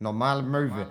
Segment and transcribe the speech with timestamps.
[0.00, 0.86] Normale Möwe.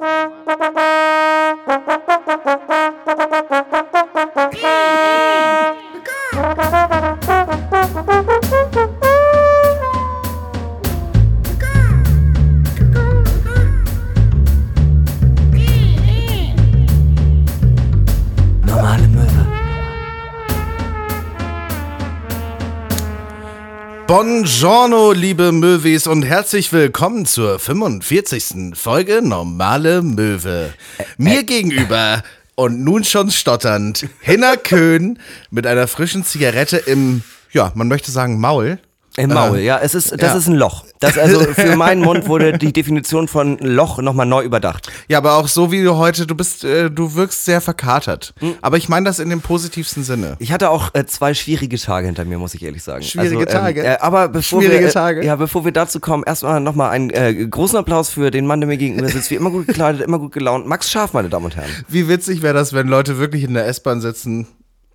[24.58, 28.74] Buongiorno, liebe Möwis und herzlich willkommen zur 45.
[28.74, 30.74] Folge Normale Möwe.
[31.18, 32.24] Mir gegenüber
[32.56, 35.20] und nun schon stotternd Hinner Köhn
[35.52, 38.80] mit einer frischen Zigarette im, ja, man möchte sagen Maul.
[39.18, 40.36] Im Maul, ja, es ist, das ja.
[40.36, 40.86] ist ein Loch.
[41.00, 44.92] Das also für meinen Mund wurde die Definition von Loch nochmal neu überdacht.
[45.08, 48.34] Ja, aber auch so wie du heute, du bist, äh, du wirkst sehr verkatert.
[48.62, 50.36] Aber ich meine das in dem positivsten Sinne.
[50.40, 53.04] Ich hatte auch äh, zwei schwierige Tage hinter mir, muss ich ehrlich sagen.
[53.04, 53.84] Schwierige Tage?
[53.84, 55.26] äh, aber bevor Schwierige wir, äh, Tage?
[55.26, 58.68] Ja, bevor wir dazu kommen, erstmal nochmal einen äh, großen Applaus für den Mann, der
[58.68, 59.32] mir gegenüber sitzt.
[59.32, 60.68] Wie immer gut gekleidet, immer gut gelaunt.
[60.68, 61.70] Max Scharf, meine Damen und Herren.
[61.88, 64.48] Wie witzig wäre das, wenn Leute wirklich in der S-Bahn sitzen,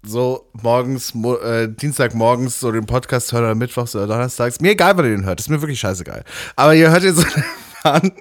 [0.03, 4.61] so morgens, mo äh, Dienstagmorgens so den Podcast hören oder Mittwochs oder Donnerstags.
[4.61, 6.25] Mir egal, wann ihr den hört, ist mir wirklich scheißegal.
[6.57, 7.25] Aber ihr hört ihn so
[7.83, 8.13] an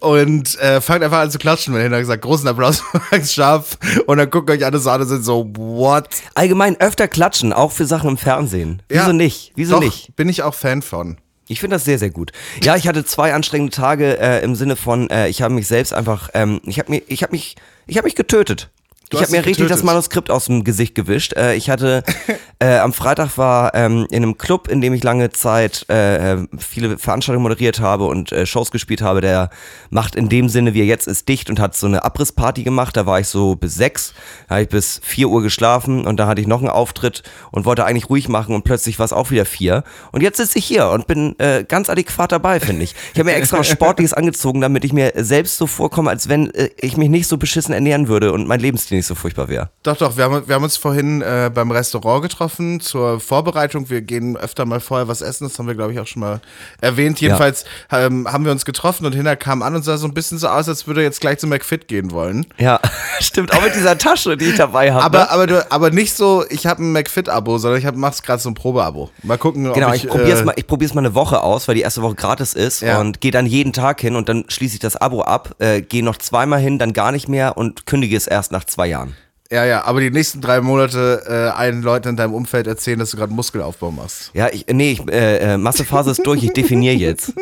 [0.00, 3.78] und äh, fangt einfach an zu klatschen, wenn ihr gesagt, großen Applaus für Max Scharf
[4.06, 6.08] und dann gucken euch alle so an und sind so, what?
[6.34, 8.82] Allgemein öfter klatschen, auch für Sachen im Fernsehen.
[8.88, 9.52] Wieso Ja, nicht?
[9.56, 10.14] Wieso Doch, nicht?
[10.16, 11.16] bin ich auch Fan von.
[11.48, 12.32] Ich finde das sehr, sehr gut.
[12.62, 15.92] Ja, ich hatte zwei anstrengende Tage äh, im Sinne von, äh, ich habe mich selbst
[15.92, 17.54] einfach, ähm, ich habe mich, ich habe mich,
[17.86, 18.70] ich habe mich getötet.
[19.10, 19.84] Du ich habe mir richtig das.
[19.84, 21.34] Manuskript aus dem Gesicht gewischt.
[21.34, 22.02] Äh, ich hatte
[22.58, 26.46] äh, am Freitag war ähm, in einem Club, in dem ich lange Zeit äh, äh,
[26.58, 29.20] viele Veranstaltungen moderiert habe und äh, Shows gespielt habe.
[29.20, 29.50] Der
[29.90, 32.96] macht in dem Sinne, wie er jetzt ist, dicht und hat so eine Abrissparty gemacht.
[32.96, 34.12] Da war ich so bis sechs,
[34.48, 37.64] da habe ich bis vier Uhr geschlafen und da hatte ich noch einen Auftritt und
[37.64, 39.84] wollte eigentlich ruhig machen und plötzlich war es auch wieder vier.
[40.10, 42.96] Und jetzt sitze ich hier und bin äh, ganz adäquat dabei, finde ich.
[43.12, 46.52] Ich habe mir extra was Sportliches angezogen, damit ich mir selbst so vorkomme, als wenn
[46.54, 49.70] äh, ich mich nicht so beschissen ernähren würde und mein Lebensstil nicht so furchtbar wäre.
[49.82, 53.90] Doch, doch, wir haben, wir haben uns vorhin äh, beim Restaurant getroffen zur Vorbereitung.
[53.90, 56.40] Wir gehen öfter mal vorher was essen, das haben wir, glaube ich, auch schon mal
[56.80, 57.20] erwähnt.
[57.20, 60.38] Jedenfalls ähm, haben wir uns getroffen und Hinner kam an und sah so ein bisschen
[60.38, 62.46] so aus, als würde er jetzt gleich zu McFit gehen wollen.
[62.58, 62.80] Ja,
[63.20, 63.52] stimmt.
[63.54, 65.04] Auch mit dieser Tasche, die ich dabei habe.
[65.04, 65.30] Aber, ne?
[65.30, 68.48] aber, du, aber nicht so, ich habe ein McFit-Abo, sondern ich hab, mach's gerade so
[68.50, 69.10] ein Probeabo.
[69.22, 71.68] Mal gucken, Genau, ob ich, ich, probier's äh, mal, ich probier's mal eine Woche aus,
[71.68, 73.00] weil die erste Woche gratis ist Ja.
[73.00, 76.02] und gehe dann jeden Tag hin und dann schließe ich das Abo ab, äh, gehe
[76.04, 79.16] noch zweimal hin, dann gar nicht mehr und kündige es erst nach zwei Jahren.
[79.50, 83.12] Ja, ja, aber die nächsten drei Monate äh, allen Leuten in deinem Umfeld erzählen, dass
[83.12, 84.30] du gerade Muskelaufbau machst.
[84.34, 87.32] Ja, ich, nee, ich, äh, äh, Massephase ist durch, ich definiere jetzt.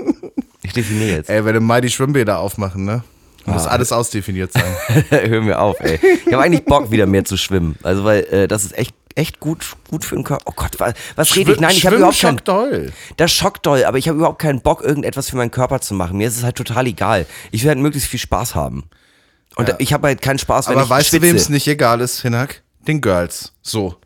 [0.63, 1.31] Ich definiere jetzt.
[1.31, 3.03] Ey, wenn du mal die Schwimmbäder aufmachen, ne?
[3.47, 4.65] Muss alles ausdefiniert sein.
[5.11, 5.99] Hör mir auf, ey.
[6.27, 7.77] Ich habe eigentlich Bock, wieder mehr zu schwimmen.
[7.83, 10.45] Also, weil äh, das ist echt, echt gut, gut für den Körper.
[10.47, 11.61] Oh Gott, was, was rede ich?
[11.61, 12.39] Nein, ich habe überhaupt keinen.
[12.39, 12.93] Schwimmschock doll.
[13.19, 16.17] Das schockt doll, aber ich habe überhaupt keinen Bock, irgendetwas für meinen Körper zu machen.
[16.17, 17.27] Mir ist es halt total egal.
[17.51, 18.85] Ich will halt möglichst viel Spaß haben.
[19.57, 19.77] Und Ja.
[19.79, 21.21] ich habe halt keinen Spaß, wenn Aber ich weißt schwitze.
[21.21, 22.63] du, wem es nicht egal ist, Hinak?
[22.87, 23.53] Den Girls.
[23.63, 23.97] So.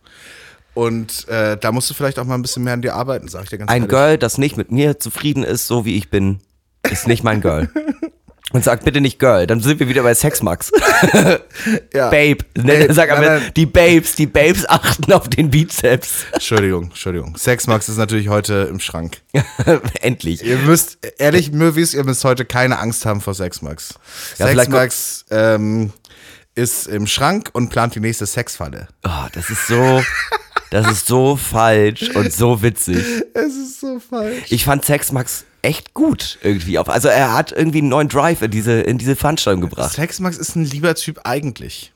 [0.74, 3.44] Und äh, da musst du vielleicht auch mal ein bisschen mehr an dir arbeiten, sag
[3.44, 3.88] ich dir ganz Ein ehrlich.
[3.90, 6.40] Girl, das nicht mit mir zufrieden ist, so wie ich bin,
[6.88, 7.68] ist nicht mein Girl.
[8.52, 10.72] Und sag bitte nicht Girl, dann sind wir wieder bei Sexmax.
[11.92, 12.08] Ja.
[12.10, 12.44] Babe.
[12.56, 13.52] Ne, Ey, sag nein, aber, nein.
[13.56, 16.24] die Babes, die Babes achten auf den Bizeps.
[16.32, 17.36] Entschuldigung, Entschuldigung.
[17.36, 19.18] Sexmax ist natürlich heute im Schrank.
[20.00, 20.42] Endlich.
[20.44, 23.94] Ihr müsst, ehrlich, Möwis, ihr müsst heute keine Angst haben vor Sexmax.
[24.38, 25.92] Ja, Sexmax ähm,
[26.54, 28.88] ist im Schrank und plant die nächste Sexfalle.
[29.04, 30.02] Oh, das ist so,
[30.70, 33.04] das ist so falsch und so witzig.
[33.34, 34.44] Es ist so falsch.
[34.48, 36.88] Ich fand Sexmax echt gut irgendwie auf.
[36.88, 39.92] Also er hat irgendwie einen neuen Drive in diese, in diese Veranstaltung gebracht.
[39.92, 41.92] Sexmax ist ein lieber Typ eigentlich.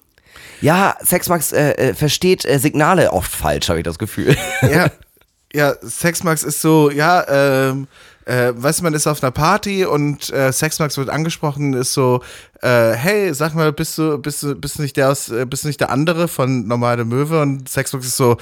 [0.60, 4.36] Ja, Sexmax äh, äh, versteht äh, Signale oft falsch, habe ich das Gefühl.
[4.62, 4.90] ja,
[5.52, 7.88] ja, Sexmax ist so, ja, ähm,
[8.24, 12.22] äh, weißt du, man ist auf einer Party und äh, Sexmax wird angesprochen, ist so,
[12.62, 15.64] äh, hey, sag mal, bist du, bist du, bist du nicht der aus, äh, bist
[15.64, 17.40] du nicht der andere von Normale Möwe?
[17.42, 18.36] Und Sexmax ist so,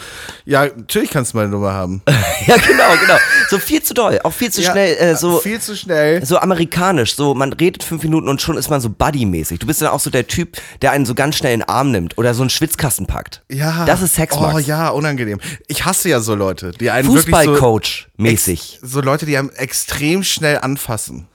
[0.45, 2.03] ja, natürlich kannst du meine Nummer haben.
[2.47, 3.17] ja, genau, genau.
[3.49, 6.25] So viel zu doll, auch viel zu Ja, schnell, äh, so, viel zu schnell.
[6.25, 7.17] so amerikanisch.
[7.17, 9.59] So, man redet fünf Minuten und schon ist man so Buddy-mäßig.
[9.59, 11.91] Du bist dann auch so der Typ, der einen so ganz schnell in den Arm
[11.91, 13.43] nimmt oder so einen Schwitzkasten packt.
[13.51, 13.85] Ja.
[13.87, 14.55] Das ist Sexmax.
[14.55, 15.41] Oh ja, unangenehm.
[15.67, 18.53] Ich hasse ja so Leute, die einen wirklich so, Fußballcoach-mäßig.
[18.53, 21.27] ex- so Leute, die einem extrem schnell anfassen.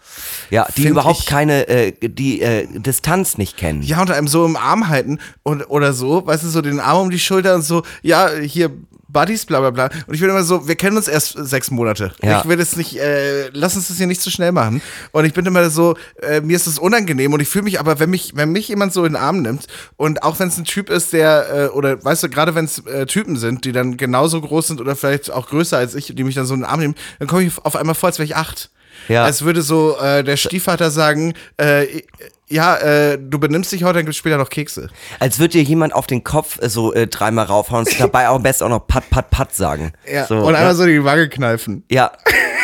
[0.49, 3.81] Ja, die überhaupt ich- keine, äh, die äh, Distanz nicht kennen.
[3.81, 7.01] Ja, und einem so im Arm halten und, oder so, weißt du, so den Arm
[7.03, 8.71] um die Schulter und so, ja, hier,
[9.07, 9.85] Buddies, bla bla bla.
[10.07, 12.11] Und ich bin immer so, wir kennen uns erst sechs Monate.
[12.21, 12.39] Ja.
[12.41, 14.81] Ich will das nicht, äh, lass uns das hier nicht zu schnell machen.
[15.13, 17.99] Und ich bin immer so, äh, mir ist das unangenehm und ich fühle mich aber,
[17.99, 20.65] wenn mich, wenn mich jemand so in den Arm nimmt und auch wenn es ein
[20.65, 23.95] Typ ist, der, äh, oder weißt du, gerade wenn es äh, Typen sind, die dann
[23.95, 26.65] genauso groß sind oder vielleicht auch größer als ich, die mich dann so in den
[26.69, 28.69] Arm nehmen, dann komme ich auf einmal vor, als wäre ich acht.
[29.07, 29.23] Ja.
[29.23, 32.01] Als würde so äh, der Stiefvater sagen, äh,
[32.47, 34.89] ja, äh, du benimmst dich heute, dann gibt's später noch Kekse.
[35.19, 38.35] Als würde dir jemand auf den Kopf äh, so äh, dreimal raufhauen und dabei auch
[38.35, 39.93] am besten auch noch Pat, Pat, Pat sagen.
[40.11, 40.25] Ja.
[40.27, 40.59] So, und ja.
[40.59, 41.83] einmal so die Wange kneifen.
[41.89, 42.11] Ja,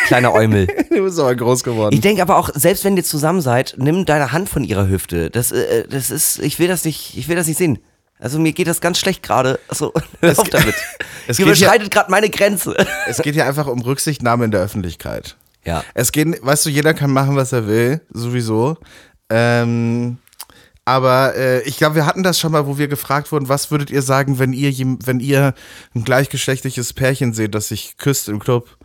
[0.08, 0.68] kleiner Eumel.
[0.92, 1.96] Du bist aber groß geworden.
[1.96, 5.30] Ich denke aber auch, selbst wenn ihr zusammen seid, nimm deine Hand von ihrer Hüfte.
[5.32, 7.80] Das, äh, das ist, ich will das nicht, ich will das nicht sehen.
[8.20, 9.60] Also mir geht das ganz schlecht gerade.
[9.68, 10.76] Also hör auf damit.
[11.28, 12.76] es ja- überschreitet gerade meine Grenze.
[13.08, 15.38] es geht hier einfach um Rücksichtnahme in der Öffentlichkeit.
[15.66, 15.84] Ja.
[15.94, 18.78] Es geht, weißt du, jeder kann machen, was er will, sowieso.
[19.30, 20.18] Ähm,
[20.84, 23.92] aber äh, ich glaube, wir hatten das schon mal, wo wir gefragt wurden, was würdet
[23.92, 24.74] ihr sagen, wenn ihr,
[25.06, 25.54] wenn ihr
[25.94, 28.78] ein gleichgeschlechtliches Pärchen seht, das sich küsst im Club?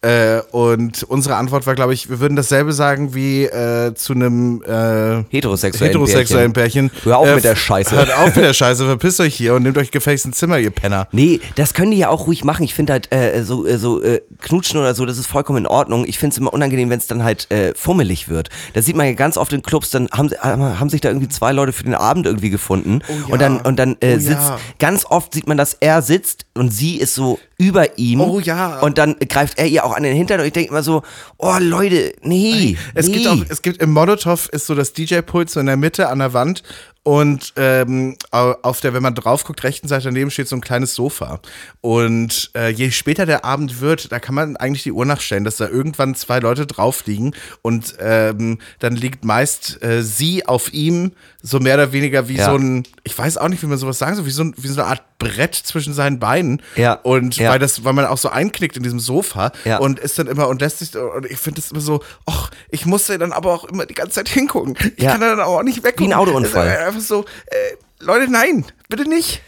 [0.00, 4.62] Äh, und unsere Antwort war, glaube ich, wir würden dasselbe sagen wie äh, zu einem
[4.62, 6.92] äh, Heterosexuellen heterosexuellen Pärchen.
[7.02, 7.96] Hör auf Äh, mit der Scheiße.
[7.96, 10.70] Hört auf mit der Scheiße, verpisst euch hier und nehmt euch gefälligst ein Zimmer, ihr
[10.70, 11.08] Penner.
[11.10, 12.62] Nee, das können die ja auch ruhig machen.
[12.62, 15.66] Ich finde halt äh, so, äh, so äh, knutschen oder so, das ist vollkommen in
[15.66, 16.04] Ordnung.
[16.06, 18.50] Ich finde es immer unangenehm, wenn es dann halt äh, fummelig wird.
[18.74, 21.28] Das sieht man ja ganz oft in Clubs, dann haben, sie- haben sich da irgendwie
[21.28, 23.00] zwei Leute für den Abend irgendwie gefunden.
[23.08, 23.32] ja.
[23.32, 24.60] Und dann, und dann äh, Oh sitzt, ja.
[24.78, 28.20] ganz oft sieht man, dass er sitzt und sie ist so über ihm.
[28.20, 28.78] Oh ja.
[28.78, 31.02] Und dann greift er ihr auch an den Hintern und ich denke immer so,
[31.38, 32.76] oh Leute, nee.
[32.94, 33.14] Es nee.
[33.14, 36.20] gibt auch, es gibt im Molotow ist so das DJ-Pult so in der Mitte an
[36.20, 36.62] der Wand
[37.08, 40.60] und ähm, au- auf der, wenn man drauf guckt, rechten Seite daneben steht so ein
[40.60, 41.40] kleines Sofa.
[41.80, 45.56] Und äh, je später der Abend wird, da kann man eigentlich die Uhr nachstellen, dass
[45.56, 47.32] da irgendwann zwei Leute drauf liegen
[47.62, 52.50] und ähm, dann liegt meist äh, sie auf ihm so mehr oder weniger wie Ja.
[52.50, 54.68] so ein, ich weiß auch nicht, wie man sowas sagen soll, wie so, ein, wie
[54.68, 56.60] so eine Art Brett zwischen seinen Beinen.
[56.76, 56.92] Ja.
[56.92, 57.50] Und Ja.
[57.50, 59.78] weil das, weil man auch so einknickt in diesem Sofa Ja.
[59.78, 62.84] und ist dann immer und lässt sich und ich finde das immer so, ach, ich
[62.86, 64.76] musste dann aber auch immer die ganze Zeit hingucken.
[64.96, 66.10] Ich kann dann auch nicht weggucken.
[66.10, 66.66] Wie ein Autounfall.
[66.98, 69.42] Es Einfach so, äh, Leute, nein, bitte nicht.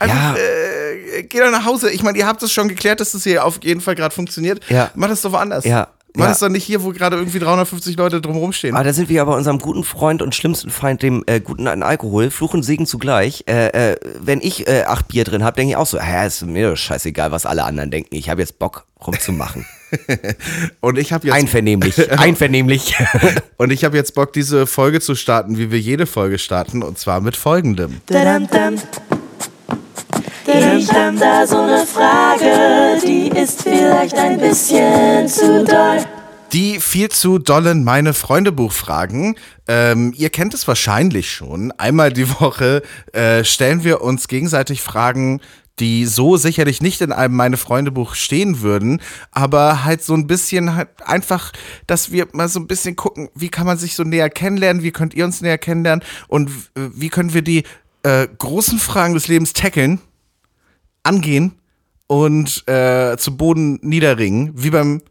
[0.00, 0.06] Ja.
[0.06, 1.90] Einfach, äh, geh doch nach Hause.
[1.90, 4.60] Ich meine, ihr habt es schon geklärt, dass das hier auf jeden Fall gerade funktioniert.
[4.68, 4.90] Ja.
[4.94, 5.64] Mach das doch woanders.
[5.64, 5.88] Ja.
[6.14, 6.30] Mach Ja.
[6.30, 8.74] das doch nicht hier, wo gerade irgendwie 350 Leute drumherum stehen.
[8.74, 11.82] Aber da sind wir aber unserem guten Freund und schlimmsten Feind, dem äh, guten alten
[11.82, 13.44] Alkohol, Fluch und Segen zugleich.
[13.48, 16.44] Äh, äh, wenn ich äh, acht Bier drin habe, denke ich auch so, ja, ist
[16.44, 18.14] mir doch scheißegal, was alle anderen denken.
[18.14, 19.64] Ich habe jetzt Bock rumzumachen.
[20.80, 22.94] Und ich habe jetzt Einvernehmlich, einvernehmlich.
[23.58, 26.98] und ich habe jetzt Bock, diese Folge zu starten, wie wir jede Folge starten, und
[26.98, 28.00] zwar mit folgendem.
[28.06, 28.76] Dadam, dam.
[30.62, 35.98] Hab da so eine Frage, die ist vielleicht ein bisschen zu doll.
[36.52, 39.36] Die viel zu dollen meine Freunde Buchfragen.
[39.66, 41.72] Ähm, ihr kennt es wahrscheinlich schon.
[41.72, 42.82] Einmal die Woche
[43.12, 45.40] äh, stellen wir uns gegenseitig Fragen,
[45.78, 49.00] die so sicherlich nicht in einem meine Freunde Buch stehen würden,
[49.30, 51.52] aber halt so ein bisschen halt einfach,
[51.86, 54.92] dass wir mal so ein bisschen gucken, wie kann man sich so näher kennenlernen, wie
[54.92, 57.64] könnt ihr uns näher kennenlernen und äh, wie können wir die
[58.02, 60.00] äh, großen Fragen des Lebens tackeln,
[61.02, 61.58] angehen
[62.06, 65.02] und äh, zu Boden niederringen, wie beim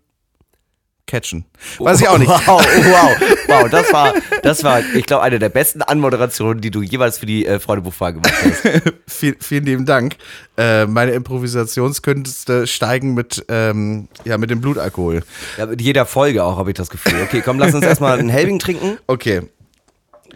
[1.12, 1.44] Catchen.
[1.80, 2.30] Weiß ich auch nicht.
[2.30, 3.18] Wow, wow,
[3.48, 7.26] wow, das war, das war, ich glaube, eine der besten Anmoderationen, die du jeweils für
[7.26, 8.94] die äh, Freundebuchfrage gemacht hast.
[9.08, 10.16] Viel, vielen lieben Dank.
[10.58, 15.24] Äh, meine Improvisationskünste steigen mit, ähm, ja, mit dem Blutalkohol.
[15.58, 17.22] Ja, mit jeder Folge auch, habe ich das Gefühl.
[17.24, 18.98] Okay, komm, lass uns erstmal einen Helbing trinken.
[19.08, 19.42] Okay.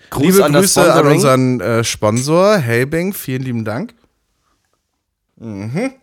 [0.10, 3.14] Gruß Liebe an Grüße an unseren äh, Sponsor, Helbing.
[3.14, 3.94] Vielen lieben Dank.
[5.38, 5.94] Mhm.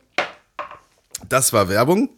[1.28, 2.10] Das war Werbung.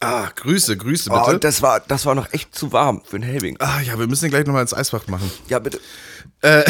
[0.00, 1.22] Ah, Grüße, Grüße bitte.
[1.26, 3.56] Oh, das war, das war noch echt zu warm für einen Helbing.
[3.58, 5.30] ah, ja, wir müssen den gleich nochmal ins Eisfach machen.
[5.48, 5.80] Ja, bitte.
[6.40, 6.62] Äh,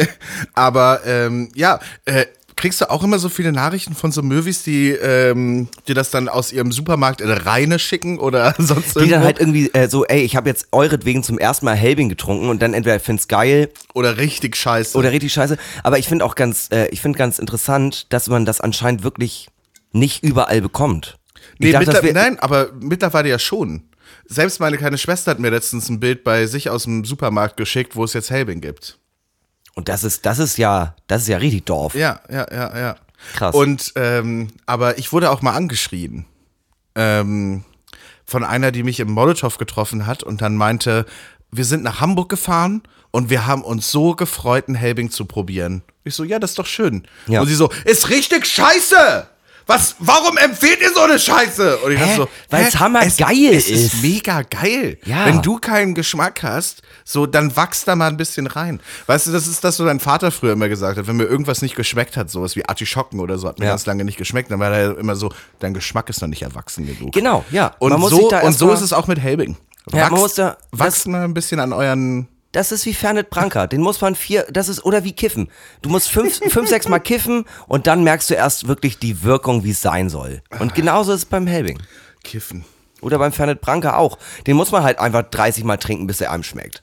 [0.54, 2.24] aber ähm, ja, äh,
[2.60, 6.28] kriegst du auch immer so viele Nachrichten von so Möwis, die ähm, dir das dann
[6.28, 9.14] aus ihrem Supermarkt in Reine schicken oder sonst Die irgendwo?
[9.14, 12.50] dann halt irgendwie äh, so, ey, ich habe jetzt euretwegen zum ersten Mal Helbing getrunken
[12.50, 14.96] und dann entweder find's geil oder richtig scheiße.
[14.98, 15.56] oder richtig scheiße.
[15.82, 19.48] Aber ich finde auch ganz, äh, ich finde ganz interessant, dass man das anscheinend wirklich
[19.92, 21.18] nicht überall bekommt.
[21.54, 23.84] Ich nee, dachte, nein, aber mittlerweile ja schon.
[24.26, 27.96] Selbst meine kleine Schwester hat mir letztens ein Bild bei sich aus dem Supermarkt geschickt,
[27.96, 28.99] wo es jetzt Helbing gibt.
[29.80, 31.94] Und das ist, das ist ja, das ist ja richtig Dorf.
[31.94, 32.96] Ja, ja, ja, ja.
[33.32, 33.54] Krass.
[33.54, 36.26] Und, ähm, aber ich wurde auch mal angeschrien.
[36.94, 37.64] Ähm,
[38.26, 41.06] von einer, die mich im Molotow getroffen hat und dann meinte,
[41.50, 45.80] wir sind nach Hamburg gefahren und wir haben uns so gefreut, ein Helbing zu probieren.
[46.04, 47.06] Ich so, ja, das ist doch schön.
[47.26, 47.40] Ja.
[47.40, 49.29] Und sie so, ist richtig scheiße!
[49.70, 51.78] Was, warum empfehlt ihr so eine Scheiße?
[51.78, 52.78] Und ich dachte so, Weil's hä?
[52.78, 53.94] hammergeil es, es ist.
[53.94, 54.02] ist.
[54.02, 54.98] mega geil.
[55.04, 55.26] Ja.
[55.26, 58.80] Wenn du keinen Geschmack hast, so, dann wachst da mal ein bisschen rein.
[59.06, 61.62] Weißt du, das ist das, was dein Vater früher immer gesagt hat, wenn mir irgendwas
[61.62, 63.70] nicht geschmeckt hat, sowas wie Artischocken oder so, hat mir Ja.
[63.72, 66.86] ganz lange nicht geschmeckt, dann war er immer so, dein Geschmack ist noch nicht erwachsen
[66.86, 67.12] genug.
[67.12, 67.74] Genau, ja.
[67.78, 69.56] Und so, und so ist es auch mit Helbing.
[69.92, 73.66] Ja, man muss da- wachst mal ein bisschen an euren, Das ist wie Fernet Branca.
[73.66, 75.48] Den muss man vier, das ist, oder wie Kiffen.
[75.82, 79.62] Du musst fünf, fünf sechs Mal kiffen und dann merkst du erst wirklich die Wirkung,
[79.62, 80.42] wie es sein soll.
[80.58, 81.80] Und genauso ist es beim Helbing.
[82.24, 82.64] Kiffen.
[83.00, 84.18] Oder beim Fernet Branca auch.
[84.46, 86.82] Den muss man halt einfach 30 Mal trinken, bis er einem schmeckt.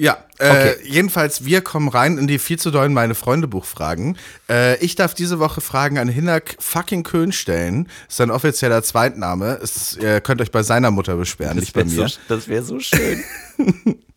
[0.00, 0.74] Ja, äh, Okay.
[0.84, 4.16] jedenfalls, wir kommen rein in die viel zu dollen meine Freunde Buchfragen.
[4.48, 7.86] Äh, ich darf diese Woche Fragen an Hinak fucking Köhn stellen.
[8.08, 9.58] Ist sein offizieller Zweitname.
[9.62, 12.08] Es, ihr könnt euch bei seiner Mutter beschweren, nicht bei mir.
[12.08, 13.22] so, das wäre so schön.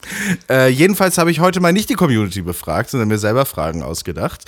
[0.50, 4.44] Äh, jedenfalls habe ich heute mal nicht die Community befragt, sondern mir selber Fragen ausgedacht.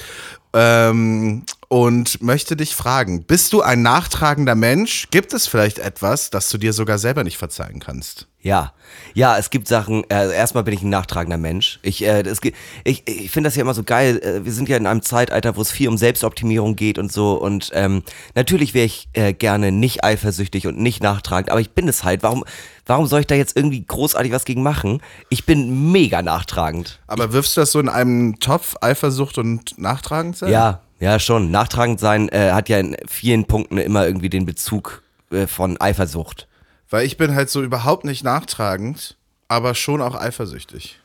[0.52, 5.08] Ähm, und möchte dich fragen, bist du ein nachtragender Mensch?
[5.12, 8.28] Gibt es vielleicht etwas, das du dir sogar selber nicht verzeihen kannst?
[8.46, 8.74] Ja,
[9.16, 11.80] ja, es gibt Sachen, äh, erstmal bin ich ein nachtragender Mensch.
[11.82, 12.40] Ich, äh, es,
[12.84, 14.20] ich, ich finde das ja immer so geil.
[14.20, 17.34] Äh, wir sind ja in einem Zeitalter, wo es viel um Selbstoptimierung geht und so.
[17.34, 18.04] Und ähm,
[18.36, 22.22] natürlich wäre ich äh, gerne nicht eifersüchtig und nicht nachtragend, aber ich bin es halt.
[22.22, 22.46] Warum,
[22.86, 25.02] warum soll ich da jetzt irgendwie großartig was gegen machen?
[25.30, 27.00] Ich bin mega nachtragend.
[27.08, 30.52] Aber wirfst du das so in einem Topf, Eifersucht und nachtragend sein?
[30.52, 31.52] Ja, ja, schon.
[31.52, 36.48] Nachtragend sein äh, hat ja in vielen Punkten immer irgendwie den Bezug äh, von Eifersucht.
[36.90, 39.16] Weil ich bin halt so überhaupt nicht nachtragend,
[39.48, 41.00] aber schon auch eifersüchtig.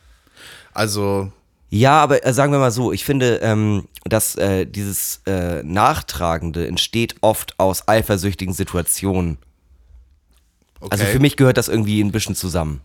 [0.73, 1.31] Also,
[1.69, 6.67] Ja, aber äh, sagen wir mal so, ich finde, ähm, dass äh, dieses äh, Nachtragende
[6.67, 9.37] entsteht oft aus eifersüchtigen Situationen.
[10.81, 10.93] okay.
[10.93, 12.81] Also für mich gehört das irgendwie ein bisschen zusammen.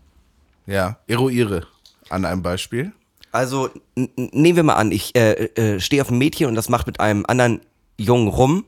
[0.66, 1.66] Ja, eruiere
[2.10, 2.92] an einem Beispiel.
[3.36, 3.70] Also
[4.16, 7.00] nehmen wir mal an, ich äh, äh, stehe auf einem Mädchen und das macht mit
[7.00, 7.60] einem anderen
[7.98, 8.64] Jungen rum.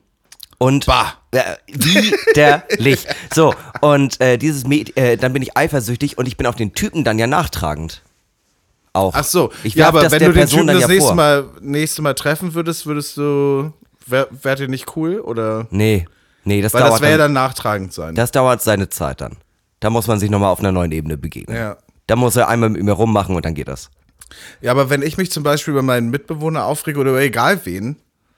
[0.58, 1.14] Und Bah.
[1.30, 3.06] Äh, widerlich.
[3.32, 6.74] so, und äh, dieses Mäd äh, dann bin ich eifersüchtig und ich bin auf den
[6.74, 8.02] Typen dann ja nachtragend.
[8.92, 9.14] Auch.
[9.14, 11.14] Ach so, ich ja, aber das wenn du den Typen das ja nächste vor.
[11.14, 13.72] Mal, nächste Mal treffen würdest, würdest du,
[14.06, 15.20] wär, wär dir nicht cool?
[15.20, 15.66] Oder?
[15.70, 16.06] Nee,
[16.44, 18.14] nee, das Weil das dauert wäre ja dann, dann nachtragend sein.
[18.14, 19.36] das dauert seine Zeit dann.
[19.80, 21.56] Da muss man sich nochmal auf einer neuen Ebene begegnen.
[21.56, 21.76] Ja.
[22.08, 23.90] Da muss er einmal mit mir rummachen und dann geht das.
[24.60, 27.96] Ja, aber wenn ich mich zum Beispiel über meinen Mitbewohner aufrege oder über egal wen,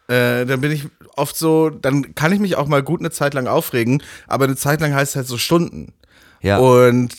[0.09, 3.35] äh, dann bin ich oft so, dann kann ich mich auch mal gut eine Zeit
[3.35, 5.93] lang aufregen, aber eine Zeit lang heißt halt so Stunden.
[6.41, 6.59] Ja.
[6.59, 7.15] Und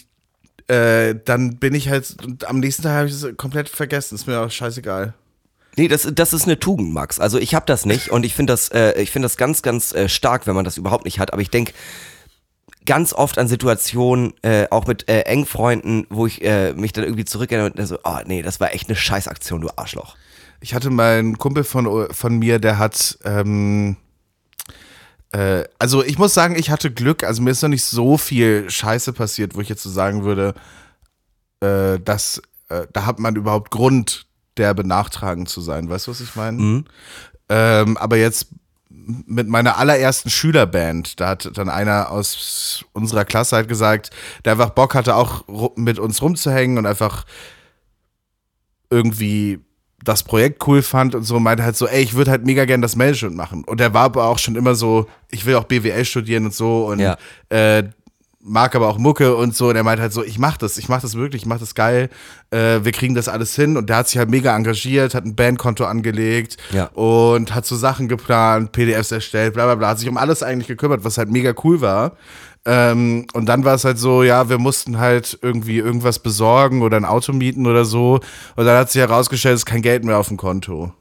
[0.67, 4.27] äh, dann bin ich halt, und am nächsten Tag habe ich es komplett vergessen, ist
[4.27, 5.13] mir auch scheißegal.
[5.77, 7.19] Nee, das, das ist eine Tugend, Max.
[7.19, 9.93] Also ich habe das nicht und ich finde das, äh, ich finde das ganz, ganz
[9.93, 11.31] äh, stark, wenn man das überhaupt nicht hat.
[11.31, 11.73] Aber ich denke
[12.91, 17.23] ganz oft an Situationen, äh, auch mit äh, Engfreunden, wo ich äh, mich dann irgendwie
[17.23, 20.17] zurückerinnere und so, oh nee, das war echt eine Scheißaktion, du Arschloch.
[20.59, 23.95] Ich hatte mal einen Kumpel von, von mir, der hat, ähm,
[25.31, 28.69] äh, also ich muss sagen, ich hatte Glück, also mir ist noch nicht so viel
[28.69, 30.53] Scheiße passiert, wo ich jetzt so sagen würde,
[31.61, 34.25] äh, dass, äh, da hat man überhaupt Grund,
[34.57, 35.87] derbe nachtragend zu sein.
[35.87, 36.83] Weißt du, was ich meine?
[37.47, 38.47] Ähm, aber jetzt
[39.05, 44.09] mit meiner allerersten Schülerband, da hat dann einer aus unserer Klasse halt gesagt,
[44.45, 45.43] der einfach Bock hatte, auch
[45.75, 47.25] mit uns rumzuhängen und einfach
[48.89, 49.59] irgendwie
[50.03, 52.81] das Projekt cool fand und so, meinte halt so, ey, ich würde halt mega gern
[52.81, 53.63] das Management machen.
[53.65, 56.87] Und der war aber auch schon immer so, ich will auch BWL studieren und so
[56.87, 57.17] und Ja.
[57.49, 57.83] äh,
[58.43, 59.69] mag aber auch Mucke und so.
[59.69, 61.75] Und er meinte halt so, ich mach das, ich mach das wirklich, ich mach das
[61.75, 62.09] geil.
[62.51, 63.77] Äh, wir kriegen das alles hin.
[63.77, 66.85] Und der hat sich halt mega engagiert, hat ein Bandkonto angelegt Ja.
[66.93, 70.67] und hat so Sachen geplant, PDFs erstellt, bla bla bla, hat sich um alles eigentlich
[70.67, 72.13] gekümmert, was halt mega cool war.
[72.63, 76.97] Ähm, und dann war es halt so, ja, wir mussten halt irgendwie irgendwas besorgen oder
[76.97, 78.19] ein Auto mieten oder so.
[78.55, 80.93] Und dann hat sich herausgestellt, es ist kein Geld mehr auf dem Konto.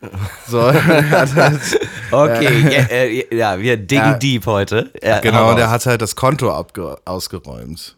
[0.48, 1.60] So, er hat halt,
[2.10, 4.14] Okay, ja, äh, ja, wir dingen Ja.
[4.18, 4.90] deep heute.
[5.02, 5.70] Ja, genau, er raus.
[5.70, 6.50] hat halt das Konto
[7.04, 7.96] ausgeräumt.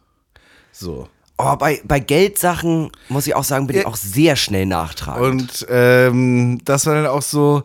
[0.72, 1.08] So.
[1.36, 5.42] Oh, bei, bei Geldsachen muss ich auch sagen, bin ich auch sehr schnell nachtragend.
[5.42, 7.62] Und ähm, das war dann auch so,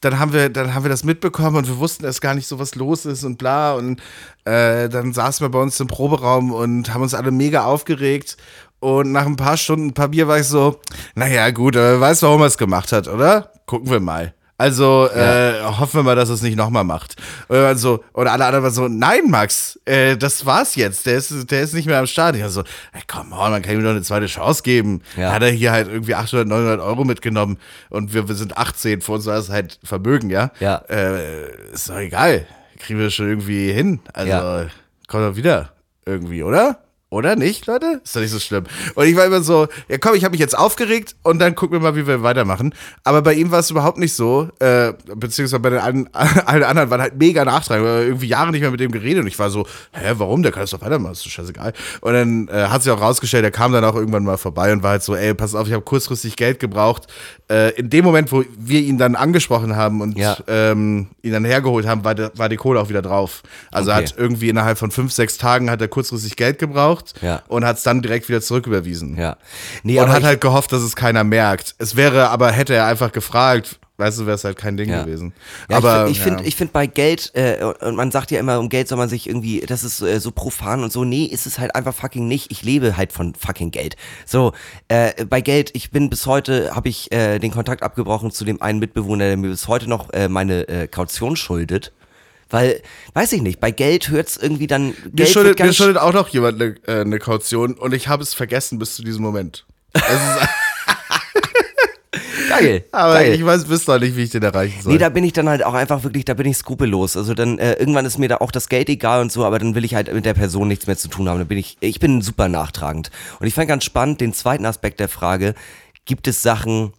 [0.00, 2.58] dann haben wir, dann haben wir das mitbekommen und wir wussten erst gar nicht so,
[2.60, 3.72] was los ist und bla.
[3.74, 4.00] Und
[4.44, 8.36] äh, dann saßen wir bei uns im Proberaum und haben uns alle mega aufgeregt.
[8.80, 10.80] Und nach ein paar Stunden, ein paar Bier war ich so,
[11.14, 13.50] naja, gut, weißt du, warum er es gemacht hat, oder?
[13.66, 14.34] Gucken wir mal.
[14.58, 17.16] Also äh, hoffen wir mal, dass er es nicht nochmal macht.
[17.48, 21.04] Und, dann so, und alle anderen waren so, nein, Max, äh, das war's jetzt.
[21.04, 22.36] Der ist, der ist nicht mehr am Start.
[22.36, 22.60] Ich war so,
[22.92, 25.02] ey, komm on, man kann ihm doch eine zweite Chance geben.
[25.14, 25.32] Ja.
[25.32, 27.58] Hat er hier halt irgendwie 800, 900 Euro mitgenommen
[27.90, 30.50] und wir, wir sind 18, für uns war das halt Vermögen, ja?
[30.58, 30.76] Ja.
[30.88, 32.46] Äh, ist doch egal.
[32.78, 34.00] Kriegen wir schon irgendwie hin.
[34.14, 34.66] Also, Ja.
[35.06, 35.72] kommt doch wieder
[36.06, 36.78] irgendwie, oder?
[37.08, 38.00] Oder nicht, Leute?
[38.02, 38.64] Ist doch nicht so schlimm.
[38.96, 41.74] Und ich war immer so, ja komm, ich habe mich jetzt aufgeregt und dann gucken
[41.76, 42.74] wir mal, wie wir weitermachen.
[43.04, 46.90] Aber bei ihm war es überhaupt nicht so, äh, beziehungsweise bei den allen, allen anderen
[46.90, 47.84] waren halt mega nachtragend.
[47.86, 50.42] Wir haben irgendwie Jahre nicht mehr mit dem geredet und ich war so, hä, warum?
[50.42, 51.74] Der kann das doch weitermachen, ist doch scheißegal.
[52.00, 54.82] Und dann äh, hat sich auch rausgestellt, der kam dann auch irgendwann mal vorbei und
[54.82, 57.06] war halt so, ey, pass auf, ich habe kurzfristig Geld gebraucht.
[57.48, 60.36] Äh, in dem Moment, wo wir ihn dann angesprochen haben und Ja.
[60.48, 63.44] ähm, ihn dann hergeholt haben, war, war die Kohle auch wieder drauf.
[63.70, 64.02] Also Okay.
[64.06, 67.42] hat irgendwie innerhalb von fünf, sechs Tagen hat er kurzfristig Geld gebraucht Ja.
[67.48, 69.16] und hat es dann direkt wieder zurücküberwiesen.
[69.16, 69.36] ja.
[69.82, 71.74] Nee, Und hat halt gehofft, dass es keiner merkt.
[71.78, 75.02] Es wäre aber, hätte er einfach gefragt, weißt du, wäre es halt kein Ding Ja.
[75.04, 75.32] gewesen.
[75.70, 76.48] Ja, aber ich finde, ja.
[76.48, 79.26] ich finde bei Geld, äh, und man sagt ja immer, um Geld soll man sich
[79.26, 81.04] irgendwie, das ist äh, so profan und so.
[81.04, 82.50] Nee, ist es halt einfach fucking nicht.
[82.50, 83.96] Ich lebe halt von fucking Geld.
[84.26, 84.52] So,
[84.88, 88.60] äh, bei Geld, ich bin bis heute, habe ich äh, den Kontakt abgebrochen zu dem
[88.60, 91.92] einen Mitbewohner, der mir bis heute noch äh, meine äh, Kaution schuldet.
[92.48, 92.80] Weil,
[93.14, 94.88] weiß ich nicht, bei Geld hört es irgendwie dann.
[94.88, 98.08] mir, Geld schuldet, wird mir schuldet auch noch jemand eine, äh, eine Kaution und ich
[98.08, 99.66] habe es vergessen bis zu diesem Moment.
[99.92, 100.48] Es ist,
[102.48, 102.84] geil.
[102.92, 103.34] aber geil.
[103.34, 104.92] ich weiß bis noch nicht, wie ich den erreichen soll.
[104.92, 107.16] Nee, da bin ich dann halt auch einfach wirklich, da bin ich skrupellos.
[107.16, 109.74] Also dann äh, irgendwann ist mir da auch das Geld egal und so, aber dann
[109.74, 111.38] will ich halt mit der Person nichts mehr zu tun haben.
[111.38, 113.10] Dann bin ich, ich bin super nachtragend.
[113.40, 115.54] Und ich fand ganz spannend den zweiten Aspekt der Frage:
[116.04, 116.92] Gibt es Sachen,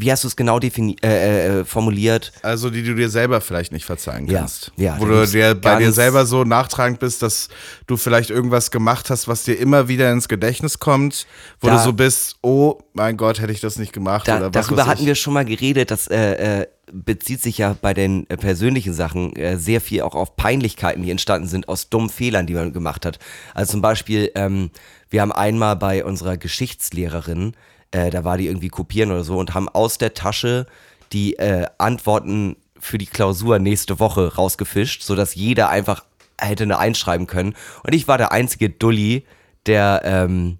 [0.00, 2.32] wie hast du es genau defini äh, äh, formuliert?
[2.42, 4.70] Also die du dir selber vielleicht nicht verzeihen Ja, kannst.
[4.76, 7.48] ja, Wo da du dir bei dir selber so nachtragend bist, dass
[7.86, 11.26] du vielleicht irgendwas gemacht hast, was dir immer wieder ins Gedächtnis kommt,
[11.60, 14.54] wo Da- du so bist, oh mein Gott, hätte ich das nicht gemacht Da, oder
[14.54, 18.28] was darüber hatten wir schon mal geredet, das äh, äh, bezieht sich ja bei den
[18.30, 22.46] äh, persönlichen Sachen äh, sehr viel auch auf Peinlichkeiten, die entstanden sind aus dummen Fehlern,
[22.46, 23.18] die man gemacht hat.
[23.54, 24.70] Also zum Beispiel, ähm,
[25.10, 27.54] wir haben einmal bei unserer Geschichtslehrerin,
[27.90, 30.66] äh, da war die irgendwie kopieren oder so und haben aus der Tasche
[31.12, 36.04] die äh, Antworten für die Klausur nächste Woche rausgefischt, sodass jeder einfach
[36.40, 37.54] hätte eine einschreiben können.
[37.82, 39.24] Und ich war der einzige Dulli,
[39.66, 40.58] der ähm,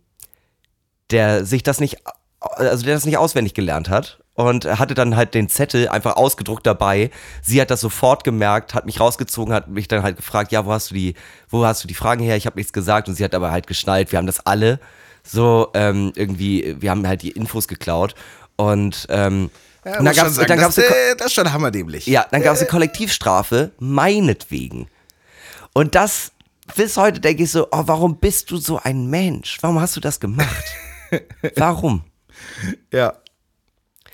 [1.11, 2.03] der sich das nicht,
[2.41, 6.67] also der das nicht auswendig gelernt hat und hatte dann halt den Zettel einfach ausgedruckt
[6.67, 7.11] dabei.
[7.43, 10.73] Sie hat das sofort gemerkt, hat mich rausgezogen, hat mich dann halt gefragt, ja, wo
[10.73, 11.15] hast du die,
[11.49, 12.37] wo hast du die Fragen her?
[12.37, 14.13] Ich habe nichts gesagt und sie hat aber halt geschnallt.
[14.13, 14.81] Wir haben das alle
[15.29, 18.15] so ähm, irgendwie, wir haben halt die Infos geklaut
[18.57, 19.51] und ähm,
[19.85, 22.07] Ja, und dann gab's, sagen, dann das, gab's eine, äh, das ist schon hammerdämlich.
[22.07, 24.89] ja, dann gab es eine Kollektivstrafe, meinetwegen.
[25.75, 26.33] Und das,
[26.75, 29.59] bis heute denke ich so, oh, warum bist du so ein Mensch?
[29.61, 30.65] Warum hast du das gemacht?
[31.57, 32.05] Warum?
[32.93, 33.15] ja.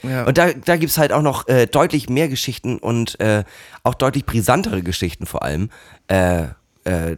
[0.03, 0.25] ja.
[0.25, 3.45] Und da, da gibt es halt auch noch äh, deutlich mehr Geschichten und äh,
[3.83, 5.71] auch deutlich brisantere Geschichten vor allem.
[6.09, 6.49] Äh,
[6.85, 7.17] äh,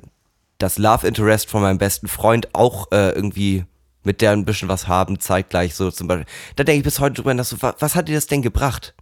[0.59, 3.65] das Love Interest von meinem besten Freund auch äh, irgendwie
[4.07, 6.27] mit der ein bisschen was haben, zeitgleich so zum Beispiel.
[6.57, 8.95] Da denke ich bis heute drüber nach, so, wa- was hat dir das denn gebracht?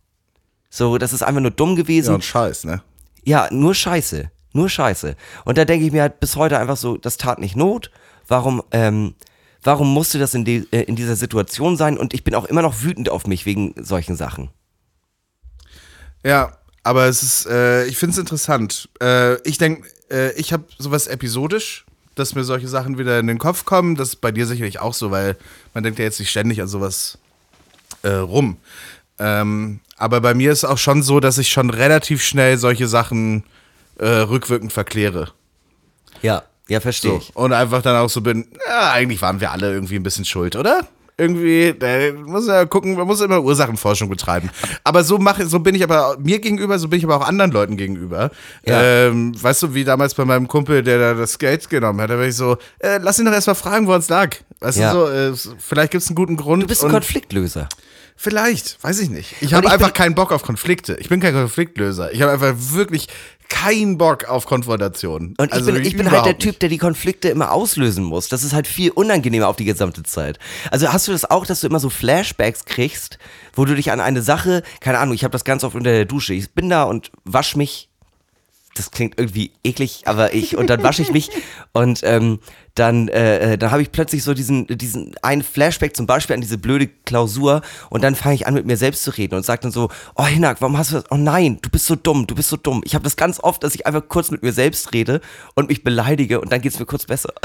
[0.71, 2.09] So, das ist einfach nur dumm gewesen.
[2.09, 2.83] ja, und Scheiß, ne?
[3.25, 4.31] Ja, nur Scheiße.
[4.53, 5.17] Nur Scheiße.
[5.45, 7.91] Und da denke ich mir halt bis heute einfach so, das tat nicht Not.
[8.27, 9.15] Warum, ähm,
[9.63, 11.99] warum musste das in, die, äh, in dieser Situation sein?
[11.99, 14.51] Und ich bin auch immer noch wütend auf mich wegen solchen Sachen.
[16.25, 18.89] Ja, aber es ist, äh, ich finde es interessant.
[19.03, 21.84] Äh, ich denke, äh, ich habe sowas episodisch,
[22.15, 23.97] dass mir solche Sachen wieder in den Kopf kommen.
[23.97, 25.37] Das ist bei dir sicherlich auch so, weil
[25.73, 27.19] man denkt ja jetzt nicht ständig an sowas
[28.03, 28.57] äh, rum.
[29.19, 33.45] Ähm, aber bei mir ist auch schon so, dass ich schon relativ schnell solche Sachen
[33.99, 35.31] äh, rückwirkend verkläre.
[36.23, 37.19] Ja, ja, verstehe So.
[37.19, 37.37] ich.
[37.37, 40.57] Und einfach dann auch so bin, ja, eigentlich waren wir alle irgendwie ein bisschen schuld,
[40.57, 40.89] oder?
[41.17, 44.51] Irgendwie, da muss ja gucken, man muss immer Ursachenforschung betreiben.
[44.83, 47.53] Aber so mache, so bin ich aber mir gegenüber, so bin ich aber auch anderen
[47.53, 48.31] Leuten gegenüber.
[48.67, 48.83] Ja.
[48.83, 52.19] Ähm, weißt du, wie damals bei meinem Kumpel, der da das Geld genommen hat, da
[52.19, 54.35] war ich so, äh, lass ihn doch erstmal fragen, wo es lag.
[54.59, 54.93] Weißt Ja.
[54.93, 56.65] du so, äh, vielleicht gibt es einen guten Grund.
[56.65, 57.69] Du bist ein Konfliktlöser.
[58.17, 59.35] Vielleicht, weiß ich nicht.
[59.41, 60.97] Ich habe einfach keinen Bock auf Konflikte.
[61.01, 62.13] Ich bin kein Konfliktlöser.
[62.13, 63.09] Ich habe einfach wirklich
[63.49, 65.35] keinen Bock auf Konfrontation.
[65.39, 68.29] Und ich Also bin, ich bin halt der Typ, der die Konflikte immer auslösen muss.
[68.29, 70.39] Das ist halt viel unangenehmer auf die gesamte Zeit.
[70.71, 73.19] Also hast du das auch, dass du immer so Flashbacks kriegst,
[73.55, 76.05] wo du dich an eine Sache, keine Ahnung, ich habe das ganz oft unter der
[76.05, 76.35] Dusche.
[76.35, 77.89] Ich bin da und wasch mich.
[78.77, 81.31] Das klingt irgendwie eklig, aber ich, und dann wasche ich mich
[81.73, 82.41] und ähm,
[82.75, 86.41] dann, äh, äh, dann habe ich plötzlich so diesen, diesen einen Flashback zum Beispiel an
[86.41, 89.63] diese blöde Klausur und dann fange ich an mit mir selbst zu reden und sage
[89.63, 91.05] dann so, oh Hinak, warum hast du das?
[91.11, 92.83] Oh nein, du bist so dumm, du bist so dumm.
[92.85, 95.21] Ich habe das ganz oft, dass ich einfach kurz mit mir selbst rede
[95.55, 97.33] und mich beleidige und dann geht's mir kurz besser.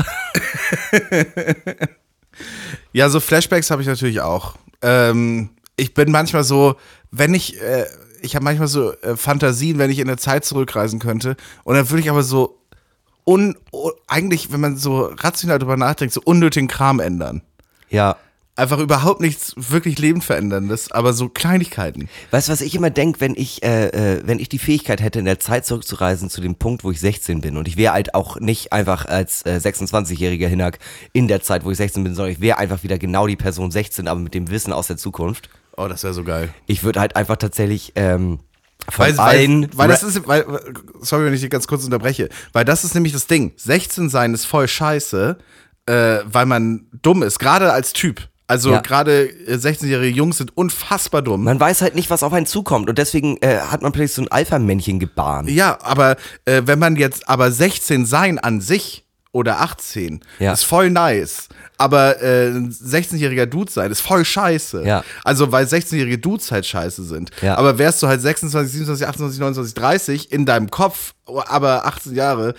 [2.91, 4.55] Ja, so Flashbacks habe ich natürlich auch.
[4.81, 6.75] Ähm, ich bin manchmal so,
[7.11, 7.85] wenn ich, äh,
[8.21, 11.35] ich habe manchmal so äh, Fantasien, wenn ich in der Zeit zurückreisen könnte.
[11.63, 12.58] Und dann würde ich aber so
[13.25, 13.55] un,
[14.07, 17.41] eigentlich, wenn man so rational drüber nachdenkt, so unnötigen Kram ändern.
[17.89, 18.17] Ja.
[18.55, 22.09] Einfach überhaupt nichts wirklich lebenveränderndes, aber so Kleinigkeiten.
[22.31, 25.19] Weißt du, was ich immer denke, wenn ich, äh, äh, wenn ich die Fähigkeit hätte,
[25.19, 28.15] in der Zeit zurückzureisen zu dem Punkt, wo ich 16 bin und ich wäre halt
[28.15, 30.79] auch nicht einfach als äh, 26-jähriger Hinak
[31.13, 33.71] in der Zeit, wo ich 16 bin, sondern ich wäre einfach wieder genau die Person
[33.71, 35.49] 16, aber mit dem Wissen aus der Zukunft.
[35.77, 36.49] Oh, das wäre so geil.
[36.65, 38.39] Ich würde halt einfach tatsächlich ähm,
[38.89, 40.45] von Weil, weil, weil das ist, weil,
[41.01, 43.51] sorry, wenn ich dich ganz kurz unterbreche, weil das ist nämlich das Ding.
[43.57, 45.37] 16 sein ist voll scheiße,
[45.85, 45.91] äh,
[46.25, 48.27] weil man dumm ist, gerade als Typ.
[48.47, 48.79] Also Ja.
[48.81, 51.43] gerade äh, 16-jährige Jungs sind unfassbar dumm.
[51.43, 54.21] man weiß halt nicht, was auf einen zukommt und deswegen äh, hat man plötzlich so
[54.23, 55.47] ein Alpha-Männchen gebaren.
[55.47, 56.15] ja, aber
[56.45, 60.53] äh, wenn man jetzt aber 16 sein an sich oder 18 Ja.
[60.53, 61.47] ist voll nice.
[61.79, 64.83] Aber äh, ein 16-jähriger Dude sein ist voll scheiße.
[64.85, 65.03] Ja.
[65.23, 67.31] Also, weil 16-jährige Dudes halt scheiße sind.
[67.41, 67.57] Ja.
[67.57, 72.53] Aber wärst du halt 26, 27, 28, 29, 30 in deinem Kopf, aber 18 Jahre,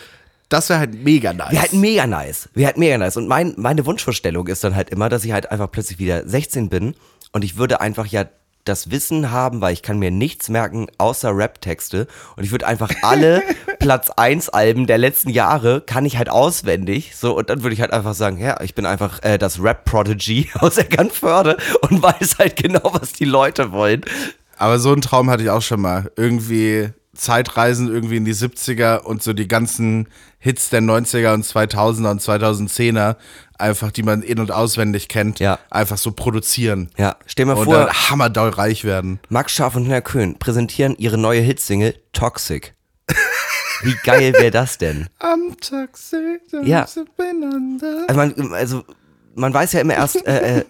[0.49, 1.53] das wäre halt mega nice.
[1.53, 2.49] Wir hatten mega nice.
[2.55, 3.17] Wir hatten mega nice.
[3.19, 6.71] Und mein, meine Wunschvorstellung ist dann halt immer, dass ich halt einfach plötzlich wieder 16
[6.71, 6.95] bin
[7.33, 8.25] und ich würde einfach ja
[8.65, 12.91] das Wissen haben, weil ich kann mir nichts merken außer Rap-Texte und ich würde einfach
[13.03, 13.43] alle
[13.79, 17.81] Platz 1 Alben der letzten Jahre kann ich halt auswendig so und dann würde ich
[17.81, 22.57] halt einfach sagen, ja, ich bin einfach äh, das Rap-Prodigy aus Eckernförde und weiß halt
[22.57, 24.03] genau, was die Leute wollen.
[24.57, 26.11] Aber so einen Traum hatte ich auch schon mal.
[26.17, 32.11] Irgendwie Zeitreisen irgendwie in die 70er und so die ganzen Hits der 90er und 2000er
[32.11, 33.17] und 2010er,
[33.61, 35.59] einfach die man in- und auswendig kennt, Ja.
[35.71, 36.91] einfach so produzieren.
[36.97, 39.21] Ja, stell mal Und vor, dann hammerdoll reich werden.
[39.29, 42.75] Max Scharf und Nina Köhn präsentieren ihre neue Hitsingle Toxic.
[43.83, 45.09] Wie geil wäre das denn?
[45.21, 46.83] I'm toxic, Ja.
[46.83, 47.07] Also
[48.15, 48.85] man, also
[49.41, 50.65] man weiß ja immer erst, äh, äh,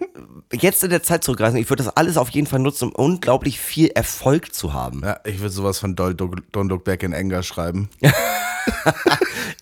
[0.53, 3.59] jetzt in der Zeit zurückreisen, ich würde das alles auf jeden Fall nutzen, um unglaublich
[3.59, 5.01] viel Erfolg zu haben.
[5.03, 7.89] Ja, ich würde sowas von Don't Look, Don't Look Back in Anger schreiben.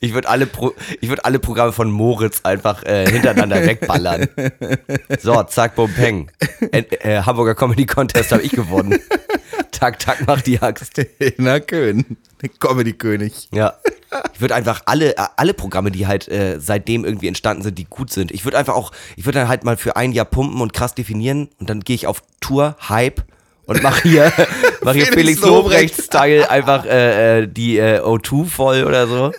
[0.02, 4.30] Ich würde alle, Pro, ich würd alle Programme von Moritz einfach äh, hintereinander wegballern.
[5.22, 6.32] So, zack, bum, peng.
[6.72, 9.00] Äh, äh, Hamburger Comedy Contest habe ich gewonnen.
[9.72, 11.02] Tak, tak, mach die Axt.
[11.38, 12.18] Na, Köhn.
[12.60, 13.48] Comedy-König.
[13.54, 13.76] Ja.
[14.34, 17.86] Ich würde einfach alle, äh, alle Programme, die halt äh, seitdem irgendwie entstanden sind, die
[17.86, 18.32] gut sind.
[18.32, 20.96] Ich würde einfach auch, ich würde dann halt mal für ein Jahr pumpen und krass
[20.96, 23.24] definieren und dann gehe ich auf Tour, Hype
[23.66, 24.34] und mache hier,
[24.82, 29.32] mach hier Felix Felix Lobrecht-Style einfach äh, äh, die äh, O2 voll oder so.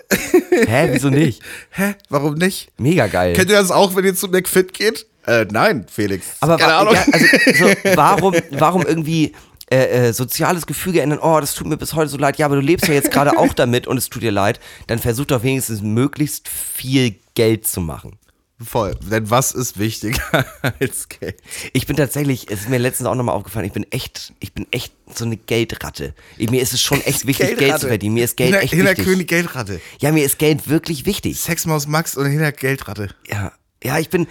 [0.50, 1.42] Hä, wieso nicht?
[1.70, 1.94] Hä?
[2.09, 2.70] Warum nicht?
[2.78, 3.35] Mega geil.
[3.35, 5.06] Kennt ihr das auch, wenn ihr zu McFit geht?
[5.26, 6.37] Äh, nein, Felix.
[6.40, 6.94] Aber Keine Ahnung.
[6.94, 9.33] ja, also, so, warum, warum irgendwie
[9.72, 11.20] äh, äh, soziales Gefüge ändern?
[11.20, 12.38] Oh, das tut mir bis heute so leid.
[12.38, 14.61] Ja, aber du lebst ja jetzt gerade auch damit und es tut dir leid.
[14.87, 18.18] Dann versuch doch wenigstens möglichst viel Geld zu machen.
[18.62, 18.94] Voll.
[19.11, 20.44] Denn was ist wichtiger
[20.80, 21.40] als Geld?
[21.72, 24.66] Ich bin tatsächlich, es ist mir letztens auch nochmal aufgefallen, ich bin echt, ich bin
[24.70, 26.14] echt so eine Geldratte.
[26.37, 28.14] Ich, mir ist es schon echt wichtig, Geld zu verdienen.
[28.14, 29.04] Mir ist Geld Hinter, echt Hinter wichtig.
[29.06, 29.80] König Geldratte.
[30.00, 31.40] Ja, mir ist Geld wirklich wichtig.
[31.40, 33.09] Sexmaus Max und Hinter Geldratte.
[33.28, 33.52] Ja,
[33.83, 34.26] ja, ich bin,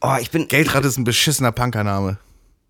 [0.00, 2.18] oh, ich bin, Geldratte ist ein beschissener Punkername.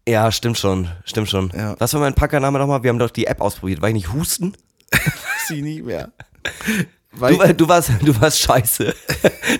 [0.08, 1.50] Ja, stimmt schon, stimmt schon.
[1.56, 1.74] Ja.
[1.78, 2.82] Was war mein Packername nochmal?
[2.82, 3.80] Wir haben doch die App ausprobiert.
[3.82, 4.54] War ich nicht Husten?
[5.48, 6.10] Sie nie mehr.
[7.12, 8.94] Du, war- du warst, du warst scheiße.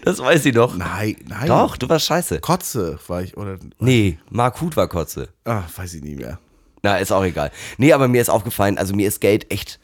[0.04, 0.74] Das weiß ich doch.
[0.76, 1.46] nein, nein.
[1.46, 2.40] Doch, du warst scheiße.
[2.40, 3.58] Kotze war ich, oder?
[3.78, 5.28] Nee, Mark Huth war Kotze.
[5.44, 6.38] Ah, weiß ich nie mehr.
[6.82, 7.50] Na, ist auch egal.
[7.78, 9.78] Nee, aber mir ist aufgefallen, also mir ist Geld echt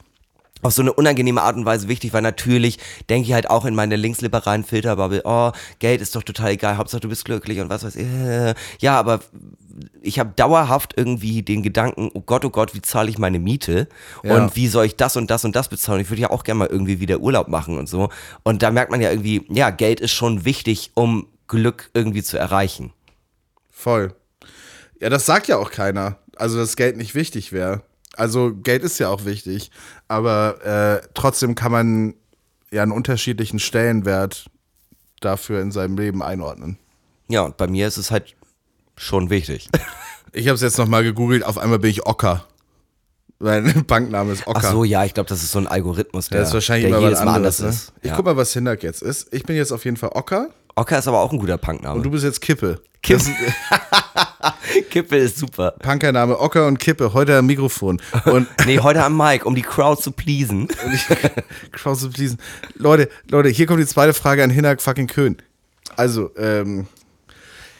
[0.61, 2.77] auf so eine unangenehme Art und Weise wichtig, weil natürlich
[3.09, 7.01] denke ich halt auch in meine linksliberalen Filterbubble, oh, Geld ist doch total egal, Hauptsache
[7.01, 8.07] du bist glücklich und was weiß ich.
[8.79, 9.19] Ja, aber
[10.01, 13.87] ich habe dauerhaft irgendwie den Gedanken, oh Gott, oh Gott, wie zahle ich meine Miete
[14.23, 14.35] Ja.
[14.35, 16.01] und wie soll ich das und das und das bezahlen?
[16.01, 18.09] Ich würde ja auch gerne mal irgendwie wieder Urlaub machen und so.
[18.43, 22.37] Und da merkt man ja irgendwie, ja, Geld ist schon wichtig, um Glück irgendwie zu
[22.37, 22.93] erreichen.
[23.69, 24.13] Voll.
[24.99, 26.17] Ja, das sagt ja auch keiner.
[26.35, 27.81] Also, dass Geld nicht wichtig wäre.
[28.15, 29.71] Also, Geld ist ja auch wichtig.
[30.07, 32.13] Aber äh, trotzdem kann man
[32.71, 34.49] ja einen unterschiedlichen Stellenwert
[35.19, 36.77] dafür in seinem Leben einordnen.
[37.27, 38.35] Ja, und bei mir ist es halt
[38.97, 39.69] schon wichtig.
[40.33, 41.43] Ich habe es jetzt nochmal gegoogelt.
[41.43, 42.47] Auf einmal bin ich Ocker.
[43.41, 44.61] Mein Bankname ist Ocker.
[44.63, 46.97] Ach so, ja, ich glaube, das ist so ein Algorithmus, der, Der ist wahrscheinlich der
[46.97, 47.59] immer jedes Mal anderes.
[47.59, 47.69] anders ne?
[47.69, 47.93] ist.
[48.03, 48.15] Ich Ja.
[48.15, 49.33] guck mal, was Hindak jetzt ist.
[49.33, 51.95] Ich bin jetzt auf jeden Fall Ocker Ocker ist aber auch ein guter Punkname.
[51.97, 52.79] und du bist jetzt Kippe.
[53.03, 53.19] Kippe.
[53.19, 55.71] Das ist- Kippe ist super.
[55.79, 57.13] Punkername Ocker und Kippe.
[57.13, 58.01] Heute am Mikrofon.
[58.25, 60.67] Und Nee, heute am Mic, um die Crowd zu pleasen.
[61.71, 62.37] Krause pleasen.
[62.75, 65.37] Leute, Leute, hier kommt die zweite Frage an Hinak fucking Köhn.
[65.97, 66.87] Also, ähm,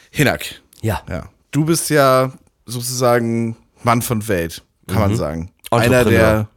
[0.10, 0.62] Hinak.
[0.82, 1.02] Ja.
[1.10, 1.30] Ja.
[1.52, 2.34] Du bist ja
[2.66, 5.52] sozusagen Mann von Welt, kann man sagen.
[5.72, 6.10] Einer, Mhm.
[6.10, 6.48] Der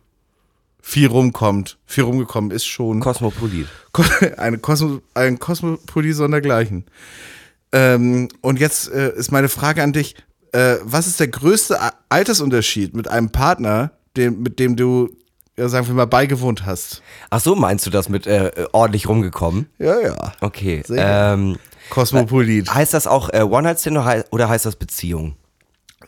[0.80, 3.00] viel rumkommt, viel rumgekommen ist schon.
[3.00, 3.68] Kosmopolit.
[4.37, 6.84] Eine Kosmo, ein Kosmopolit sondergleichen.
[7.72, 10.14] Ähm, und jetzt äh, ist meine Frage an dich:
[10.52, 11.78] äh, Was ist der größte
[12.10, 15.08] Altersunterschied mit einem Partner, dem, mit dem du,
[15.56, 17.02] ja, sagen wir mal, beigewohnt hast?
[17.30, 19.68] Ach so, meinst du das mit äh, ordentlich rumgekommen?
[19.78, 20.32] Ja, ja.
[20.40, 20.82] Okay.
[20.90, 21.56] Ähm,
[21.90, 22.72] Kosmopolit.
[22.72, 25.37] heißt das auch äh, One-Night-Stand oder heißt das Beziehung?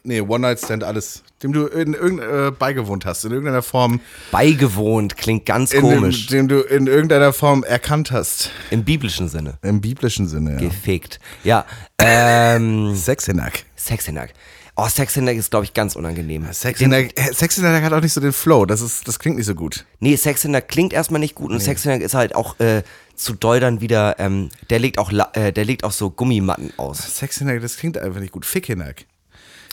[0.06, 1.24] Nee, One-Night-Stand, alles.
[1.42, 4.00] Dem du in irgendeiner äh, beigewohnt hast, in irgendeiner Form.
[4.30, 6.26] Beigewohnt klingt ganz In komisch.
[6.28, 8.50] Dem, dem du in irgendeiner Form erkannt hast.
[8.70, 9.58] Im biblischen Sinne.
[9.62, 10.58] Im biblischen Sinne, ja.
[10.58, 11.18] Gefickt.
[11.42, 11.66] Ja.
[11.98, 13.64] Ähm, Sexhinak.
[13.74, 14.32] Sexhinnack.
[14.76, 16.46] Oh, Sexhinnack ist, glaube ich, ganz unangenehm.
[16.52, 18.64] Sexhinak äh, Sexhinak hat auch nicht so den Flow.
[18.64, 19.86] Das, ist, das klingt nicht so gut.
[19.98, 22.82] Nee, Sexhinnack klingt erstmal nicht gut und Sexhinnack ist halt auch äh,
[23.16, 27.16] zu doll dann wieder, ähm, der legt auch, äh, der legt auch so Gummimatten aus.
[27.16, 28.46] Sexhinak, das klingt einfach nicht gut.
[28.46, 29.06] Fickhinak.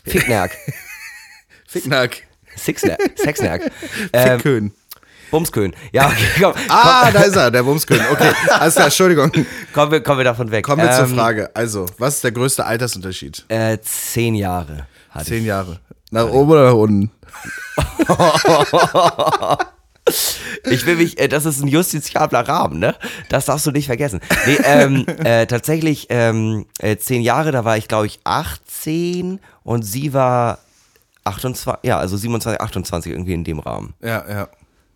[0.05, 0.57] Ficknack.
[1.67, 2.23] Ficknack.
[2.55, 2.99] Sixnack.
[3.17, 3.71] Sexnack.
[4.11, 4.71] Ähm, Fickkön.
[5.31, 5.73] Bumskön.
[5.91, 8.03] Ja, okay, komm, Ah, da ist er, der Bumskönig.
[8.11, 9.31] Okay, alles klar, Entschuldigung.
[9.73, 10.63] kommen, wir, kommen wir davon weg.
[10.63, 11.49] Kommen wir zur Ähm, Frage.
[11.55, 13.45] Also, was ist der größte Altersunterschied?
[13.47, 14.85] Äh, zehn Jahre
[15.23, 15.79] Zehn Jahre.
[16.11, 17.11] Nach oben oder nach unten?
[20.65, 22.95] Ich will mich, äh, das ist ein justiziabler Rahmen, ne?
[23.29, 24.19] Das darfst du nicht vergessen.
[24.45, 29.83] Nee, ähm, äh, tatsächlich ähm, äh, zehn Jahre, da war ich, glaube ich, 18 und
[29.83, 30.59] sie war
[31.23, 33.93] 28, ja, also 27, 28 irgendwie in dem Rahmen.
[34.01, 34.49] Ja, ja.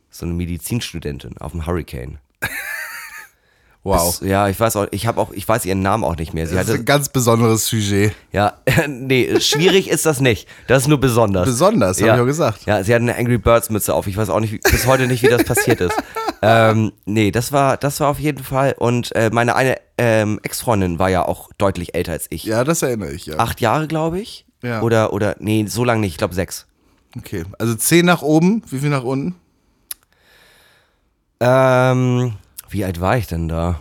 [0.10, 2.20] So eine Medizinstudentin auf dem Hurricane.
[3.88, 4.20] Wow.
[4.20, 6.46] Das, ja, ich weiß auch, ich habe auch, ich weiß ihren Namen auch nicht mehr.
[6.46, 8.14] Sie Das ist hatte, ein ganz besonderes Sujet.
[8.34, 8.54] ja,
[8.88, 10.48] nee, schwierig ist das nicht.
[10.68, 11.46] Das ist nur besonders.
[11.46, 12.16] Besonders, hab ja.
[12.16, 12.66] ich auch gesagt.
[12.66, 14.06] Ja, sie hat eine Angry Birds Mütze auf.
[14.08, 15.96] Ich weiß auch nicht, bis heute nicht, wie das passiert ist.
[16.40, 18.76] Ähm, nee, das war, das war auf jeden Fall.
[18.78, 22.44] Und äh, meine eine ähm, Ex-Freundin war ja auch deutlich älter als ich.
[22.44, 23.40] Ja, das erinnere ich, ja.
[23.40, 24.46] Acht Jahre, glaube ich.
[24.62, 24.84] Ja.
[24.84, 26.12] Oder, oder, nee, so lange nicht.
[26.12, 26.68] Ich glaube sechs.
[27.18, 29.34] Okay, also zehn nach oben, wie viel nach unten?
[31.40, 32.34] Ähm,
[32.70, 33.80] wie alt war ich denn da?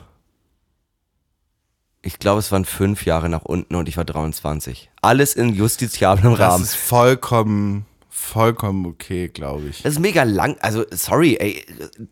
[2.02, 4.90] Ich glaube, es waren fünf Jahre nach unten und ich war 23.
[5.02, 6.62] Alles in justiziablem Das Rahmen.
[6.62, 9.82] ist vollkommen, vollkommen okay, glaube ich.
[9.82, 10.56] Das ist mega lang.
[10.60, 11.66] Also, sorry, ey.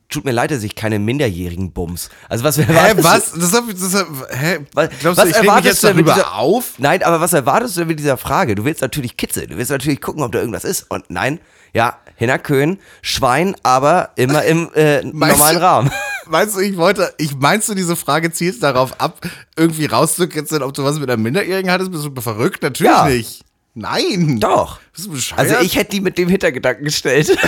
[0.08, 2.10] Tut mir leid, dass ich keine minderjährigen Bums.
[2.28, 3.32] Also, was wir Hä, was?
[3.32, 4.58] Das hab, das hab, hä?
[4.72, 6.72] Was- Glaubst was du, ich reg mich erwartest jetzt du denn mit darüber dieser- auf?
[6.78, 8.56] Nein, aber was erwartest du denn mit dieser Frage?
[8.56, 9.48] Du willst natürlich kitzeln.
[9.48, 10.90] Du willst natürlich gucken, ob da irgendwas ist.
[10.90, 11.38] Und nein,
[11.72, 15.90] ja, Hinnerkön, Schwein, aber immer im äh, normalen Rahmen.
[16.26, 19.20] Meinst du, ich wollte, ich meinst du, diese Frage zielt darauf ab,
[19.56, 21.90] irgendwie rauszukitzeln, ob du was mit einer Minderjährigen hattest?
[21.92, 22.62] Bist du verrückt?
[22.62, 23.06] Natürlich Ja.
[23.08, 23.42] nicht.
[23.74, 24.38] Nein.
[24.40, 24.78] Doch.
[24.94, 25.40] Bist du bescheuert?
[25.40, 27.36] Also ich hätte die mit dem Hintergedanken gestellt.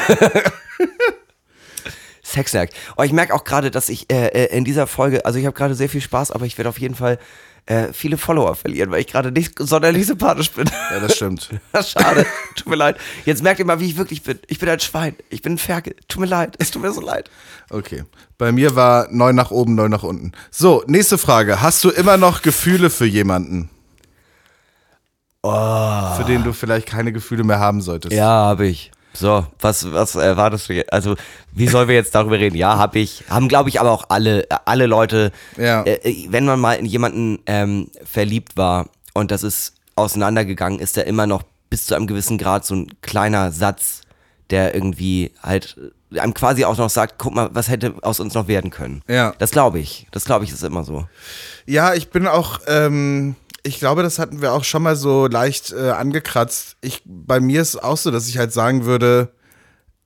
[2.23, 2.71] Sexwerk.
[2.97, 5.57] Oh, ich merke auch gerade, dass ich äh, äh, in dieser Folge, also ich habe
[5.57, 7.19] gerade sehr viel Spaß, aber ich werde auf jeden Fall
[7.67, 10.71] äh, viele Follower verlieren, weil ich gerade nicht sonderlich sympathisch bin.
[10.91, 11.51] Ja, das stimmt.
[11.85, 12.25] Schade.
[12.55, 12.97] Tut mir leid.
[13.25, 14.39] Jetzt merkt ihr mal, wie ich wirklich bin.
[14.47, 15.17] Ich bin ein Schwein.
[15.31, 15.97] Ich bin ein Ferkel.
[16.09, 16.55] Tut mir leid.
[16.59, 17.29] Es tut mir so leid.
[17.71, 18.05] Okay.
[18.39, 20.33] Bei mir war neun nach oben, neun nach unten.
[20.51, 21.61] So, nächste Frage.
[21.61, 23.71] Hast du immer noch Gefühle für jemanden?
[25.43, 28.13] Für den du vielleicht keine Gefühle mehr haben solltest?
[28.13, 28.91] Ja, habe ich.
[29.19, 30.85] So, was, was erwartest du?
[30.93, 31.17] Also,
[31.53, 32.57] wie sollen wir jetzt darüber reden?
[32.57, 33.25] Ja, habe ich.
[33.29, 35.33] Haben, glaube ich, aber auch alle, alle Leute.
[35.57, 35.85] Ja.
[35.85, 41.03] Äh, wenn man mal in jemanden ähm, verliebt war und das ist auseinandergegangen, ist da
[41.03, 44.03] immer noch bis zu einem gewissen Grad so ein kleiner Satz,
[44.51, 45.77] der irgendwie halt
[46.13, 49.03] äh, einem quasi auch noch sagt, guck mal, was hätte aus uns noch werden können.
[49.09, 49.35] Ja.
[49.39, 50.07] Das glaube ich.
[50.13, 51.09] Das glaube ich ist immer so.
[51.67, 53.35] Ja, ich bin auch, ähm,
[53.67, 56.77] ich glaube, das hatten wir auch schon mal so leicht äh, angekratzt.
[56.81, 59.33] Ich, bei mir ist auch so, dass ich halt sagen würde,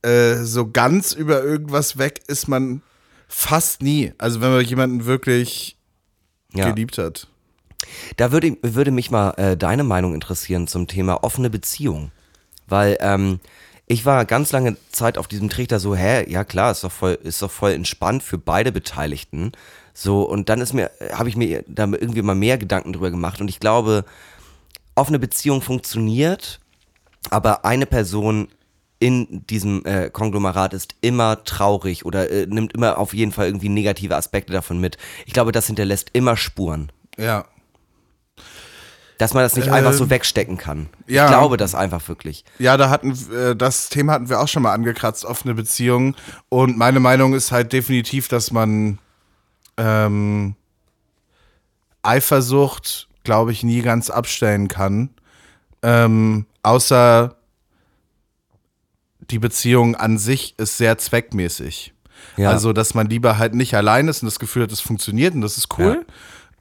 [0.01, 2.81] äh, so ganz über irgendwas weg ist man
[3.27, 4.13] fast nie.
[4.17, 5.77] Also wenn man jemanden wirklich
[6.53, 6.69] Ja.
[6.69, 7.27] geliebt hat.
[8.17, 12.11] Da würde, würde mich mal äh, deine Meinung interessieren zum Thema offene Beziehung.
[12.67, 13.39] Weil ähm,
[13.85, 17.17] ich war ganz lange Zeit auf diesem Trichter so, hä, ja klar, ist doch voll,
[17.23, 19.51] ist doch voll entspannt für beide Beteiligten.
[19.93, 23.41] So, und dann ist mir, habe ich mir da irgendwie mal mehr Gedanken drüber gemacht.
[23.41, 24.05] Und ich glaube,
[24.95, 26.59] offene Beziehung funktioniert,
[27.29, 28.47] aber eine Person
[29.01, 33.69] in diesem äh, Konglomerat ist immer traurig oder äh, nimmt immer auf jeden Fall irgendwie
[33.69, 34.97] negative Aspekte davon mit.
[35.25, 36.91] Ich glaube, das hinterlässt immer Spuren.
[37.17, 37.45] Ja.
[39.17, 40.87] Dass man das nicht einfach so wegstecken kann.
[41.07, 41.25] ja.
[41.25, 42.45] Ich glaube das einfach wirklich.
[42.59, 46.15] Ja, da hatten äh, das Thema hatten wir auch schon mal angekratzt, offene Beziehungen.
[46.49, 48.99] Und meine Meinung ist halt definitiv, dass man
[49.81, 50.55] ähm,
[52.03, 55.09] Eifersucht, glaube ich, nie ganz abstellen kann.
[55.81, 57.35] Ähm, außer
[59.19, 61.93] die Beziehung an sich ist sehr zweckmäßig.
[62.37, 62.49] Ja.
[62.49, 65.41] Also, dass man lieber halt nicht allein ist und das Gefühl hat, es funktioniert und
[65.41, 66.05] das ist cool.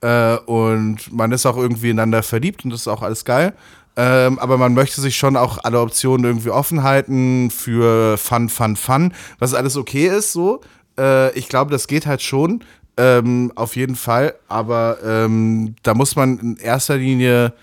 [0.01, 3.53] Äh, und man ist auch irgendwie ineinander verliebt und das ist auch alles geil.
[3.97, 8.77] Ähm, aber man möchte sich schon auch alle Optionen irgendwie offen halten für Fun, Fun,
[8.77, 10.63] Fun, was alles okay ist so.
[10.99, 12.65] Äh, ich glaube, das geht halt schon.
[12.97, 14.35] Ähm, auf jeden Fall.
[14.49, 17.55] Aber ähm, da muss man in erster Linie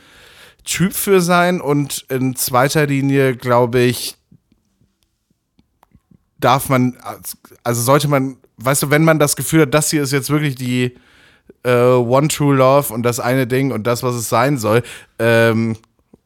[0.63, 4.17] Typ für sein und in zweiter Linie, glaube ich,
[6.39, 6.97] darf man,
[7.63, 10.55] also sollte man, weißt du, wenn man das Gefühl hat, das hier ist jetzt wirklich
[10.55, 10.95] die
[11.63, 14.83] äh, One True Love und das eine Ding und das, was es sein soll,
[15.19, 15.77] ähm,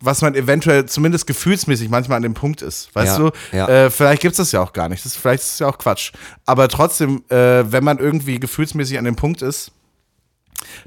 [0.02, 3.32] was man eventuell zumindest gefühlsmäßig manchmal an dem Punkt ist, weißt Ja, du?
[3.56, 3.68] ja.
[3.86, 5.78] Äh, vielleicht gibt es das ja auch gar nicht, das, vielleicht ist es ja auch
[5.78, 6.12] Quatsch.
[6.46, 9.72] Aber trotzdem, äh, wenn man irgendwie gefühlsmäßig an dem Punkt ist,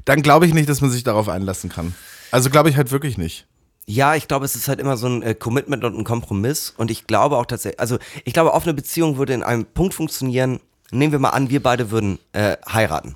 [0.05, 1.95] dann glaube ich nicht, dass man sich darauf einlassen kann.
[2.31, 3.47] Also glaube ich halt wirklich nicht.
[3.87, 6.73] Ja, ich glaube, es ist halt immer so ein äh, Commitment und ein Kompromiss.
[6.75, 10.59] Und ich glaube auch tatsächlich, also ich glaube, offene Beziehung würde in einem Punkt funktionieren.
[10.91, 13.15] Nehmen wir mal an, wir beide würden äh, heiraten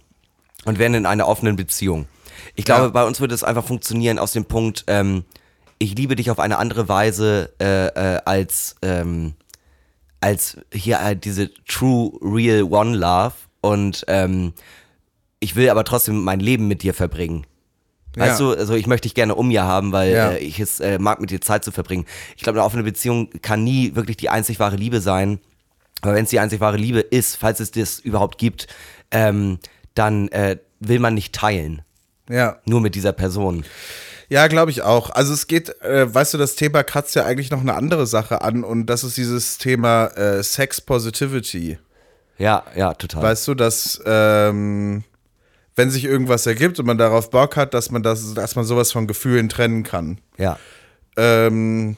[0.65, 2.07] und wären in einer offenen Beziehung.
[2.55, 2.89] Ich glaube, Ja.
[2.89, 5.23] bei uns würde es einfach funktionieren aus dem Punkt, ähm,
[5.79, 9.33] ich liebe dich auf eine andere Weise äh, äh, als, ähm,
[10.21, 14.53] als hier halt diese True Real One Love und ähm,
[15.39, 17.45] ich will aber trotzdem mein Leben mit dir verbringen.
[18.15, 18.47] Weißt Ja.
[18.53, 20.31] du, also ich möchte dich gerne um mir haben, weil Ja.
[20.31, 22.05] äh, ich es äh, mag, mit dir Zeit zu verbringen.
[22.35, 25.39] Ich glaube, eine offene Beziehung kann nie wirklich die einzig wahre Liebe sein.
[26.01, 28.67] Aber wenn es die einzig wahre Liebe ist, falls es das überhaupt gibt,
[29.11, 29.59] ähm,
[29.95, 31.81] dann äh, will man nicht teilen.
[32.29, 32.57] Ja.
[32.65, 33.63] Nur mit dieser Person.
[34.29, 35.09] Ja, glaube ich auch.
[35.09, 38.41] Also es geht, äh, weißt du, das Thema kratzt ja eigentlich noch eine andere Sache
[38.41, 41.79] an und das ist dieses Thema äh, Sex Positivity.
[42.37, 43.23] Ja, ja, total.
[43.23, 45.03] Weißt du, dass ähm,
[45.75, 48.91] wenn sich irgendwas ergibt und man darauf Bock hat, dass man das, dass man sowas
[48.91, 50.19] von Gefühlen trennen kann.
[50.37, 50.57] ja.
[51.17, 51.97] Ähm,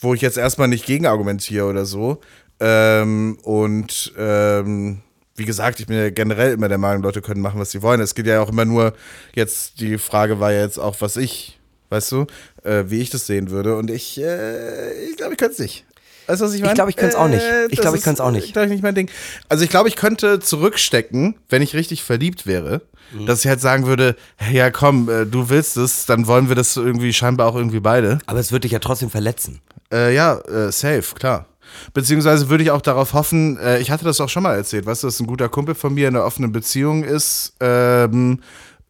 [0.00, 2.20] wo ich jetzt erstmal nicht gegen argumentiere oder so.
[2.60, 5.02] Ähm, und ähm,
[5.36, 8.00] wie gesagt, ich bin ja generell immer der Meinung, Leute können machen, was sie wollen.
[8.00, 8.92] Es geht ja auch immer nur,
[9.34, 11.58] jetzt die Frage war ja jetzt auch, was ich,
[11.90, 12.26] weißt du,
[12.62, 13.76] äh, wie ich das sehen würde.
[13.76, 15.84] Und ich, äh, ich glaube, ich könnte es nicht.
[16.26, 16.74] Weißt du, was ich meine?
[16.74, 17.42] glaub, ich könnte es auch nicht.
[17.68, 18.56] Ich das glaub, ich könnte es auch nicht.
[18.56, 19.10] äh, ich, nicht mein Ding.
[19.48, 22.80] Also ich glaube, ich könnte zurückstecken, wenn ich richtig verliebt wäre,
[23.12, 23.26] Mhm.
[23.26, 26.56] dass ich halt sagen würde, hey, ja komm, äh, du willst es, dann wollen wir
[26.56, 28.18] das irgendwie scheinbar auch irgendwie beide.
[28.26, 29.60] Aber es wird dich ja trotzdem verletzen.
[29.92, 31.46] Äh, ja, äh, safe, klar.
[31.92, 35.02] Beziehungsweise würde ich auch darauf hoffen, äh, ich hatte das auch schon mal erzählt, weißt
[35.02, 38.40] du, dass ein guter Kumpel von mir in einer offenen Beziehung ist, ähm,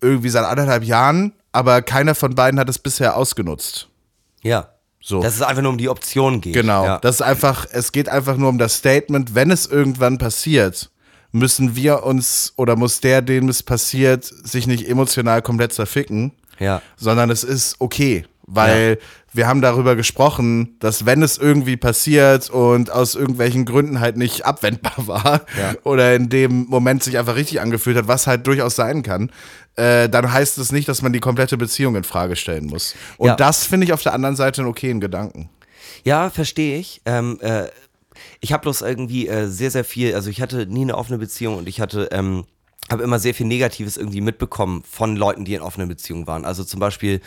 [0.00, 3.88] irgendwie seit anderthalb Jahren, aber keiner von beiden hat es bisher ausgenutzt.
[4.42, 4.68] Ja.
[5.00, 5.20] So.
[5.22, 6.54] Dass es einfach nur um die Option geht.
[6.54, 6.84] Genau.
[6.84, 6.98] Ja.
[6.98, 10.90] Das ist einfach, es geht einfach nur um das Statement, wenn es irgendwann passiert,
[11.30, 16.80] müssen wir uns oder muss der, dem es passiert, sich nicht emotional komplett zerficken, ja.
[16.96, 18.98] sondern es ist okay, weil
[19.32, 24.44] wir haben darüber gesprochen, dass wenn es irgendwie passiert und aus irgendwelchen Gründen halt nicht
[24.46, 25.74] abwendbar war Ja.
[25.82, 29.30] oder in dem Moment sich einfach richtig angefühlt hat, was halt durchaus sein kann,
[29.76, 32.94] äh, dann heißt es nicht, dass man die komplette Beziehung in Frage stellen muss.
[33.16, 33.36] Und Ja.
[33.36, 35.50] das finde ich auf der anderen Seite einen okayen Gedanken.
[36.04, 37.00] Ja, verstehe ich.
[37.06, 37.64] Ähm, äh,
[38.40, 41.56] ich habe bloß irgendwie äh, sehr, sehr viel, also ich hatte nie eine offene Beziehung
[41.56, 42.44] und ich hatte, ähm,
[42.94, 46.44] habe immer sehr viel Negatives irgendwie mitbekommen von Leuten, die in offenen Beziehungen waren.
[46.44, 47.20] Also zum Beispiel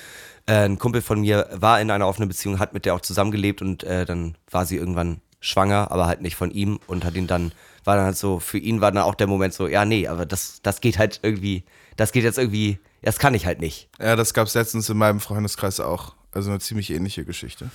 [0.47, 3.62] äh, ein Kumpel von mir war in einer offenen Beziehung, hat mit der auch zusammengelebt
[3.62, 7.27] und äh, dann war sie irgendwann schwanger, aber halt nicht von ihm und hat ihn
[7.27, 7.51] dann,
[7.84, 10.25] war dann halt so, für ihn war dann auch der Moment so, ja, nee, aber
[10.25, 11.63] das, das geht halt irgendwie,
[11.95, 13.89] das geht jetzt irgendwie, das kann ich halt nicht.
[13.99, 16.15] Ja, das gab es letztens in meinem Freundeskreis auch.
[16.32, 17.69] Also eine ziemlich ähnliche Geschichte.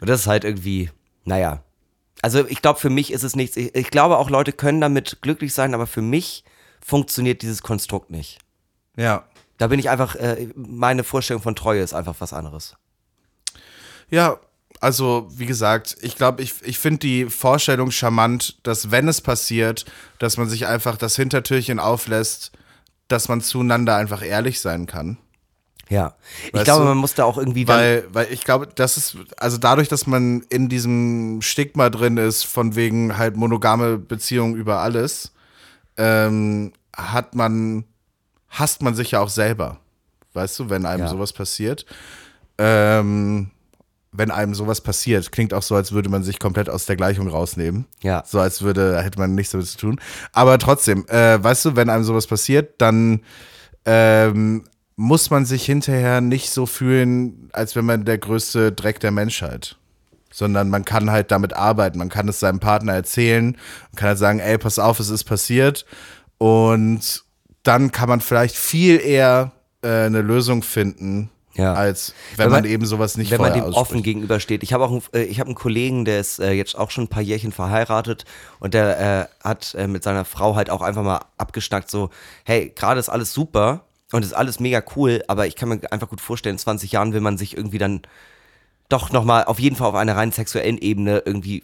[0.00, 0.90] Und das ist halt irgendwie,
[1.24, 1.62] naja.
[2.22, 3.56] Also ich glaube, für mich ist es nichts.
[3.56, 6.44] Ich, ich glaube auch, Leute können damit glücklich sein, aber für mich
[6.84, 8.38] funktioniert dieses Konstrukt nicht.
[8.96, 9.24] Ja.
[9.56, 12.76] Da bin ich einfach, äh, meine Vorstellung von Treue ist einfach was anderes.
[14.10, 14.38] Ja,
[14.80, 19.86] also wie gesagt, ich glaube, ich, ich finde die Vorstellung charmant, dass wenn es passiert,
[20.18, 22.52] dass man sich einfach das Hintertürchen auflässt,
[23.08, 25.16] dass man zueinander einfach ehrlich sein kann.
[25.88, 26.16] Ja.
[26.46, 26.88] Ich Weißt glaube, du?
[26.88, 27.66] man muss da auch irgendwie.
[27.66, 32.44] Weil, weil ich glaube, das ist, also dadurch, dass man in diesem Stigma drin ist,
[32.44, 35.33] von wegen halt monogame Beziehungen über alles,
[35.96, 37.84] ähm, hat man,
[38.48, 39.78] hasst man sich ja auch selber.
[40.32, 41.08] Weißt du, wenn einem Ja.
[41.08, 41.86] sowas passiert.
[42.58, 43.50] Ähm,
[44.16, 47.28] wenn einem sowas passiert, klingt auch so, als würde man sich komplett aus der Gleichung
[47.28, 47.86] rausnehmen.
[48.00, 48.22] Ja.
[48.24, 50.00] So als würde, hätte man nichts damit zu tun.
[50.32, 53.22] Aber trotzdem, äh, weißt du, wenn einem sowas passiert, dann
[53.84, 54.64] ähm,
[54.96, 59.76] muss man sich hinterher nicht so fühlen, als wenn man der größte Dreck der Menschheit.
[60.36, 61.96] Sondern man kann halt damit arbeiten.
[61.98, 63.52] Man kann es seinem Partner erzählen.
[63.92, 65.86] Man kann halt sagen, ey, pass auf, es ist passiert.
[66.38, 67.22] Und
[67.62, 71.72] dann kann man vielleicht viel eher äh, eine Lösung finden, Ja.
[71.74, 73.78] als wenn, Wenn man, man- eben sowas nicht wenn man dem ausspricht.
[73.80, 74.62] offen gegenübersteht.
[74.64, 77.04] Ich habe auch einen, äh, ich habe einen Kollegen, der ist äh, jetzt auch schon
[77.04, 78.24] ein paar Jährchen verheiratet
[78.58, 82.10] und der äh, hat äh, mit seiner Frau halt auch einfach mal abgeschnackt, so,
[82.44, 86.08] hey, gerade ist alles super und ist alles mega cool, aber ich kann mir einfach
[86.08, 88.02] gut vorstellen, in 20 Jahren will man sich irgendwie dann
[88.88, 91.62] doch nochmal auf jeden Fall auf einer rein sexuellen Ebene irgendwie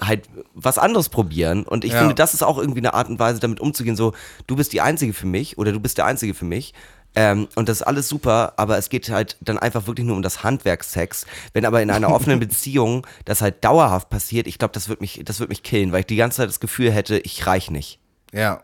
[0.00, 1.64] halt was anderes probieren.
[1.64, 1.98] Und ich Ja.
[1.98, 4.12] finde, das ist auch irgendwie eine Art und Weise, damit umzugehen, so,
[4.46, 6.72] du bist die Einzige für mich oder du bist der Einzige für mich.
[7.16, 10.22] Ähm, und das ist alles super, aber es geht halt dann einfach wirklich nur um
[10.22, 11.26] das Handwerkssex.
[11.52, 15.20] Wenn aber in einer offenen Beziehung das halt dauerhaft passiert, ich glaube, das wird mich,
[15.24, 17.98] das wird mich killen, weil ich die ganze Zeit das Gefühl hätte, ich reich nicht.
[18.32, 18.62] Ja,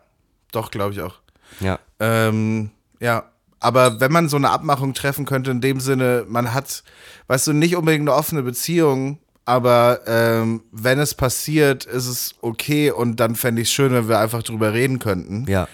[0.53, 1.15] doch, glaube ich auch.
[1.59, 1.77] Ja.
[1.99, 3.25] Ähm, ja,
[3.59, 6.83] aber wenn man so eine Abmachung treffen könnte, in dem Sinne, man hat,
[7.27, 12.91] weißt du, nicht unbedingt eine offene Beziehung, aber ähm, wenn es passiert, ist es okay
[12.91, 15.45] und dann fände ich es schön, wenn wir einfach drüber reden könnten.
[15.47, 15.67] Ja.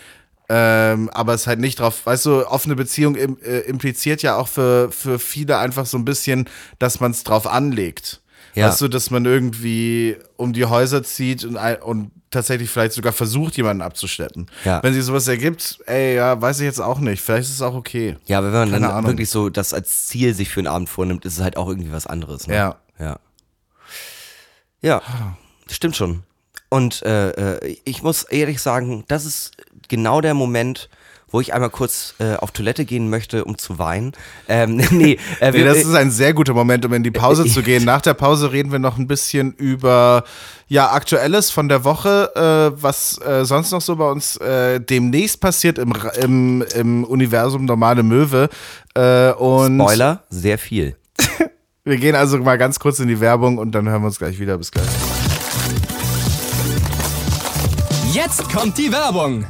[0.49, 4.47] Ähm, aber es halt nicht drauf, weißt du, offene Beziehung im, äh, impliziert ja auch
[4.47, 6.47] für, für viele einfach so ein bisschen,
[6.79, 8.21] dass man es drauf anlegt.
[8.53, 8.67] Ja.
[8.67, 13.55] Weißt du, dass man irgendwie um die Häuser zieht und, und tatsächlich vielleicht sogar versucht,
[13.57, 14.47] jemanden abzuschleppen.
[14.65, 14.83] Ja.
[14.83, 17.21] Wenn sich sowas ergibt, ey, ja, weiß ich jetzt auch nicht.
[17.21, 18.17] Vielleicht ist es auch okay.
[18.25, 19.11] Ja, aber wenn man Keine dann Ahnung.
[19.11, 21.91] wirklich so das als Ziel sich für einen Abend vornimmt, ist es halt auch irgendwie
[21.91, 22.47] was anderes.
[22.47, 22.55] Ne?
[22.55, 22.75] Ja.
[22.99, 23.19] Ja.
[24.81, 25.01] Ja.
[25.69, 26.23] stimmt schon.
[26.69, 29.51] Und äh, äh, ich muss ehrlich sagen, das ist
[29.87, 30.89] genau der Moment,
[31.33, 34.13] wo ich einmal kurz äh, auf Toilette gehen möchte, um zu weinen.
[34.47, 37.63] Ähm, nee, äh, Nee, das ist ein sehr guter Moment, um in die Pause zu
[37.63, 37.83] gehen.
[37.83, 40.23] Nach der Pause reden wir noch ein bisschen über
[40.67, 42.31] ja Aktuelles von der Woche,
[42.75, 47.65] äh, was äh, sonst noch so bei uns äh, demnächst passiert im, im, im Universum
[47.65, 48.49] Normale Möwe.
[48.93, 50.95] Äh, und Spoiler, sehr viel.
[51.83, 54.39] wir gehen also mal ganz kurz in die Werbung und dann hören wir uns gleich
[54.39, 54.59] wieder.
[54.59, 54.85] Bis gleich.
[58.13, 59.47] Jetzt kommt die Werbung.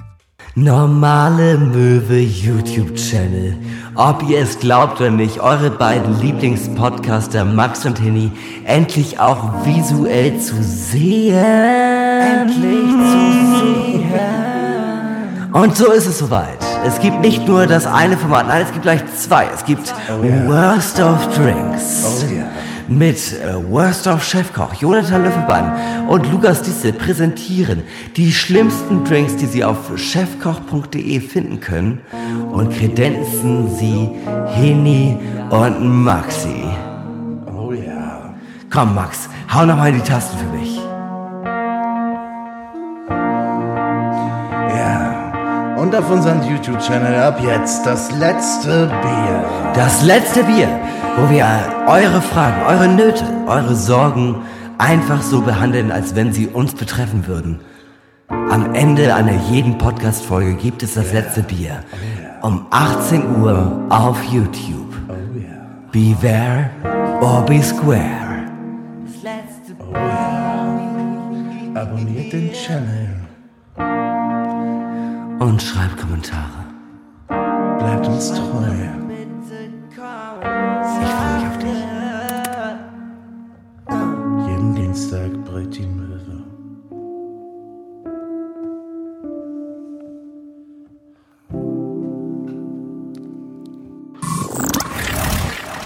[0.56, 3.58] Normale Möwe YouTube-Channel.
[3.95, 8.32] Ob ihr es glaubt oder nicht, eure beiden Lieblingspodcaster Max und Henny
[8.64, 11.34] endlich auch visuell zu sehen.
[11.34, 14.12] Endlich zu sehen.
[15.54, 16.60] Und so ist es soweit.
[16.86, 19.47] Es gibt nicht nur das eine Format, nein, es gibt gleich zwei.
[19.56, 19.91] Es gibt
[20.45, 22.26] Worst of Drinks.
[22.88, 27.84] Mit äh, Worst of Chefkoch Jonathan Löffelbein und Lukas Disse präsentieren
[28.17, 32.01] die schlimmsten Drinks, die Sie auf chefkoch.de finden können
[32.51, 34.09] und kredenzen sie
[34.47, 35.17] Heni
[35.49, 36.63] und Maxi.
[37.55, 38.36] Oh ja.
[38.69, 40.72] Komm Max, hau noch mal in die Tasten für mich.
[45.84, 49.73] Und auf unserem YouTube-Channel ab jetzt das letzte Bier.
[49.75, 50.69] Das letzte Bier,
[51.17, 51.45] wo wir
[51.88, 54.43] eure Fragen, eure Nöte, eure Sorgen
[54.77, 57.59] einfach so behandeln, als wenn sie uns betreffen würden.
[58.29, 61.84] Am Ende einer jeden Podcast-Folge gibt es das letzte Bier.
[62.41, 64.95] Um 18 Uhr auf YouTube.
[65.91, 66.69] Be there
[67.19, 68.45] or be square.
[71.75, 73.12] Abonniert den Channel.
[75.39, 76.65] Und schreibt Kommentare.
[77.27, 78.67] Bleibt uns treu.
[81.01, 81.84] Ich freue mich auf dich.
[84.47, 85.86] Jeden Dienstag brüllt die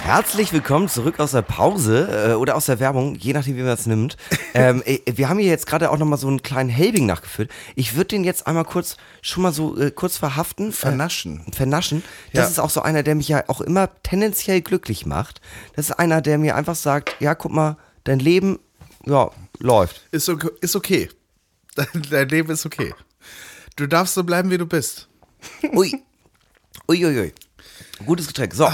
[0.07, 3.73] Herzlich willkommen zurück aus der Pause äh, oder aus der Werbung, je nachdem, wie man
[3.73, 4.15] es nimmt.
[4.53, 7.51] ähm, äh, wir haben hier jetzt gerade auch nochmal so einen kleinen Helbing nachgefüllt.
[7.75, 10.71] Ich würde den jetzt einmal kurz, schon mal so äh, kurz verhaften.
[10.71, 11.41] Vernaschen.
[11.47, 12.05] Äh, vernaschen.
[12.31, 12.49] Das Ja.
[12.51, 15.41] ist auch so einer, der mich ja auch immer tendenziell glücklich macht.
[15.75, 18.59] Das ist einer, der mir einfach sagt, ja, guck mal, dein Leben,
[19.05, 19.29] ja,
[19.59, 20.07] läuft.
[20.11, 20.51] Ist okay.
[20.61, 21.09] Ist okay.
[21.75, 22.95] Dein, dein Leben ist okay.
[23.75, 25.09] Du darfst so bleiben, wie du bist.
[25.75, 26.01] Ui.
[26.87, 27.33] Ui, ui, ui.
[28.05, 28.55] Gutes Getränk.
[28.55, 28.69] So.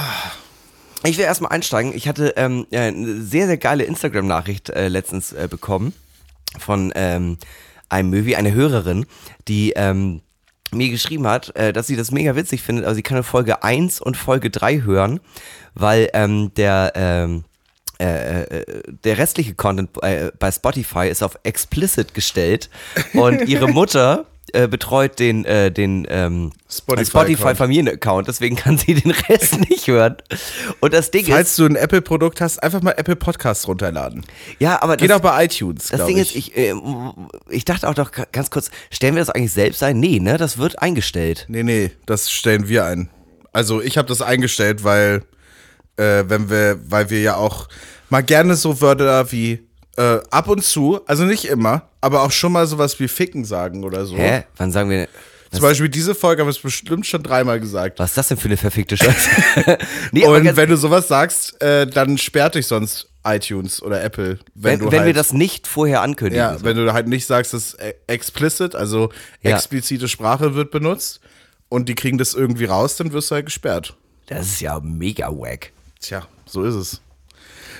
[1.06, 1.94] Ich will erstmal einsteigen.
[1.94, 5.94] Ich hatte ähm, äh, eine sehr, sehr geile Instagram-Nachricht äh, letztens äh, bekommen
[6.58, 7.38] von ähm,
[7.90, 9.06] einem Möwi, eine Hörerin,
[9.48, 10.22] die ähm,
[10.72, 14.02] mir geschrieben hat, äh, dass sie das mega witzig findet, aber sie kann Folge 1
[14.02, 15.20] und Folge 3 hören,
[15.74, 17.44] weil ähm, der ähm,
[18.00, 18.66] äh, äh,
[19.04, 22.70] der restliche Content äh, bei Spotify ist auf explicit gestellt
[23.14, 27.08] und ihre Mutter äh, betreut den den ähm, Spotify-Account.
[27.08, 30.18] Spotify Familienaccount, deswegen kann sie den Rest nicht hören.
[30.80, 34.26] Und das Ding Falls ist, du ein Apple-Produkt hast, einfach mal Apple Podcasts runterladen.
[34.60, 35.90] ja, aber Geht das, auch bei iTunes.
[35.90, 36.36] das Ding ich.
[36.36, 36.74] ist, ich
[37.50, 40.00] ich dachte auch doch ganz kurz, stellen wir das eigentlich selbst ein?
[40.00, 41.46] Nee, ne, das wird eingestellt.
[41.48, 43.10] Nee, nee, das stellen wir ein.
[43.54, 45.24] Also ich habe das eingestellt, weil
[45.98, 47.68] äh, wenn wir, weil wir ja auch
[48.10, 49.68] mal gerne so Wörter wie
[49.98, 53.84] äh, ab und zu, also nicht immer, aber auch schon mal sowas wie ficken sagen
[53.84, 54.18] oder so.
[54.18, 54.44] Hä?
[54.58, 55.08] Wann sagen wir
[55.52, 58.00] Zum Beispiel diese Folge haben wir es bestimmt schon dreimal gesagt.
[58.00, 59.30] was ist das denn für eine verfickte Scheiße?
[60.12, 64.74] nee, Und wenn du sowas sagst, äh, dann sperrt dich sonst iTunes oder Apple, wenn,
[64.74, 66.44] wenn, du wenn halt, wir das nicht vorher ankündigen.
[66.44, 66.66] ja, so.
[66.66, 69.52] wenn du halt nicht sagst, dass äh, explicit, also Ja.
[69.52, 71.22] explizite Sprache wird benutzt
[71.70, 73.96] und die kriegen das irgendwie raus, dann wirst du halt gesperrt.
[74.28, 75.72] das ist ja mega wack.
[76.04, 77.02] Tja, so ist es.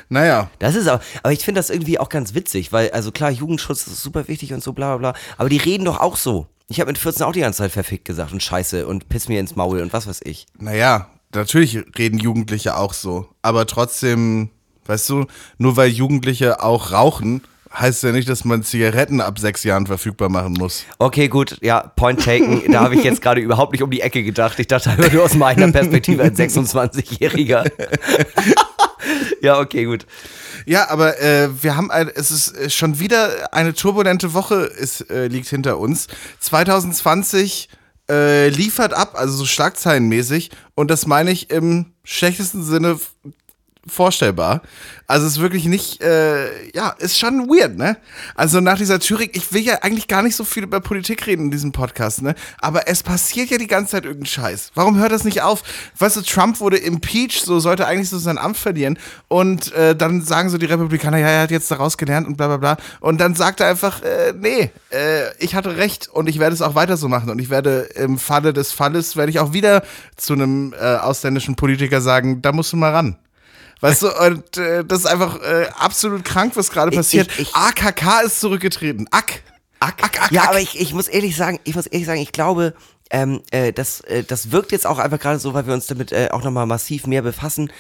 [0.08, 3.32] Naja, Das ist aber, aber ich finde das irgendwie auch ganz witzig, weil, also klar,
[3.32, 6.48] Jugendschutz ist super wichtig und so, bla bla bla, aber die reden doch auch so.
[6.70, 9.40] Ich habe mit 14 auch die ganze Zeit verfickt gesagt und Scheiße und piss mir
[9.40, 10.46] ins Maul und was weiß ich.
[10.58, 13.28] naja, natürlich reden Jugendliche auch so.
[13.42, 14.50] Aber trotzdem,
[14.86, 15.26] weißt du,
[15.58, 17.42] nur weil Jugendliche auch rauchen,
[17.74, 20.86] heißt ja nicht, dass man Zigaretten ab sechs Jahren verfügbar machen muss.
[21.00, 22.72] Okay, gut, ja, point taken.
[22.72, 24.60] Da habe ich jetzt gerade überhaupt nicht um die Ecke gedacht.
[24.60, 27.70] Ich dachte einfach nur aus meiner Perspektive als 26-Jähriger.
[29.42, 30.06] ja, okay, gut.
[30.66, 35.10] Ja, aber äh, wir haben ein, es ist äh, schon wieder eine turbulente Woche ist,
[35.10, 36.08] äh, liegt hinter uns.
[36.40, 37.70] 2020
[38.10, 40.52] äh, liefert ab, also so schlagzeilenmäßig.
[40.76, 43.00] Und das meine ich im schlechtesten Sinne
[43.88, 44.62] vorstellbar.
[45.08, 47.98] Also es ist wirklich nicht, äh, ja, ist schon weird, ne?
[48.36, 51.46] Also nach dieser Thüringen, ich will ja eigentlich gar nicht so viel über Politik reden
[51.46, 52.36] in diesem Podcast, ne?
[52.60, 54.72] Aber es passiert ja die ganze Zeit irgendein Scheiß.
[54.76, 55.64] Warum hört das nicht auf?
[56.00, 58.98] Weißt du, Trump wurde impeached, so sollte eigentlich so sein Amt verlieren.
[59.28, 62.48] Und äh, dann sagen so die Republikaner, ja, er hat jetzt daraus gelernt und bla
[62.48, 62.78] bla bla.
[63.02, 66.62] Und dann sagt er einfach, äh, nee, äh, ich hatte recht und ich werde es
[66.62, 67.30] auch weiter so machen.
[67.30, 69.84] Und ich werde im Falle des Falles, werde ich auch wieder
[70.16, 73.18] zu einem äh, ausländischen Politiker sagen, da musst du mal ran.
[73.84, 77.28] Weißt du, und äh, das ist einfach äh, absolut krank, was gerade passiert.
[77.34, 79.08] ich- ich- AKK ist zurückgetreten.
[79.12, 79.44] Ack.
[79.82, 80.32] Ack, ack, ack.
[80.32, 82.74] Ja, aber ich, ich muss ehrlich sagen, ich muss ehrlich sagen, ich glaube,
[83.10, 86.14] ähm, äh, das, äh, das wirkt jetzt auch einfach gerade so, weil wir uns damit
[86.14, 87.72] äh, auch nochmal massiv mehr befassen.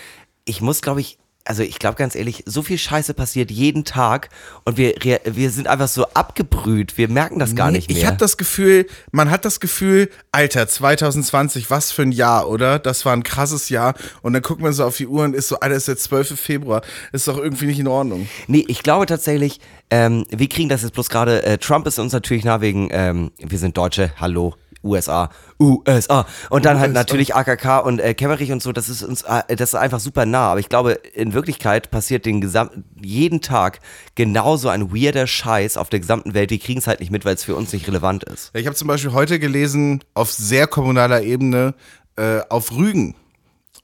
[0.43, 4.29] Ich muss, glaube ich, also ich glaube ganz ehrlich, so viel Scheiße passiert jeden Tag
[4.63, 7.97] und wir, wir sind einfach so abgebrüht, wir merken das gar Nee, nicht mehr.
[7.97, 12.79] Ich habe das Gefühl, man hat das Gefühl, Alter, 2020, was für ein Jahr, oder?
[12.79, 13.93] Das war ein krasses Jahr.
[14.21, 16.39] Und dann guckt man so auf die Uhr und ist so, Alter, ist der 12.
[16.39, 16.81] Februar.
[17.11, 18.27] Ist doch irgendwie nicht in Ordnung.
[18.47, 21.43] Nee, ich glaube tatsächlich, ähm, wir kriegen das jetzt bloß gerade.
[21.43, 25.29] Äh, Trump ist uns natürlich nah wegen, ähm, wir sind Deutsche, hallo, USA,
[25.59, 26.25] USA.
[26.49, 26.99] Und dann halt USA.
[26.99, 30.25] natürlich AKK und äh, Kemmerich und so, das ist uns, äh, das ist einfach super
[30.25, 30.51] nah.
[30.51, 33.79] Aber ich glaube, in Wirklichkeit passiert den gesamten, jeden Tag
[34.15, 36.51] genauso ein weirder Scheiß auf der gesamten Welt.
[36.51, 38.51] Wir kriegen es halt nicht mit, weil es für uns nicht relevant ist.
[38.53, 41.73] Ich habe zum Beispiel heute gelesen, auf sehr kommunaler Ebene,
[42.15, 43.15] äh, auf Rügen,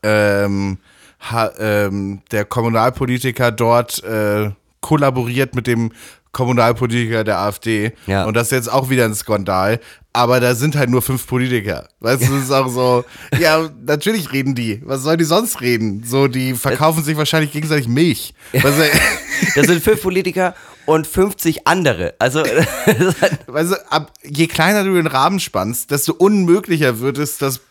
[0.03, 0.77] ähm,
[1.19, 5.91] ha, ähm, der Kommunalpolitiker dort äh, kollaboriert mit dem
[6.31, 7.93] Kommunalpolitiker der AfD.
[8.05, 8.25] Ja.
[8.25, 9.79] Und das ist jetzt auch wieder ein Skandal.
[10.19, 11.87] Aber da sind halt nur fünf Politiker.
[12.01, 13.05] Weißt du, das ist auch so,
[13.39, 14.81] ja, natürlich reden die.
[14.83, 16.03] Was sollen die sonst reden?
[16.05, 18.33] So, die verkaufen sich wahrscheinlich gegenseitig Milch.
[18.51, 18.83] Weißt du,
[19.55, 20.55] Das sind fünf Politiker
[20.85, 22.15] und 50 andere.
[22.19, 22.39] Also,
[23.47, 27.61] weißt du, ab, je kleiner du den Rahmen spannst, desto unmöglicher wird es, dass,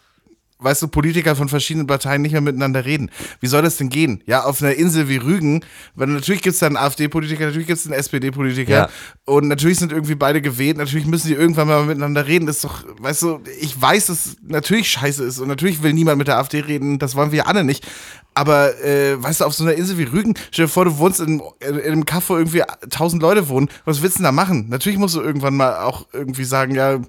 [0.60, 3.10] weißt du, Politiker von verschiedenen Parteien nicht mehr miteinander reden.
[3.40, 4.22] Wie soll das denn gehen?
[4.26, 7.78] Ja, auf einer Insel wie Rügen, weil natürlich gibt es da einen AfD-Politiker, natürlich gibt
[7.78, 8.88] es einen SPD-Politiker Ja.
[9.24, 12.46] und natürlich sind irgendwie beide gewählt, natürlich müssen die irgendwann mal miteinander reden.
[12.46, 15.92] Das ist doch, weißt du, ich weiß, dass es natürlich scheiße ist und natürlich will
[15.92, 17.86] niemand mit der AfD reden, das wollen wir alle nicht.
[18.34, 21.18] Aber, äh, weißt du, auf so einer Insel wie Rügen, stell dir vor, du wohnst
[21.18, 23.68] in, in, in einem Kaff, wo irgendwie tausend Leute wohnen.
[23.84, 24.68] Was willst du denn da machen?
[24.68, 27.00] Natürlich musst du irgendwann mal auch irgendwie sagen, ja,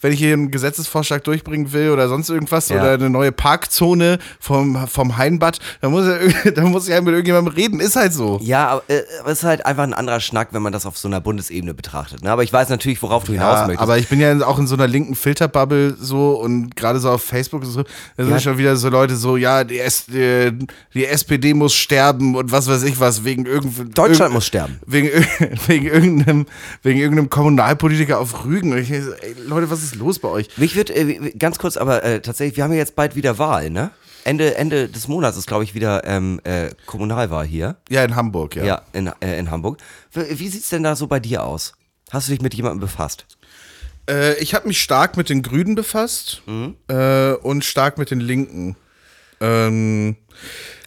[0.00, 2.76] wenn ich hier einen Gesetzesvorschlag durchbringen will oder sonst irgendwas Ja.
[2.80, 7.12] oder eine neue Parkzone vom, vom Hainbad, dann muss, irg- dann muss ich halt mit
[7.12, 7.80] irgendjemandem reden.
[7.80, 8.38] Ist halt so.
[8.42, 11.08] Ja, aber äh, es ist halt einfach ein anderer Schnack, wenn man das auf so
[11.08, 12.22] einer Bundesebene betrachtet.
[12.22, 12.30] Ne?
[12.30, 13.82] Aber ich weiß natürlich, worauf du hinaus Ja, möchtest.
[13.82, 17.22] aber ich bin ja auch in so einer linken Filterbubble so und gerade so auf
[17.22, 18.40] Facebook so, da sind Ja.
[18.40, 20.52] schon wieder so Leute so, ja, die, S die,
[20.94, 23.84] die SPD muss sterben und was weiß ich was, wegen irgendwie.
[23.90, 24.78] Deutschland muss sterben.
[24.86, 25.08] Wegen,
[25.66, 26.46] wegen, irgendeinem,
[26.82, 28.76] wegen irgendeinem Kommunalpolitiker auf Rügen.
[28.76, 29.02] Ich, ey,
[29.46, 30.48] Leute, was ist los bei euch?
[30.56, 33.70] Mich wird äh, ganz kurz, aber äh, tatsächlich, wir haben ja jetzt bald wieder Wahl,
[33.70, 33.90] ne?
[34.24, 37.76] Ende, Ende des Monats ist, glaube ich, wieder ähm, äh, Kommunalwahl hier.
[37.88, 38.64] Ja, in Hamburg, ja.
[38.64, 39.78] Ja, in, äh, in Hamburg.
[40.12, 41.72] Wie, wie sieht's denn da so bei dir aus?
[42.10, 43.26] Hast du dich mit jemandem befasst?
[44.08, 46.42] Äh, ich habe mich stark mit den Grünen befasst
[46.88, 48.76] äh, und stark mit den Linken.
[49.40, 50.16] Ähm,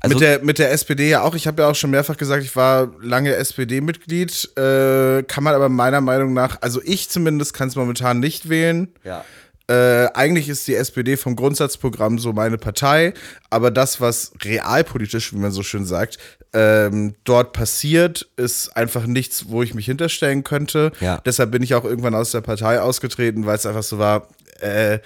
[0.02, 1.36] Also- mit, der, mit der SPD ja auch.
[1.36, 4.56] Ich habe ja auch schon mehrfach gesagt, ich war lange SPD-Mitglied.
[4.58, 8.90] Äh, kann man aber meiner Meinung nach, also ich zumindest kann es momentan nicht wählen.
[9.04, 9.24] Ja.
[9.72, 13.14] Äh, eigentlich ist die SPD vom Grundsatzprogramm so meine Partei,
[13.50, 16.18] aber das, was realpolitisch, wie man so schön sagt,
[16.52, 20.92] ähm, dort passiert, ist einfach nichts, wo ich mich hinterstellen könnte.
[21.00, 21.22] Ja.
[21.26, 24.28] Deshalb bin ich auch irgendwann aus der Partei ausgetreten, weil es einfach so war,
[24.60, 25.00] äh,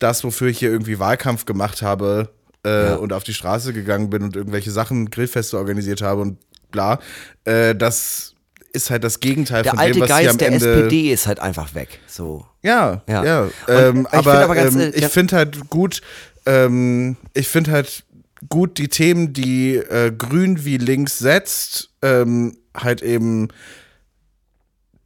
[0.00, 2.30] das, wofür ich hier irgendwie Wahlkampf gemacht habe
[2.66, 2.94] äh, Ja.
[2.96, 6.38] und auf die Straße gegangen bin und irgendwelche Sachen, Grillfeste organisiert habe und
[6.72, 6.98] bla,
[7.44, 8.34] äh, das
[8.78, 11.26] ist halt das Gegenteil Der von alte dem, was hier am Geist der SPD ist
[11.26, 12.00] halt einfach weg.
[12.06, 12.46] So.
[12.62, 13.24] ja, Ja.
[13.24, 13.48] ja.
[13.68, 16.00] Ähm, ich aber aber ganz, ähm, äh, ich finde halt gut,
[16.46, 18.04] ähm, ich finde halt
[18.48, 23.48] gut die Themen, die äh, grün wie links setzt, ähm, halt eben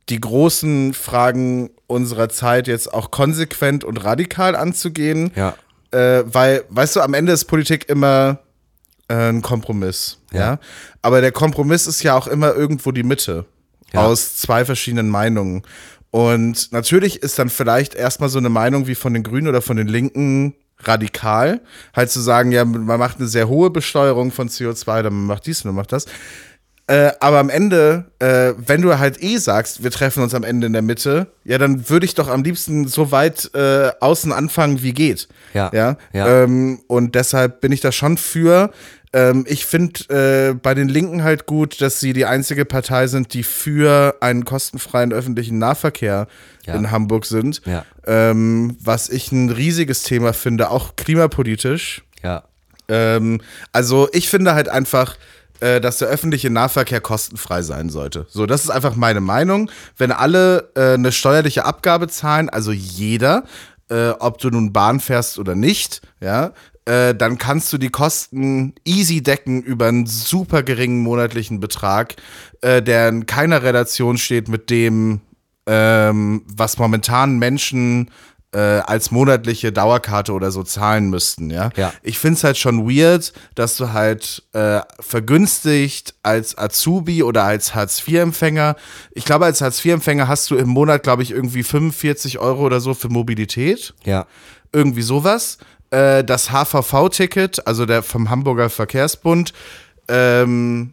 [0.09, 5.33] die großen Fragen unserer Zeit jetzt auch konsequent und radikal anzugehen.
[5.35, 5.55] Ja.
[5.91, 8.41] Äh, weil, weißt du, am Ende ist Politik immer
[9.09, 10.19] äh, ein Kompromiss.
[10.33, 10.41] Ja.
[10.41, 10.59] Ja.
[11.03, 13.47] Aber der Kompromiss ist ja auch immer irgendwo die Mitte
[14.01, 15.63] Aus zwei verschiedenen Meinungen.
[16.11, 19.77] Und natürlich ist dann vielleicht erstmal so eine Meinung wie von den Grünen oder von
[19.77, 21.61] den Linken radikal.
[21.95, 25.65] Halt zu sagen, ja, man macht eine sehr hohe Besteuerung von CO2, dann macht dies
[25.65, 26.07] und man macht das.
[26.93, 30.67] Äh, aber am Ende, äh, wenn du halt eh sagst, wir treffen uns am Ende
[30.67, 34.83] in der Mitte, ja, dann würde ich doch am liebsten so weit äh, außen anfangen,
[34.83, 35.27] wie geht.
[35.55, 35.97] Ja, Ja.
[36.13, 36.43] ja.
[36.43, 38.71] Ähm, und deshalb bin ich da schon für.
[39.15, 43.33] Ähm, ich finde äh, bei den Linken halt gut, dass sie die einzige Partei sind,
[43.33, 46.27] die für einen kostenfreien öffentlichen Nahverkehr
[46.67, 46.75] Ja.
[46.75, 47.63] in Hamburg sind.
[47.65, 47.85] Ja.
[48.07, 52.03] Ähm, was ich ein riesiges Thema finde, auch klimapolitisch.
[52.23, 52.45] Ja.
[52.89, 53.41] Ähm,
[53.73, 55.17] also ich finde halt einfach,
[55.63, 58.27] äh, dass der öffentliche Nahverkehr kostenfrei sein sollte.
[58.29, 59.71] So, das ist einfach meine Meinung.
[59.97, 63.45] Wenn alle äh, eine steuerliche Abgabe zahlen, also jeder,
[63.89, 66.53] äh, ob du nun Bahn fährst oder nicht, ja,
[66.85, 72.17] äh, dann kannst du die Kosten easy decken über einen super geringen monatlichen Betrag,
[72.61, 75.21] äh, der in keiner Relation steht mit dem,
[75.67, 78.11] ähm, was momentan Menschen
[78.55, 81.71] äh, als monatliche Dauerkarte oder so zahlen müssten, ja.
[81.77, 81.93] Ja.
[82.03, 87.75] Ich finde es halt schon weird, dass du halt äh, vergünstigt als Azubi oder als
[87.75, 88.77] Hartz-IV-Empfänger,
[89.13, 92.93] ich glaube, als Hartz-IV-Empfänger hast du im Monat, glaube ich, irgendwie 45 Euro oder so
[92.95, 94.27] für Mobilität Ja.
[94.73, 95.59] irgendwie sowas.
[95.91, 99.53] Äh, das HVV-Ticket, also der vom Hamburger Verkehrsbund,
[100.09, 100.93] ähm,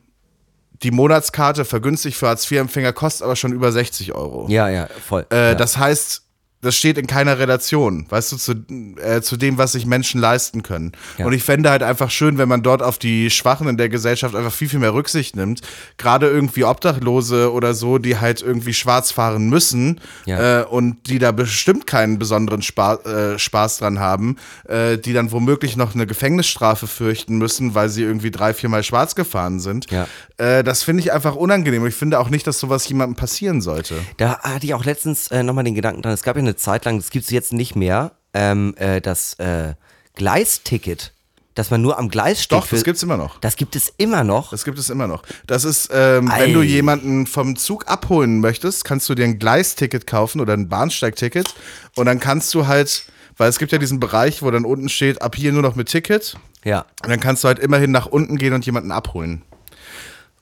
[0.84, 4.46] die Monatskarte vergünstigt für Hartz-IV-Empfänger kostet aber schon über 60 Euro.
[4.50, 5.26] Ja, ja, voll.
[5.32, 5.56] Äh, ja.
[5.56, 6.22] Das heißt,
[6.62, 8.54] das steht in keiner Relation, weißt du, zu,
[9.02, 10.92] äh, zu dem, was sich Menschen leisten können.
[11.18, 11.26] Ja.
[11.26, 14.36] Und ich fände halt einfach schön, wenn man dort auf die Schwachen in der Gesellschaft
[14.36, 15.62] einfach viel, viel mehr Rücksicht nimmt.
[15.98, 20.62] Gerade irgendwie Obdachlose oder so, die halt irgendwie schwarz fahren müssen Ja.
[20.62, 24.36] äh, und die da bestimmt keinen besonderen Spa äh, Spaß dran haben,
[24.68, 29.16] äh, die dann womöglich noch eine Gefängnisstrafe fürchten müssen, weil sie irgendwie drei, viermal schwarz
[29.16, 29.90] gefahren sind.
[29.92, 30.08] Ja.
[30.38, 31.86] Äh, das finde ich einfach unangenehm.
[31.86, 33.96] Ich finde auch nicht, dass sowas jemandem passieren sollte.
[34.18, 36.86] Da hatte ich auch letztens äh, nochmal den Gedanken dran, es gab ja eine Zeit
[36.86, 39.74] lang, das gibt es jetzt nicht mehr, ähm, äh, das äh,
[40.16, 41.14] Gleisticket,
[41.56, 42.58] dass man nur am Gleis steht.
[42.58, 43.40] Doch, das für- gibt's immer noch.
[43.40, 44.52] Das gibt es immer noch.
[44.52, 45.24] Das gibt es immer noch.
[45.48, 50.06] Das ist, ähm, wenn du jemanden vom Zug abholen möchtest, kannst du dir ein Gleisticket
[50.08, 51.54] kaufen oder ein Bahnsteigticket.
[51.96, 53.06] Und dann kannst du halt,
[53.38, 55.88] weil es gibt ja diesen Bereich, wo dann unten steht, ab hier nur noch mit
[55.90, 56.36] Ticket.
[56.64, 56.86] ja.
[57.04, 59.42] Und dann kannst du halt immerhin nach unten gehen und jemanden abholen.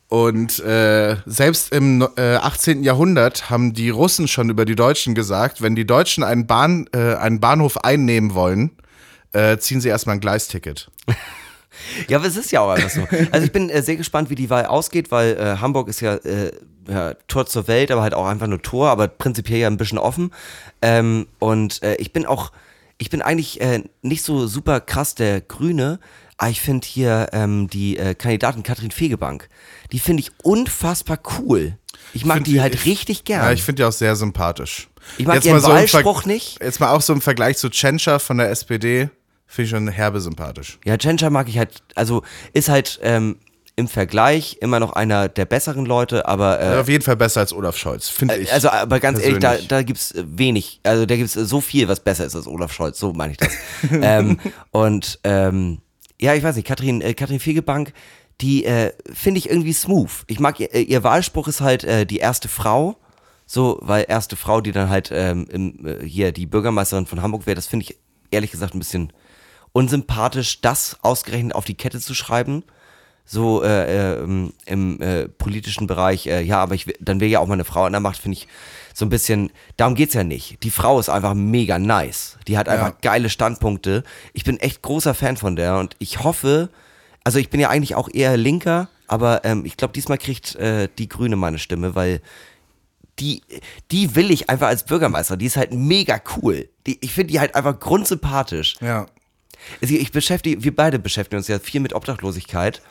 [0.09, 2.83] Und äh, selbst im äh, 18.
[2.83, 7.15] Jahrhundert haben die Russen schon über die Deutschen gesagt, wenn die Deutschen einen, Bahn, äh,
[7.15, 8.71] einen Bahnhof einnehmen wollen,
[9.33, 10.89] äh, ziehen sie erstmal ein Gleisticket.
[12.07, 13.07] Ja, aber es ist ja auch einfach so.
[13.31, 16.17] Also ich bin äh, sehr gespannt, wie die Wahl ausgeht, weil äh, Hamburg ist ja,
[16.89, 19.99] ja Tor zur Welt, aber halt auch einfach nur Tor, aber prinzipiell ja ein bisschen
[19.99, 20.31] offen.
[20.81, 22.51] Ähm, und ich bin auch,
[22.97, 23.59] ich bin eigentlich
[24.01, 25.99] nicht so super krass der Grüne,
[26.37, 29.49] aber ich finde hier ähm, die äh, Kandidatin Katrin Fegebank,
[29.91, 31.77] die finde ich unfassbar cool.
[32.13, 33.43] Ich mag Find die halt ich- richtig gern.
[33.43, 34.87] Ja, ich finde die auch sehr sympathisch.
[35.17, 36.61] Ich mag Jetzt ihren mal so Wahlspruch nicht.
[36.61, 39.09] Jetzt mal auch so im Vergleich zu Tschentscher von der SPD,
[39.47, 40.79] finde ich schon herbe sympathisch.
[40.85, 42.23] Ja, Tschentscher mag ich halt, also
[42.53, 43.37] ist halt ähm,
[43.75, 47.53] im Vergleich immer noch einer der besseren Leute, aber äh, Auf jeden Fall besser als
[47.53, 48.51] Olaf Scholz, finde ich.
[48.51, 49.67] Also, aber ganz ehrlich, da, persönlich.
[49.69, 50.81] da gibt es wenig.
[50.83, 52.99] Also, da gibt es so viel, was besser ist als Olaf Scholz.
[52.99, 53.51] So meine ich das.
[53.91, 54.39] ähm,
[54.71, 55.79] und ähm,
[56.19, 57.93] ja, ich weiß nicht, Katrin, äh, Katrin Fegebank,
[58.41, 60.11] die äh, finde ich irgendwie smooth.
[60.27, 62.97] Ich mag ihr, äh, ihr Wahlspruch ist halt äh, die erste Frau.
[63.45, 67.45] So, weil erste Frau, die dann halt ähm, im, äh, hier die Bürgermeisterin von Hamburg
[67.45, 67.97] wäre, das finde ich
[68.29, 69.13] ehrlich gesagt ein bisschen
[69.71, 72.63] unsympathisch, das ausgerechnet auf die Kette zu schreiben
[73.27, 77.47] so äh, äh, im, äh, politischen Bereich, äh, ja, aber ich, dann wäre ja auch
[77.47, 78.47] mal eine Frau an der Macht, finde ich
[78.97, 80.63] so ein bisschen, darum geht's ja nicht.
[80.63, 82.39] Die Frau ist einfach mega nice.
[82.47, 82.97] Die hat einfach Ja.
[83.01, 84.03] geile Standpunkte.
[84.33, 86.69] Ich bin echt großer Fan von der und ich hoffe,
[87.23, 90.89] also ich bin ja eigentlich auch eher linker, aber ähm, ich glaube, diesmal kriegt äh,
[90.97, 92.21] die Grüne meine Stimme, weil
[93.19, 93.43] die,
[93.91, 95.37] die will ich einfach als Bürgermeister.
[95.37, 96.67] Die ist halt mega cool.
[96.87, 98.77] Die, ich finde die halt einfach grundsympathisch.
[98.81, 99.05] ja.
[99.81, 102.81] Also ich beschäftige, wir beide beschäftigen uns ja viel mit Obdachlosigkeit.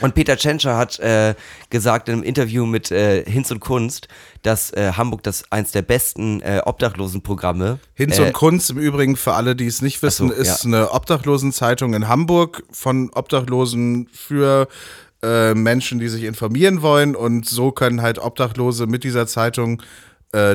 [0.00, 1.34] Und Peter Tschentscher hat äh,
[1.68, 4.08] gesagt in einem Interview mit äh, Hinz und Kunst,
[4.42, 7.78] dass äh, Hamburg das eins der besten äh, Obdachlosenprogramme.
[7.94, 10.68] Hinz äh, und Kunst im Übrigen, für alle, die es nicht wissen, so, ist ja.
[10.68, 14.68] eine Obdachlosenzeitung in Hamburg von Obdachlosen für
[15.22, 17.14] äh, Menschen, die sich informieren wollen.
[17.14, 19.82] Und so können halt Obdachlose mit dieser Zeitung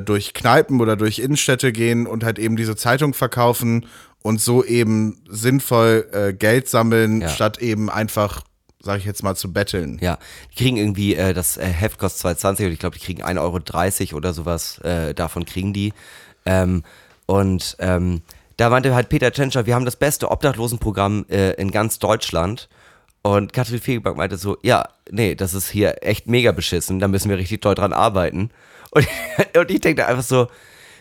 [0.06, 3.88] durch Kneipen oder durch Innenstädte gehen und halt eben diese Zeitung verkaufen
[4.22, 7.28] und so eben sinnvoll Geld sammeln, Ja.
[7.28, 8.42] statt eben einfach,
[8.86, 9.98] sag ich jetzt mal, zu betteln.
[10.00, 10.20] Ja,
[10.52, 14.12] die kriegen irgendwie, äh, das äh, Heft kostet 2,20 und ich glaube, die kriegen 1,30
[14.12, 15.92] Euro oder sowas, äh, davon kriegen die.
[16.46, 16.84] Ähm,
[17.26, 18.22] und ähm,
[18.58, 22.70] da meinte halt Peter Tschentscher, wir haben das beste Obdachlosenprogramm äh, in ganz Deutschland.
[23.24, 27.30] Und Katrin Fegebank meinte so, ja, nee, das ist hier echt mega beschissen, da müssen
[27.30, 28.52] wir richtig doll dran arbeiten.
[28.92, 29.08] Und,
[29.58, 30.48] und ich denke einfach so,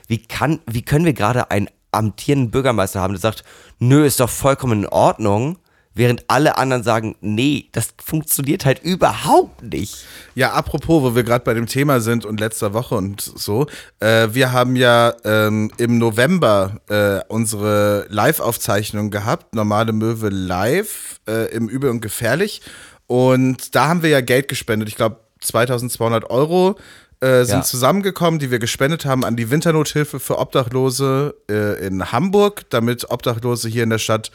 [0.08, 3.44] wie, kann, wie können wir gerade einen amtierenden Bürgermeister haben, der sagt,
[3.78, 5.58] nö, ist doch vollkommen in Ordnung,
[5.94, 10.04] während alle anderen sagen, nee, das funktioniert halt überhaupt nicht.
[10.34, 13.66] Ja, apropos, wo wir gerade bei dem Thema sind und letzter Woche und so,
[14.00, 21.54] äh, wir haben ja ähm, im November äh, unsere Live-Aufzeichnung gehabt, Normale Möwe live äh,
[21.54, 22.60] im Übel und Gefährlich.
[23.06, 26.76] Und da haben wir ja Geld gespendet, ich glaube 2200 Euro
[27.20, 27.62] äh, sind Ja.
[27.62, 33.68] zusammengekommen, die wir gespendet haben an die Winternothilfe für Obdachlose äh, in Hamburg, damit Obdachlose
[33.68, 34.30] hier in der Stadt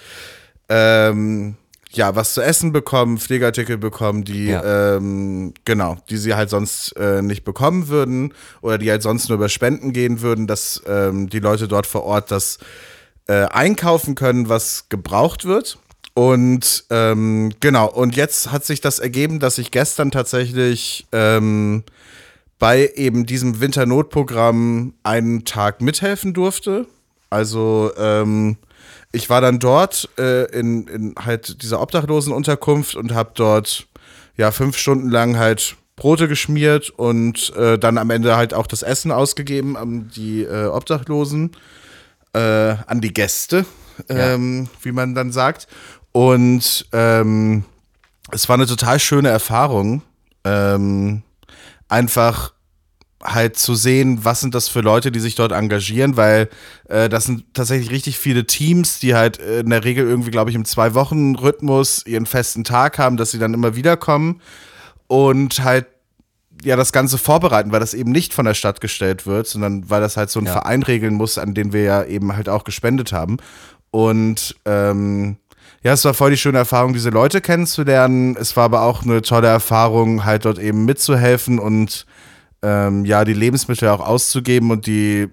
[0.70, 1.56] ähm,
[1.92, 4.96] ja, was zu essen bekommen, Pflegeartikel bekommen, die, Ja.
[4.98, 9.38] ähm, genau, die sie halt sonst äh, nicht bekommen würden oder die halt sonst nur
[9.38, 12.60] über Spenden gehen würden, dass ähm, die Leute dort vor Ort das
[13.28, 15.80] äh, einkaufen können, was gebraucht wird.
[16.14, 21.84] Und ähm, genau, und jetzt hat sich das ergeben, dass ich gestern tatsächlich ähm,
[22.60, 26.86] bei eben diesem Winternotprogramm einen Tag mithelfen durfte.
[27.30, 28.58] Also ähm,
[29.12, 33.88] ich war dann dort äh, in, in halt dieser Obdachlosenunterkunft und habe dort
[34.38, 38.84] ja fünf Stunden lang halt Brote geschmiert und äh, dann am Ende halt auch das
[38.84, 41.52] Essen ausgegeben an die äh, Obdachlosen,
[42.34, 43.66] äh, an die Gäste,
[44.08, 45.68] ähm, wie man dann sagt.
[46.12, 47.66] Und ähm,
[48.32, 50.02] es war eine total schöne Erfahrung.
[50.46, 51.24] Ähm,
[51.90, 52.54] einfach
[53.24, 56.50] halt zu sehen, was sind das für Leute, die sich dort engagieren, weil
[56.88, 60.50] äh, das sind tatsächlich richtig viele Teams, die halt äh, in der Regel irgendwie, glaube
[60.52, 64.42] ich, im Zwei-Wochen-Rhythmus ihren festen Tag haben, dass sie dann immer wiederkommen
[65.08, 65.88] und halt
[66.64, 70.02] ja das Ganze vorbereiten, weil das eben nicht von der Stadt gestellt wird, sondern weil
[70.02, 70.54] das halt so ein Ja.
[70.54, 73.38] Verein regeln muss, an den wir ja eben halt auch gespendet haben.
[73.92, 75.38] Und ähm,
[75.84, 78.36] ja, es war voll die schöne Erfahrung, diese Leute kennenzulernen.
[78.38, 82.06] Es war aber auch eine tolle Erfahrung, halt dort eben mitzuhelfen und
[82.62, 85.30] ähm, ja, die Lebensmittel auch auszugeben und die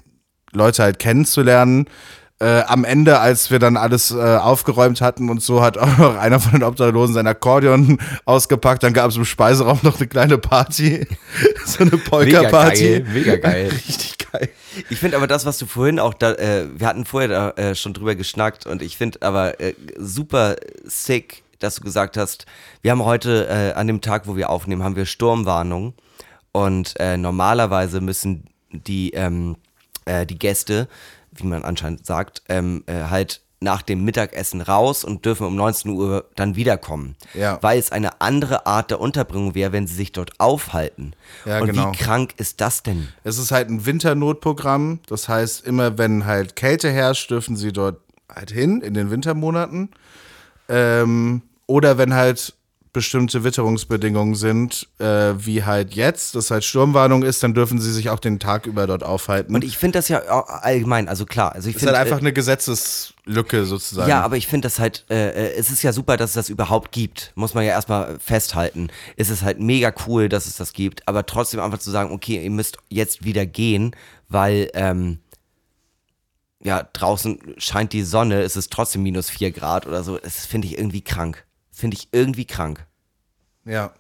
[0.53, 1.87] Leute halt kennenzulernen.
[2.39, 6.17] Äh, am Ende, als wir dann alles äh, aufgeräumt hatten und so, hat auch noch
[6.19, 8.83] einer von den Obdachlosen sein Akkordeon ausgepackt.
[8.83, 11.07] Dann gab es im Speiseraum noch eine kleine Party.
[11.65, 13.07] so eine Polka-Party.
[13.11, 13.71] mega geil.
[13.73, 14.51] Richtig geil.
[14.91, 17.75] Ich finde aber das, was du vorhin auch da, äh, wir hatten vorher da, äh,
[17.75, 22.45] schon drüber geschnackt und ich finde aber äh, super sick, dass du gesagt hast,
[22.83, 25.95] wir haben heute äh, an dem Tag, wo wir aufnehmen, haben wir Sturmwarnung
[26.57, 29.57] und äh, normalerweise müssen die, ähm,
[30.07, 30.89] äh, die Gäste,
[31.33, 35.91] wie man anscheinend sagt, ähm, äh, halt nach dem Mittagessen raus und dürfen um 19
[35.91, 37.15] Uhr dann wiederkommen.
[37.35, 37.59] Ja.
[37.61, 41.13] Weil es eine andere Art der Unterbringung wäre, wenn sie sich dort aufhalten.
[41.45, 41.93] Ja, und genau.
[41.93, 43.09] wie krank ist das denn?
[43.23, 45.01] Es ist halt ein Winternotprogramm.
[45.09, 48.01] Das heißt, immer wenn halt Kälte herrscht, dürfen sie dort
[48.35, 49.91] halt hin in den Wintermonaten.
[50.71, 52.56] Ähm, oder wenn halt
[52.97, 58.09] bestimmte Witterungsbedingungen sind, äh, wie halt jetzt, dass halt Sturmwarnung ist, dann dürfen sie sich
[58.09, 59.55] auch den Tag über dort aufhalten.
[59.55, 62.33] Und ich finde das ja allgemein, also klar, also ich ist halt finde einfach eine
[62.33, 64.09] Gesetzeslücke sozusagen.
[64.09, 66.49] ja, aber ich finde das halt, äh, äh, es ist ja super, dass es das
[66.49, 68.89] überhaupt gibt, muss man ja erstmal festhalten.
[69.19, 72.43] Es ist halt mega cool, dass es das gibt, aber trotzdem einfach zu sagen, okay,
[72.43, 73.95] ihr müsst jetzt wieder gehen,
[74.31, 75.19] weil ähm,
[76.65, 80.17] ja draußen scheint die Sonne, es ist trotzdem minus vier Grad oder so.
[80.17, 81.46] Das finde ich irgendwie krank,
[81.77, 82.87] finde ich irgendwie krank.
[83.67, 83.93] Ja.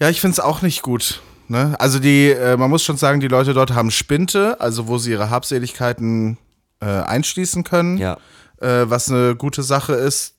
[0.00, 1.20] Ja, ich finde es auch nicht gut.
[1.48, 1.76] Ne?
[1.78, 5.10] Also die, äh, man muss schon sagen, die Leute dort haben Spinte, also wo sie
[5.10, 6.38] ihre Habseligkeiten
[6.80, 7.98] äh, einschließen können.
[7.98, 8.16] Ja.
[8.60, 10.36] Äh, was eine gute Sache ist,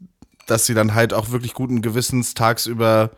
[0.48, 3.12] dass sie dann halt auch wirklich guten Gewissens tagsüber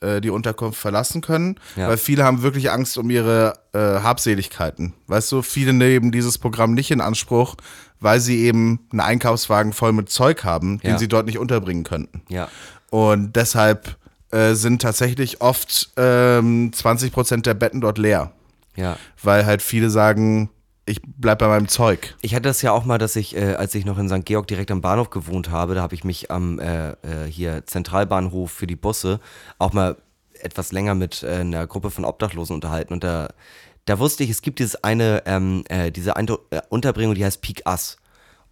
[0.00, 1.56] äh, die Unterkunft verlassen können.
[1.76, 1.88] Ja.
[1.88, 4.94] Weil viele haben wirklich Angst um ihre äh, Habseligkeiten.
[5.06, 7.56] Weißt du, viele nehmen dieses Programm nicht in Anspruch,
[8.00, 10.98] weil sie eben einen Einkaufswagen voll mit Zeug haben, den Ja.
[10.98, 12.22] sie dort nicht unterbringen könnten.
[12.28, 12.48] Ja.
[12.90, 13.96] Und deshalb
[14.32, 18.32] äh, sind tatsächlich oft ähm, 20% der Betten dort leer.
[18.76, 18.96] Ja.
[19.22, 20.50] Weil halt viele sagen,
[20.90, 22.16] ich bleib bei meinem Zeug.
[22.20, 24.24] Ich hatte das ja auch mal, dass ich, äh, als ich noch in St.
[24.24, 26.96] Georg direkt am Bahnhof gewohnt habe, da habe ich mich am äh, äh,
[27.28, 29.20] hier Zentralbahnhof für die Busse
[29.58, 29.96] auch mal
[30.40, 33.28] etwas länger mit äh, einer Gruppe von Obdachlosen unterhalten und da,
[33.84, 37.40] da wusste ich, es gibt dieses eine, ähm, äh, diese eine äh, Unterbringung, die heißt
[37.40, 37.96] Peak Ass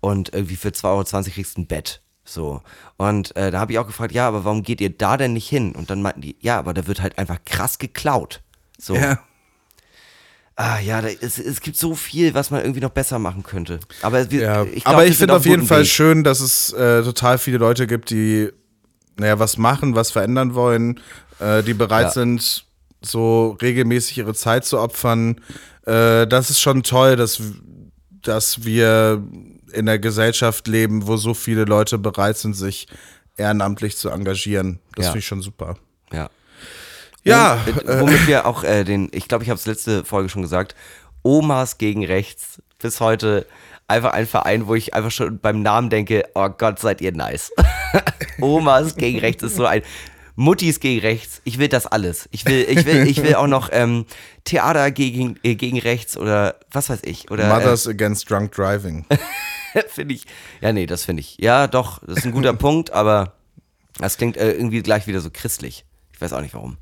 [0.01, 2.03] und irgendwie für 2,20 Euro kriegst du ein Bett.
[2.25, 2.61] So.
[2.99, 5.49] Und äh, da habe ich auch gefragt, ja, aber warum geht ihr da denn nicht
[5.49, 5.75] hin?
[5.75, 8.43] Und dann meinten die, ja, aber da wird halt einfach krass geklaut.
[8.79, 8.95] So.
[10.61, 13.79] Ah ja, da, es, es gibt so viel, was man irgendwie noch besser machen könnte.
[14.03, 15.87] Aber, wir, Ja, ich glaub, aber ich finde auf jeden Fall Weg.
[15.89, 18.51] schön, dass es äh, total viele Leute gibt, die
[19.17, 20.99] naja, was machen, was verändern wollen,
[21.39, 22.11] äh, die bereit Ja.
[22.11, 22.65] sind,
[23.03, 25.41] so regelmäßig ihre Zeit zu opfern.
[25.87, 27.41] Äh, das ist schon toll, dass,
[28.23, 29.23] dass wir
[29.73, 32.89] in einer Gesellschaft leben, wo so viele Leute bereit sind, sich
[33.37, 34.81] ehrenamtlich zu engagieren.
[34.97, 35.11] Das Ja.
[35.13, 35.77] finde ich schon super.
[36.13, 36.29] Ja.
[37.25, 40.43] Ja, Womit, womit wir auch äh, den, ich glaube, ich habe es letzte Folge schon
[40.43, 40.75] gesagt,
[41.23, 42.63] Omas gegen Rechts.
[42.79, 43.47] Bis heute
[43.89, 47.51] einfach ein Verein, wo ich einfach schon beim Namen denke, oh Gott, seid ihr nice.
[48.41, 49.83] Omas gegen Rechts ist so ein.
[50.41, 52.29] Muttis gegen rechts, ich will das alles.
[52.31, 54.07] Ich will, ich will, ich will auch noch ähm,
[54.45, 57.29] Theater gegen, äh, gegen rechts oder was weiß ich.
[57.33, 59.05] Oder, Mothers Against Drunk Driving.
[59.89, 60.27] finde ich.
[60.61, 61.39] Ja, nee, das finde ich.
[61.39, 63.33] Ja, doch, das ist ein guter Punkt, aber
[63.99, 65.85] das klingt äh, irgendwie gleich wieder so christlich.
[66.13, 66.79] Ich weiß auch nicht warum.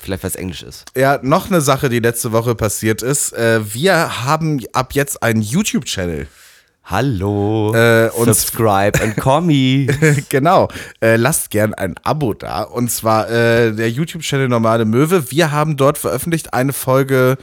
[0.00, 0.84] Vielleicht, weil es Englisch ist.
[0.96, 3.32] Ja, noch eine Sache, die letzte Woche passiert ist.
[3.32, 6.26] Äh, wir haben ab jetzt einen YouTube-Channel.
[6.84, 7.74] Hallo.
[7.74, 9.86] Äh, und- Subscribe and me.
[10.28, 10.68] genau.
[11.00, 12.62] Äh, lasst gern ein Abo da.
[12.62, 15.30] Und zwar äh, der YouTube-Channel Normale Möwe.
[15.32, 17.38] Wir haben dort veröffentlicht eine Folge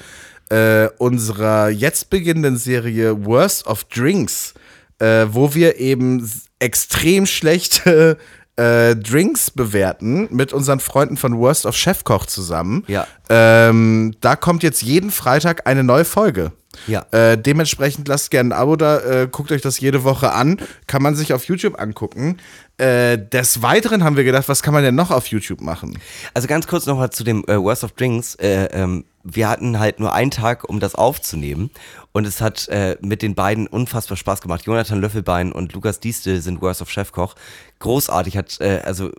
[0.49, 4.53] äh, unserer jetzt beginnenden Serie Worst of Drinks,
[4.99, 8.17] äh, wo wir eben extrem schlechte
[8.55, 12.83] äh, Drinks bewerten mit unseren Freunden von Worst of Chefkoch zusammen.
[12.87, 13.07] Ja.
[13.29, 16.51] Ähm, da kommt jetzt jeden Freitag eine neue Folge.
[16.87, 17.05] Ja.
[17.11, 20.57] Äh, dementsprechend lasst gerne ein Abo da, äh, guckt euch das jede Woche an,
[20.87, 22.37] kann man sich auf YouTube angucken.
[22.77, 25.99] Äh, des Weiteren haben wir gedacht, was kann man denn noch auf YouTube machen?
[26.33, 28.33] Also ganz kurz nochmal zu dem äh, Worst of Drinks.
[28.35, 31.69] Äh, ähm, wir hatten halt nur einen Tag, um das aufzunehmen.
[32.13, 34.65] Und es hat äh, mit den beiden unfassbar Spaß gemacht.
[34.65, 37.35] Jonathan Löffelbein und Lukas Diestel sind Worst of Chefkoch.
[37.79, 38.37] Großartig.
[38.37, 39.11] Hat, also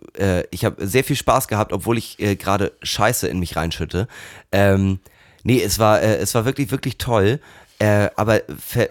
[0.49, 4.07] ich habe sehr viel Spaß gehabt, obwohl ich gerade Scheiße in mich reinschütte.
[4.51, 4.99] Ähm,
[5.45, 7.39] nee, es war, äh, es war wirklich, wirklich toll.
[7.79, 8.89] Äh, aber ver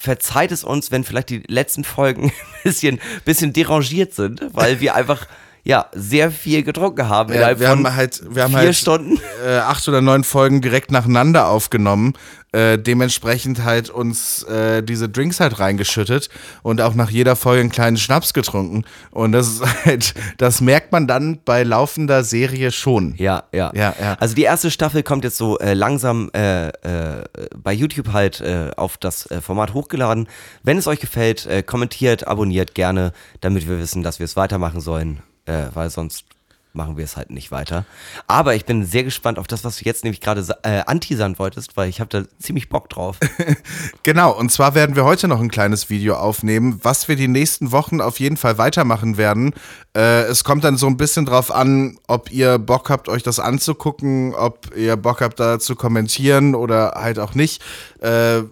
[0.00, 2.32] verzeiht es uns, wenn vielleicht die letzten Folgen ein
[2.62, 5.26] bisschen, bisschen derangiert sind, weil wir einfach
[5.68, 9.20] ja sehr viel getrunken haben innerhalb wir haben halt, wir haben vier halt Stunden.
[9.46, 12.14] Äh, acht oder neun Folgen direkt nacheinander aufgenommen.
[12.52, 16.30] Äh, dementsprechend halt uns äh, diese Drinks halt reingeschüttet
[16.62, 18.84] und auch nach jeder Folge einen kleinen Schnaps getrunken.
[19.10, 23.14] Und das ist halt, das merkt man dann bei laufender Serie schon.
[23.18, 24.14] Ja, ja, Ja, ja.
[24.18, 27.24] Also die erste Staffel kommt jetzt so äh, langsam äh, äh,
[27.62, 28.42] bei YouTube halt
[28.78, 30.28] auf das Format hochgeladen.
[30.62, 35.20] Wenn es euch gefällt, kommentiert, abonniert gerne, damit wir wissen, dass wir es weitermachen sollen,
[35.48, 36.24] äh, weil sonst
[36.74, 37.84] machen wir es halt nicht weiter.
[38.26, 41.76] Aber ich bin sehr gespannt auf das, was du jetzt nämlich gerade äh, anteasern wolltest,
[41.76, 43.18] weil ich habe da ziemlich Bock drauf.
[44.04, 47.72] Genau, und zwar werden wir heute noch ein kleines Video aufnehmen, was wir die nächsten
[47.72, 49.52] Wochen auf jeden Fall weitermachen werden.
[49.94, 53.38] Äh, es kommt dann so ein bisschen drauf an, ob ihr Bock habt, euch das
[53.38, 57.62] anzugucken, ob ihr Bock habt, da zu kommentieren oder halt auch nicht.
[58.00, 58.42] Äh,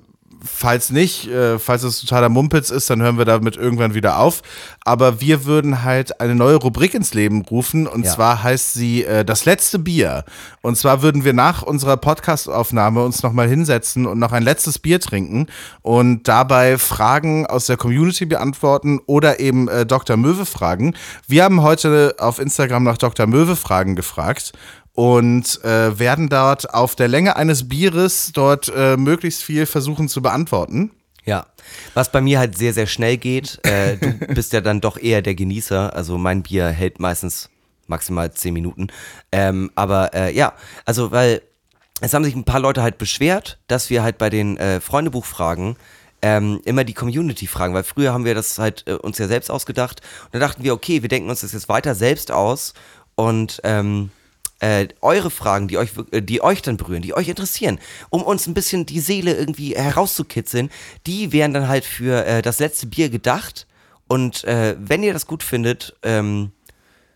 [0.46, 4.42] Falls nicht, äh, falls es totaler Mumpitz ist, dann hören wir damit irgendwann wieder auf.
[4.84, 8.12] Aber wir würden halt eine neue Rubrik ins Leben rufen und Ja.
[8.14, 10.24] zwar heißt sie äh, Das letzte Bier.
[10.62, 15.00] Und zwar würden wir nach unserer Podcast-Aufnahme uns nochmal hinsetzen und noch ein letztes Bier
[15.00, 15.46] trinken
[15.82, 20.16] und dabei Fragen aus der Community beantworten oder eben äh, Dr.
[20.16, 20.94] Möwe fragen.
[21.26, 23.26] Wir haben heute auf Instagram nach Dr.
[23.26, 24.52] Möwe Fragen gefragt
[24.96, 30.22] und äh, werden dort auf der Länge eines Bieres dort äh, möglichst viel versuchen zu
[30.22, 30.90] beantworten.
[31.26, 31.46] Ja,
[31.94, 33.60] was bei mir halt sehr, sehr schnell geht.
[33.64, 35.94] Äh, du bist ja dann doch eher der Genießer.
[35.94, 37.50] Also mein Bier hält meistens
[37.86, 38.88] maximal 10 Minuten.
[39.32, 40.54] Ähm, aber äh, ja,
[40.86, 41.42] also weil
[42.00, 45.76] es haben sich ein paar Leute halt beschwert, dass wir halt bei den äh, Freundebuchfragen
[46.22, 49.50] ähm, immer die Community fragen, weil früher haben wir das halt äh, uns ja selbst
[49.50, 52.72] ausgedacht und dann dachten wir, okay, wir denken uns das jetzt weiter selbst aus
[53.14, 54.10] und ähm,
[54.60, 57.78] äh, eure Fragen, die euch, äh, die euch dann berühren, die euch interessieren,
[58.10, 60.70] um uns ein bisschen die Seele irgendwie herauszukitzeln,
[61.06, 63.66] die wären dann halt für äh, das letzte Bier gedacht.
[64.08, 66.52] Und äh, wenn ihr das gut findet, ähm,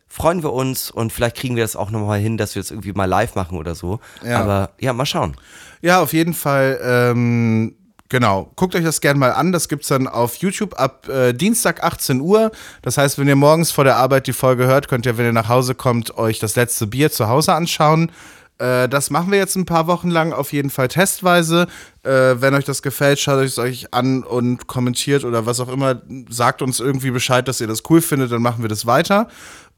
[0.09, 2.93] freuen wir uns und vielleicht kriegen wir das auch nochmal hin, dass wir das irgendwie
[2.93, 4.01] mal live machen oder so.
[4.24, 4.41] Ja.
[4.41, 5.36] Aber ja, mal schauen.
[5.82, 6.80] Ja, auf jeden Fall.
[6.82, 7.76] Ähm,
[8.11, 8.52] genau.
[8.56, 9.52] Guckt euch das gerne mal an.
[9.52, 12.52] Das gibt's dann auf YouTube ab äh, Dienstag 18 Uhr.
[12.82, 15.32] Das heißt, wenn ihr morgens vor der Arbeit die Folge hört, könnt ihr, wenn ihr
[15.32, 18.12] nach Hause kommt, euch das letzte Bier zu Hause anschauen.
[18.61, 21.66] Äh, das machen wir jetzt ein paar Wochen lang auf jeden Fall testweise.
[22.02, 25.68] Äh, wenn euch das gefällt, schaut euch es euch an und kommentiert oder was auch
[25.68, 26.02] immer.
[26.28, 29.28] Sagt uns irgendwie Bescheid, dass ihr das cool findet, dann machen wir das weiter.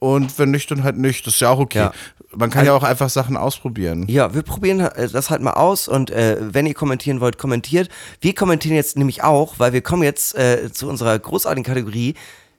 [0.02, 1.24] Und wenn nicht, dann halt nicht.
[1.28, 1.78] Das ist ja auch okay.
[1.78, 1.92] Ja.
[2.34, 4.06] Man kann ja auch einfach Sachen ausprobieren.
[4.08, 7.88] Ja, wir probieren äh, das halt mal aus und äh, wenn ihr kommentieren wollt, kommentiert.
[8.20, 12.14] Wir kommentieren jetzt nämlich auch, weil wir kommen jetzt äh, zu unserer großartigen Kategorie,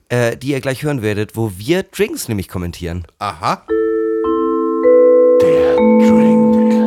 [0.07, 3.05] äh, die ihr gleich hören werdet, wo wir Drinks nämlich kommentieren.
[3.19, 3.63] Aha.
[5.41, 6.82] Der Drink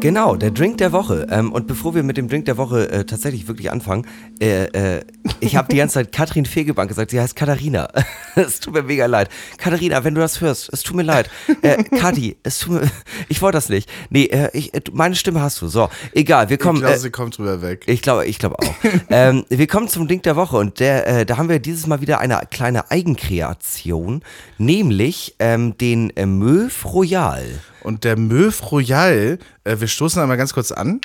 [0.00, 1.26] Genau, der Drink der Woche.
[1.30, 4.06] Ähm, und bevor wir mit dem Drink der Woche äh, tatsächlich wirklich anfangen,
[4.40, 4.64] äh,
[4.96, 5.04] äh,
[5.40, 7.90] ich habe die ganze Zeit Katrin Fegebank gesagt, sie heißt Katharina.
[8.34, 9.28] es tut mir mega leid.
[9.58, 11.28] Katharina, wenn du das hörst, es tut mir leid.
[11.60, 12.90] Äh, Kati, es tut mir,
[13.28, 13.90] ich wollte das nicht.
[14.08, 15.68] Nee, äh, ich, äh, meine Stimme hast du.
[15.68, 16.76] So, egal, wir kommen.
[16.76, 17.84] ich glaube, äh, sie kommt drüber weg.
[17.86, 18.74] ich glaube, ich glaube auch.
[19.10, 22.20] ähm, wir kommen zum Drink der Woche und der, da haben wir dieses Mal wieder
[22.20, 24.22] eine kleine Eigenkreation,
[24.56, 27.44] nämlich ähm, den Möw Royal.
[27.82, 31.00] Und der Möw Royal, äh, wir stoßen einmal ganz kurz an.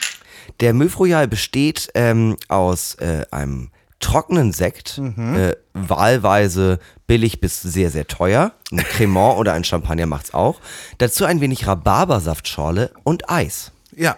[0.60, 3.70] Der Möw Royal besteht ähm, aus äh, einem
[4.00, 8.52] trockenen Sekt, äh, wahlweise billig bis sehr, sehr teuer.
[8.72, 10.60] Ein Cremant oder ein Champagner macht's auch.
[10.98, 13.72] Dazu ein wenig Rhabarbersaftschorle und Eis.
[13.96, 14.18] Ja.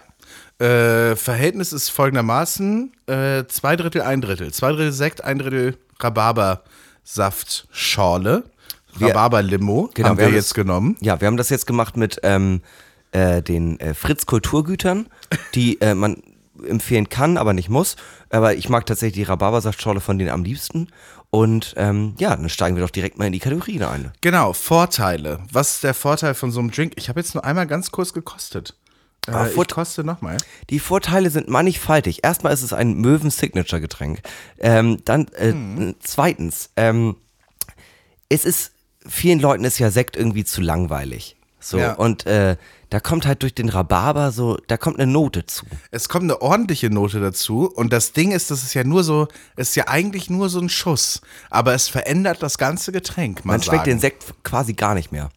[0.58, 4.52] Äh, Verhältnis ist folgendermaßen: äh, zwei Drittel, ein Drittel.
[4.52, 8.42] Zwei Drittel Sekt, ein Drittel Rhabarbersaftschorle.
[9.06, 10.96] Rhabarberlimo Genau, haben wir wir haben jetzt das- genommen.
[11.00, 12.60] Ja, wir haben das jetzt gemacht mit ähm,
[13.12, 15.06] äh, den äh, Fritz Kulturgütern,
[15.54, 16.22] die äh, man
[16.66, 17.96] empfehlen kann, aber nicht muss.
[18.30, 20.88] Aber ich mag tatsächlich die Rhabarbersaftschorle von denen am liebsten.
[21.30, 24.12] Und ähm, ja, dann steigen wir doch direkt mal in die Kategorien ein.
[24.22, 25.40] Genau, Vorteile.
[25.52, 26.94] Was ist der Vorteil von so einem Drink?
[26.96, 28.74] Ich habe jetzt nur einmal ganz kurz gekostet.
[29.26, 30.38] Ah, Äh, ich Vort- koste nochmal.
[30.70, 32.24] Die Vorteile sind mannigfaltig.
[32.24, 34.20] Erstmal ist es ein Möwen-Signature-Getränk.
[34.58, 35.52] Ähm, dann äh,
[36.00, 37.16] zweitens, ähm,
[38.30, 38.72] es ist
[39.06, 41.36] vielen Leuten ist ja Sekt irgendwie zu langweilig.
[41.60, 41.94] So Ja.
[41.94, 42.56] und äh,
[42.90, 45.66] da kommt halt durch den Rhabarber so, da kommt eine Note zu.
[45.90, 49.28] Es kommt eine ordentliche Note dazu und das Ding ist, das ist ja nur so,
[49.56, 51.20] es ist ja eigentlich nur so ein Schuss,
[51.50, 53.44] aber es verändert das ganze Getränk.
[53.44, 55.30] Man schmeckt den Sekt quasi gar nicht mehr.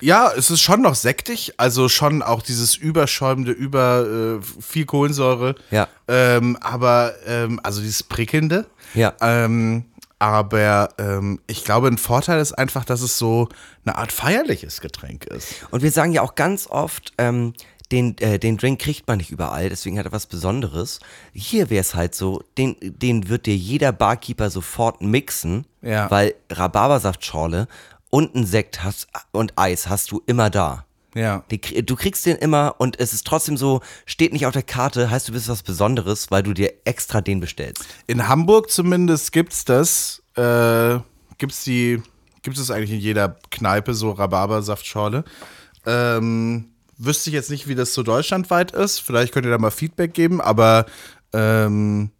[0.00, 5.56] Ja, es ist schon noch sektig, also schon auch dieses überschäumende, über äh, viel Kohlensäure.
[5.70, 5.88] Ja.
[6.06, 8.66] Ähm, aber, ähm, also dieses prickelnde.
[8.94, 9.14] Ja.
[9.20, 9.84] Ähm,
[10.18, 13.48] aber ähm, ich glaube, ein Vorteil ist einfach, dass es so
[13.84, 15.54] eine Art feierliches Getränk ist.
[15.70, 17.54] Und wir sagen ja auch ganz oft, ähm,
[17.92, 21.00] den, äh, den Drink kriegt man nicht überall, deswegen hat er was Besonderes.
[21.32, 26.10] Hier wäre es halt so, den, den wird dir jeder Barkeeper sofort mixen, Ja.
[26.10, 27.66] weil Rhabarbersaftschorle
[28.10, 30.84] und ein Sekt hast, und Eis hast du immer da.
[31.14, 31.44] Ja.
[31.50, 35.10] Die, du kriegst den immer und es ist trotzdem so, steht nicht auf der Karte,
[35.10, 37.84] heißt du bist was Besonderes, weil du dir extra den bestellst.
[38.06, 40.22] In Hamburg zumindest gibt's das.
[40.36, 40.98] Äh,
[41.38, 42.02] gibt's die,
[42.42, 45.24] gibt es eigentlich in jeder Kneipe so Rhabarbersaftschorle.
[45.86, 46.66] Ähm,
[46.98, 48.98] wüsste ich jetzt nicht, wie das so deutschlandweit ist.
[48.98, 50.86] Vielleicht könnt ihr da mal Feedback geben, aber
[51.32, 52.10] ähm,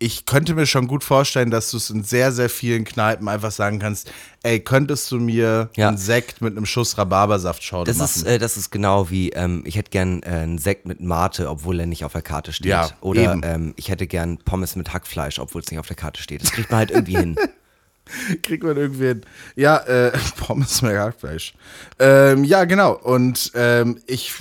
[0.00, 3.50] ich könnte mir schon gut vorstellen, dass du es in sehr, sehr vielen Kneipen einfach
[3.50, 4.12] sagen kannst,
[4.44, 5.88] ey, könntest du mir Ja.
[5.88, 8.12] einen Sekt mit einem Schuss Rhabarbersaftschorle Das machen?
[8.14, 11.48] ist, äh, das ist genau wie, ähm, ich hätte gern äh, einen Sekt mit Mate,
[11.50, 12.66] obwohl er nicht auf der Karte steht.
[12.70, 13.40] Ja, Oder eben.
[13.44, 16.42] ähm, ich hätte gern Pommes mit Hackfleisch, obwohl es nicht auf der Karte steht.
[16.42, 17.36] Das kriegt man halt irgendwie hin.
[18.42, 19.20] Kriegt man irgendwie hin.
[19.54, 21.52] Ja, äh, Pommes mit Hackfleisch.
[21.98, 22.94] Ähm, ja, genau.
[22.94, 24.32] Und ähm, ich,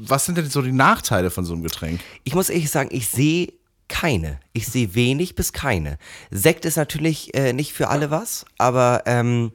[0.00, 2.00] was sind denn so die Nachteile von so einem Getränk?
[2.24, 3.52] Ich muss ehrlich sagen, ich sehe
[3.92, 4.40] keine.
[4.52, 5.98] Ich sehe wenig bis keine.
[6.30, 9.52] Sekt ist natürlich äh, nicht für alle was, aber ähm,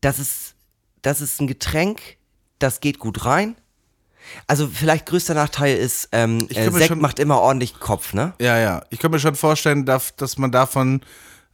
[0.00, 0.54] das, ist,
[1.02, 2.00] das ist ein Getränk,
[2.58, 3.56] das geht gut rein.
[4.46, 8.34] Also vielleicht größter Nachteil ist, ähm, Ich äh, Sekt schon- macht immer ordentlich Kopf, ne?
[8.40, 8.84] Ja, ja.
[8.90, 11.00] Ich kann mir schon vorstellen, dass, dass man davon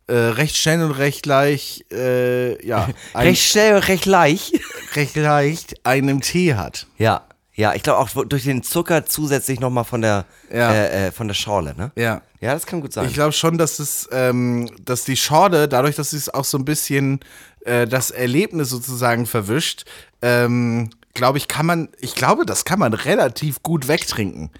[0.07, 4.53] äh, recht schnell und recht leicht, äh, ja, Recht schnell und recht leicht.
[4.97, 6.87] recht leicht einen Tee hat.
[6.99, 7.25] Ja,
[7.59, 10.73] ja, ich glaube auch durch den Zucker zusätzlich nochmal von der Ja.
[10.73, 11.91] äh, äh, von der Schorle, ne?
[11.97, 12.23] Ja.
[12.41, 13.07] Ja, das kann gut sein.
[13.09, 16.65] Ich glaube schon, dass es, ähm, dass die Schorle, dadurch, dass es auch so ein
[16.65, 17.19] bisschen
[17.65, 19.87] äh, das Erlebnis sozusagen verwischt,
[20.23, 24.51] ähm, glaube ich, kann man, ich glaube, das kann man relativ gut wegtrinken.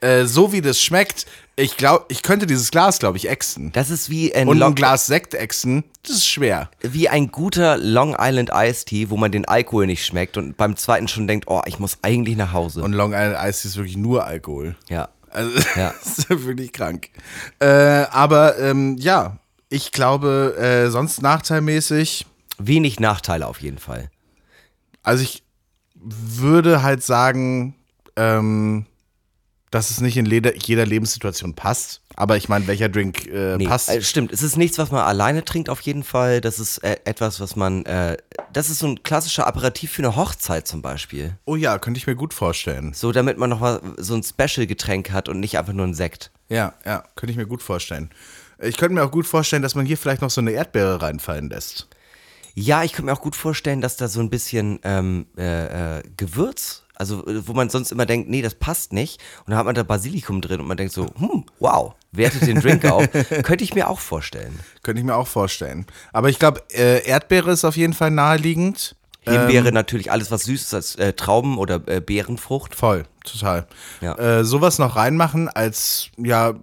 [0.00, 1.26] Äh, so wie das schmeckt,
[1.56, 3.72] ich glaube, ich könnte dieses Glas, glaube ich, exen.
[3.72, 6.70] das ist wie ein, Und Long, ein Glas Sekt exen, das ist schwer.
[6.82, 10.76] wie ein guter Long Island Iced Tea, wo man den Alkohol nicht schmeckt und beim
[10.76, 12.82] zweiten schon denkt, oh, ich muss eigentlich nach Hause.
[12.82, 14.76] Und Long Island Ice ist wirklich nur Alkohol.
[14.88, 15.08] ja.
[15.30, 15.92] Also, Ja.
[16.02, 17.10] das ist wirklich krank.
[17.58, 19.38] Äh, aber ähm, ja,
[19.68, 22.24] ich glaube, äh, sonst nachteilmäßig,
[22.60, 24.10] Wenig Nachteile auf jeden Fall.
[25.02, 25.42] also ich
[25.94, 27.74] würde halt sagen,
[28.16, 28.86] ähm,
[29.70, 32.00] dass es nicht in jeder, Lebenssituation passt.
[32.16, 33.88] Aber ich meine, welcher Drink äh, Nee, passt?
[33.88, 34.32] äh, stimmt.
[34.32, 36.40] Es ist nichts, was man alleine trinkt auf jeden Fall.
[36.40, 38.16] Das ist äh, etwas, was man, äh,
[38.52, 41.36] das ist so ein klassischer Aperitif für eine Hochzeit zum Beispiel.
[41.44, 42.92] oh ja, könnte ich mir gut vorstellen.
[42.94, 46.30] So, damit man noch mal so ein Special-Getränk hat und nicht einfach nur ein Sekt.
[46.48, 48.10] Ja, ja, könnte ich mir gut vorstellen.
[48.60, 51.48] Ich könnte mir auch gut vorstellen, dass man hier vielleicht noch so eine Erdbeere reinfallen
[51.50, 51.86] lässt.
[52.54, 56.02] Ja, ich könnte mir auch gut vorstellen, dass da so ein bisschen ähm, äh, äh,
[56.16, 59.20] Gewürz, also äh, wo man sonst immer denkt, nee, das passt nicht.
[59.46, 62.60] Und dann hat man da Basilikum drin und man denkt so, hm, wow, wertet den
[62.60, 63.08] Drink auf.
[63.42, 64.58] könnte ich mir auch vorstellen.
[64.82, 65.86] Könnte ich mir auch vorstellen.
[66.12, 68.94] Aber ich glaube, äh, Erdbeere ist auf jeden Fall naheliegend.
[69.26, 72.74] Himbeere natürlich alles, was süß ist, als äh, Trauben oder äh, Beerenfrucht.
[72.74, 73.66] Voll, total.
[74.00, 74.14] Ja.
[74.16, 76.54] Äh, sowas noch reinmachen als ja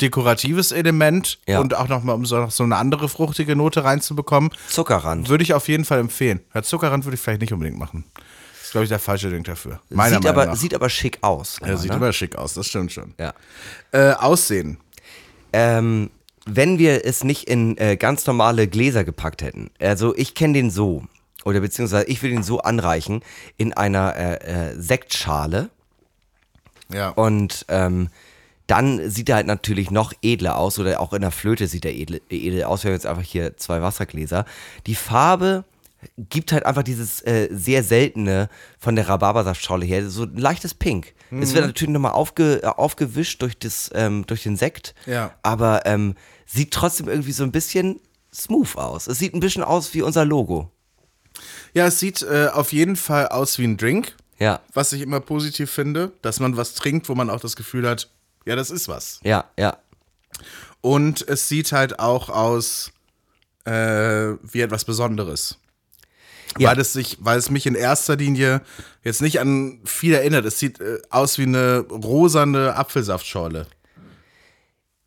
[0.00, 1.58] dekoratives Element Ja.
[1.60, 5.28] und auch noch mal um so, noch so eine andere fruchtige Note reinzubekommen, Zuckerrand.
[5.30, 6.40] würde ich auf jeden Fall empfehlen.
[6.54, 8.04] Ja, Zuckerrand würde ich vielleicht nicht unbedingt machen.
[8.72, 9.80] Glaube ich, der falsche Drink dafür.
[9.90, 10.56] Meiner Sieht Meinung aber, nach.
[10.56, 11.58] sieht aber schick aus.
[11.64, 11.98] ja, sieht ne?
[11.98, 13.14] immer schick aus, das stimmt schon.
[13.18, 13.34] ja.
[13.92, 14.78] Äh, Aussehen.
[15.52, 16.10] Ähm,
[16.46, 19.70] wenn wir es nicht in äh, ganz normale Gläser gepackt hätten.
[19.78, 21.04] Also ich kenne den so.
[21.44, 23.22] Oder beziehungsweise ich will den so anreichen
[23.58, 25.68] in einer äh, äh, Sektschale.
[26.90, 27.10] Ja.
[27.10, 28.08] Und ähm,
[28.66, 31.92] dann sieht er halt natürlich noch edler aus oder auch in der Flöte sieht er
[31.92, 32.84] edel, edel aus.
[32.84, 34.46] Wir haben jetzt einfach hier zwei Wassergläser.
[34.86, 35.64] Die Farbe
[36.16, 38.48] gibt halt einfach dieses äh, sehr seltene
[38.78, 41.14] von der Rhabarbersaftschorle her, so ein leichtes Pink.
[41.30, 45.34] Es wird natürlich nochmal aufge, äh, aufgewischt durch, das, ähm, durch den Sekt, Ja.
[45.42, 46.14] aber ähm,
[46.46, 48.00] sieht trotzdem irgendwie so ein bisschen
[48.34, 49.06] smooth aus.
[49.06, 50.70] Es sieht ein bisschen aus wie unser Logo.
[51.72, 54.14] ja, es sieht äh, auf jeden Fall aus wie ein Drink.
[54.38, 54.60] Ja.
[54.74, 58.10] Was ich immer positiv finde, dass man was trinkt, wo man auch das Gefühl hat,
[58.44, 59.20] Ja, das ist was.
[59.22, 59.78] Ja, ja.
[60.80, 62.90] Und es sieht halt auch aus
[63.64, 63.70] äh,
[64.42, 65.58] wie etwas Besonderes.
[66.58, 66.70] Ja.
[66.70, 68.60] Weil, es sich, weil es mich in erster Linie
[69.02, 70.44] jetzt nicht an viel erinnert.
[70.44, 73.66] Es sieht äh, aus wie eine rosane Apfelsaftschorle.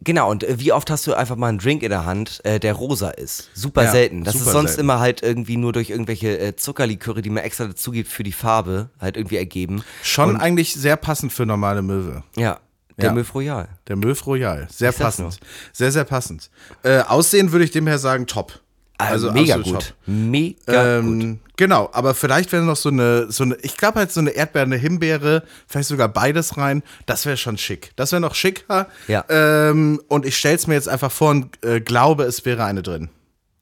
[0.01, 2.59] Genau, und äh, wie oft hast du einfach mal einen Drink in der Hand, äh,
[2.59, 3.49] der rosa ist?
[3.53, 4.23] Super Ja, selten.
[4.23, 4.81] Das super ist sonst selten.
[4.81, 8.31] immer halt irgendwie nur durch irgendwelche äh, Zuckerliköre, die man extra dazu gibt für die
[8.33, 9.83] Farbe, halt irgendwie ergeben.
[10.03, 12.23] Schon eigentlich sehr passend für normale Möwe.
[12.35, 12.59] Ja,
[12.97, 13.13] der Ja.
[13.13, 13.67] Möw Royal.
[13.87, 14.67] Der Möw Royal.
[14.71, 15.39] Sehr Ich passend.
[15.73, 16.49] Sehr, sehr passend.
[16.83, 18.59] Äh, Aussehen würde ich dem her sagen, top.
[18.97, 19.95] Also mega absolut gut.
[20.05, 21.23] Mega gut.
[21.23, 24.31] Ähm, genau, aber vielleicht wäre noch so eine, so eine, ich glaube halt so eine
[24.31, 26.81] Erdbeere, eine Himbeere, vielleicht sogar beides rein.
[27.05, 27.91] Das wäre schon schick.
[27.95, 28.87] Das wäre noch schicker.
[29.07, 29.25] Ja.
[29.29, 32.83] Ähm, und ich stelle es mir jetzt einfach vor und äh, glaube, es wäre eine
[32.83, 33.09] drin.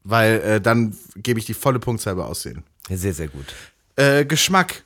[0.03, 2.63] Weil äh, dann gebe ich die volle Punktzahl bei Aussehen.
[2.89, 3.45] Sehr, sehr gut.
[3.95, 4.84] Äh, Geschmack.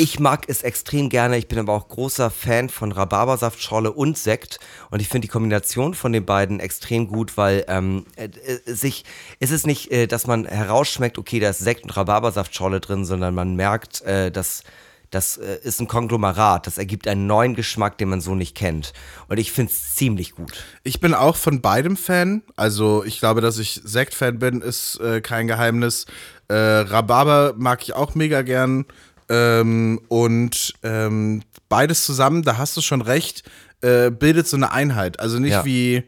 [0.00, 1.36] Ich mag es extrem gerne.
[1.36, 4.58] Ich bin aber auch großer Fan von Rhabarbersaftschorle und Sekt.
[4.90, 9.04] Und ich finde die Kombination von den beiden extrem gut, weil ähm, äh, äh, sich,
[9.40, 13.34] es ist nicht, äh, dass man herausschmeckt, okay, da ist Sekt und Rhabarbersaftschorle drin, sondern
[13.34, 14.62] man merkt, äh, dass
[15.10, 16.66] das äh, ist ein Konglomerat.
[16.66, 18.94] Das ergibt einen neuen Geschmack, den man so nicht kennt.
[19.28, 20.64] Und ich finde es ziemlich gut.
[20.82, 22.42] Ich bin auch von beidem Fan.
[22.56, 26.06] Also ich glaube, dass ich Sekt-Fan bin, ist äh, kein Geheimnis.
[26.48, 28.86] Äh, Rhabarber mag ich auch mega gern.
[29.30, 33.44] Ähm, und ähm, beides zusammen, da hast du schon recht,
[33.80, 35.18] äh, bildet so eine Einheit.
[35.20, 35.64] Also nicht Ja.
[35.64, 36.02] wie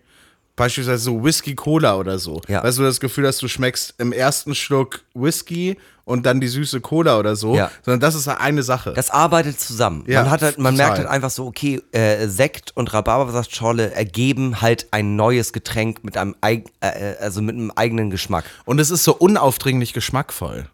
[0.57, 2.43] beispielsweise so Whisky Cola oder so.
[2.49, 2.63] Ja.
[2.63, 6.81] Weißt du, das Gefühl, dass du schmeckst im ersten Schluck Whisky und dann die süße
[6.81, 7.71] Cola oder so, Ja.
[7.85, 8.93] sondern das ist eine Sache.
[8.93, 10.05] Das arbeitet zusammen.
[10.09, 10.87] Ja, man hat halt, man total.
[10.89, 16.17] merkt halt einfach so, okay, äh, Sekt und Rhabarbersaftschorle ergeben halt ein neues Getränk mit
[16.19, 18.45] einem, eig äh, also mit einem eigenen Geschmack.
[18.65, 20.67] Und es ist so unaufdringlich geschmackvoll.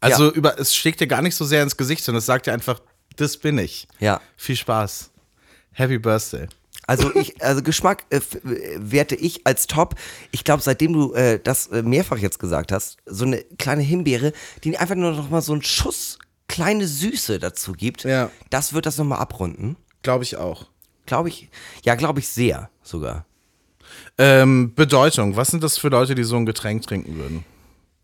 [0.00, 0.30] Also Ja.
[0.32, 2.80] über, es schlägt dir gar nicht so sehr ins Gesicht, sondern es sagt dir einfach,
[3.16, 3.88] das bin ich.
[3.98, 4.20] Ja.
[4.36, 5.10] Viel Spaß.
[5.72, 6.48] Happy Birthday.
[6.86, 9.96] Also ich, also Geschmack äh, äh, werte ich als top.
[10.30, 14.32] Ich glaube, seitdem du äh, das äh, mehrfach jetzt gesagt hast, so eine kleine Himbeere,
[14.62, 16.18] die einfach nur noch mal so einen Schuss
[16.48, 18.30] kleine Süße dazu gibt, Ja.
[18.50, 19.76] das wird das noch mal abrunden.
[20.02, 20.66] Glaube ich auch.
[21.06, 21.48] Glaube ich.
[21.84, 23.26] Ja, glaube ich sehr sogar.
[24.18, 25.34] Ähm, Bedeutung.
[25.36, 27.44] Was sind das für Leute, die so ein Getränk trinken würden?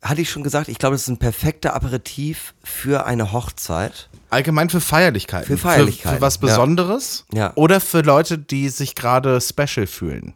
[0.03, 4.09] Hatte ich schon gesagt, ich glaube, das ist ein perfekter Aperitif für eine Hochzeit.
[4.31, 5.47] Allgemein für Feierlichkeiten.
[5.47, 6.41] Für Feierlichkeiten, Für, für was ja.
[6.41, 7.25] Besonderes.
[7.33, 7.53] Ja.
[7.55, 10.35] Oder für Leute, die sich gerade special fühlen.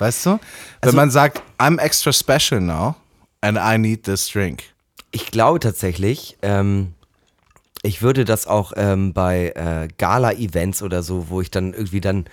[0.00, 0.30] Weißt du?
[0.30, 0.38] Wenn
[0.80, 2.96] Also- man sagt, I'm extra special now
[3.40, 4.64] and I need this drink.
[5.12, 6.94] Ich glaube tatsächlich, ähm,
[7.82, 12.24] ich würde das auch ähm, bei äh, Gala-Events oder so, wo ich dann irgendwie dann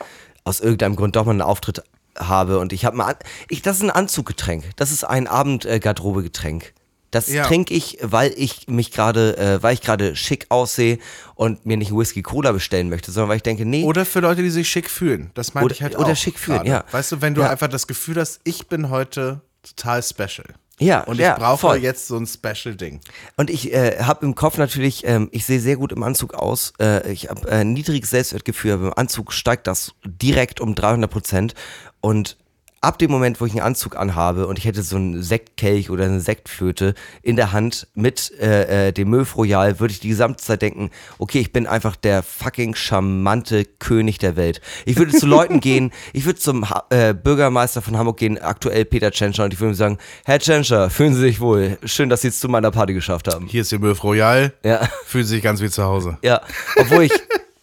[0.46, 1.84] aus irgendeinem Grund doch mal einen Auftritt
[2.28, 3.16] habe und ich habe mal,
[3.50, 6.74] ich, das ist ein Anzuggetränk, das ist ein Abend-Garderobe-Getränk.
[7.12, 7.44] Das Ja.
[7.46, 10.98] trinke ich, weil ich mich gerade, äh, weil ich gerade schick aussehe
[11.36, 14.42] und mir nicht Whisky Cola bestellen möchte, sondern weil ich denke, nee, Oder für Leute,
[14.42, 15.30] die sich schick fühlen.
[15.34, 16.70] Das meine Oder- ich halt oder auch schick fühlen, gerade.
[16.70, 16.84] ja.
[16.92, 17.50] Weißt du, wenn du Ja.
[17.50, 20.46] einfach das Gefühl hast, ich bin heute total special.
[20.80, 21.78] Ja, Und ich ja, brauche voll.
[21.78, 23.02] jetzt so ein Special-Ding.
[23.38, 26.74] Und ich äh, habe im Kopf natürlich, ähm, ich sehe sehr gut im Anzug aus.
[26.80, 31.54] Äh, ich habe äh, niedriges Selbstwertgefühl, aber im Anzug steigt das direkt um 300 Prozent.
[32.02, 32.38] Und
[32.82, 36.06] ab dem Moment, wo ich einen Anzug anhabe und ich hätte so einen Sektkelch oder
[36.06, 40.44] eine Sektflöte in der Hand mit äh, äh, dem Möw Royal, würde ich die gesamte
[40.44, 40.90] Zeit denken,
[41.20, 44.62] okay, ich bin einfach der fucking charmante König der Welt.
[44.86, 48.84] Ich würde zu Leuten gehen, ich würde zum ha äh, Bürgermeister von Hamburg gehen, aktuell
[48.86, 51.78] Peter Tschentscher, und ich würde ihm sagen, Herr Tschentscher, fühlen Sie sich wohl.
[51.86, 53.46] Schön, dass Sie es zu meiner Party geschafft haben.
[53.46, 54.54] Hier ist der Möw Royal.
[54.64, 54.88] Ja.
[55.06, 56.18] Fühlt sich ganz wie zu Hause.
[56.24, 56.42] Ja,
[56.76, 57.12] obwohl ich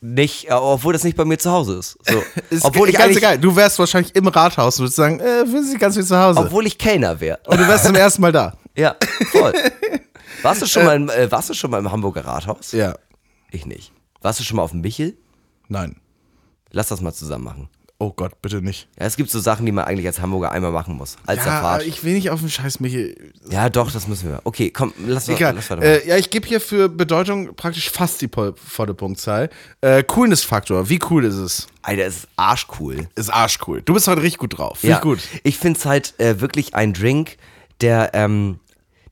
[0.01, 1.99] nicht, äh, obwohl das nicht bei mir zu Hause ist.
[2.09, 2.23] So.
[2.51, 3.39] Ist obwohl ich ganz egal.
[3.39, 6.41] Du wärst wahrscheinlich im Rathaus und würdest sagen, äh, fühlen sich ganz wie zu Hause.
[6.41, 7.39] obwohl ich Kellner wäre.
[7.47, 8.57] und du wärst zum ersten Mal da.
[8.77, 8.97] Ja,
[9.33, 9.53] voll.
[10.43, 12.71] Warst du schon mal, im, äh, warst du schon mal im Hamburger Rathaus?
[12.71, 12.95] Ja.
[13.51, 13.93] Ich nicht.
[14.21, 15.17] Warst du schon mal auf dem Michel?
[15.67, 15.97] Nein.
[16.71, 17.69] Lass das mal zusammen machen.
[18.01, 18.87] Oh Gott, bitte nicht.
[18.97, 21.17] Ja, es gibt so Sachen, die man eigentlich als Hamburger einmal machen muss.
[21.27, 21.81] Als Ja, Fahrt.
[21.81, 23.33] aber ich will nicht auf den Scheiß Michel.
[23.51, 24.41] ja, doch, das müssen wir.
[24.45, 25.55] Okay, komm, lass, mal- Egal.
[25.57, 26.03] lass weitermachen.
[26.05, 29.51] Äh, ja, ich gebe hier für Bedeutung praktisch fast die volle Punktzahl.
[29.81, 30.89] Äh, Coolness-Faktor.
[30.89, 31.67] Wie cool ist es?
[31.83, 33.09] Alter, es ist arschcool.
[33.17, 33.83] Ist arschcool.
[33.83, 34.79] Du bist heute richtig gut drauf.
[34.85, 35.19] Ja, ich gut.
[35.43, 37.37] Ich finde es halt äh, wirklich ein Drink,
[37.81, 38.61] der, ähm,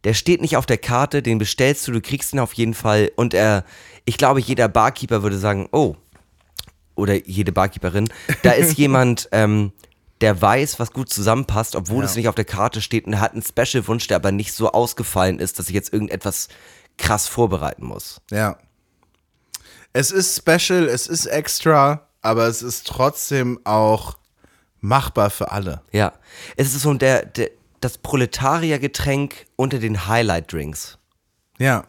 [0.05, 3.11] der steht nicht auf der Karte, den bestellst du, du kriegst ihn auf jeden Fall
[3.17, 3.65] und er,
[4.05, 5.97] ich glaube, jeder Barkeeper würde sagen, oh,
[6.97, 8.09] oder jede Barkeeperin,
[8.43, 9.73] da ist jemand, ähm,
[10.23, 12.11] der weiß, was gut zusammenpasst, obwohl Ja.
[12.11, 15.39] es nicht auf der Karte steht und hat einen Special-Wunsch, der aber nicht so ausgefallen
[15.39, 16.49] ist, dass ich jetzt irgendetwas
[16.97, 18.21] krass vorbereiten muss.
[18.31, 18.59] Ja.
[19.93, 24.17] Es ist special, es ist extra, aber es ist trotzdem auch
[24.81, 25.83] machbar für alle.
[25.93, 26.13] Ja,
[26.57, 27.51] es ist so der, der,
[27.81, 30.99] das Proletariergetränk unter den Highlight-Drinks.
[31.59, 31.85] Ja.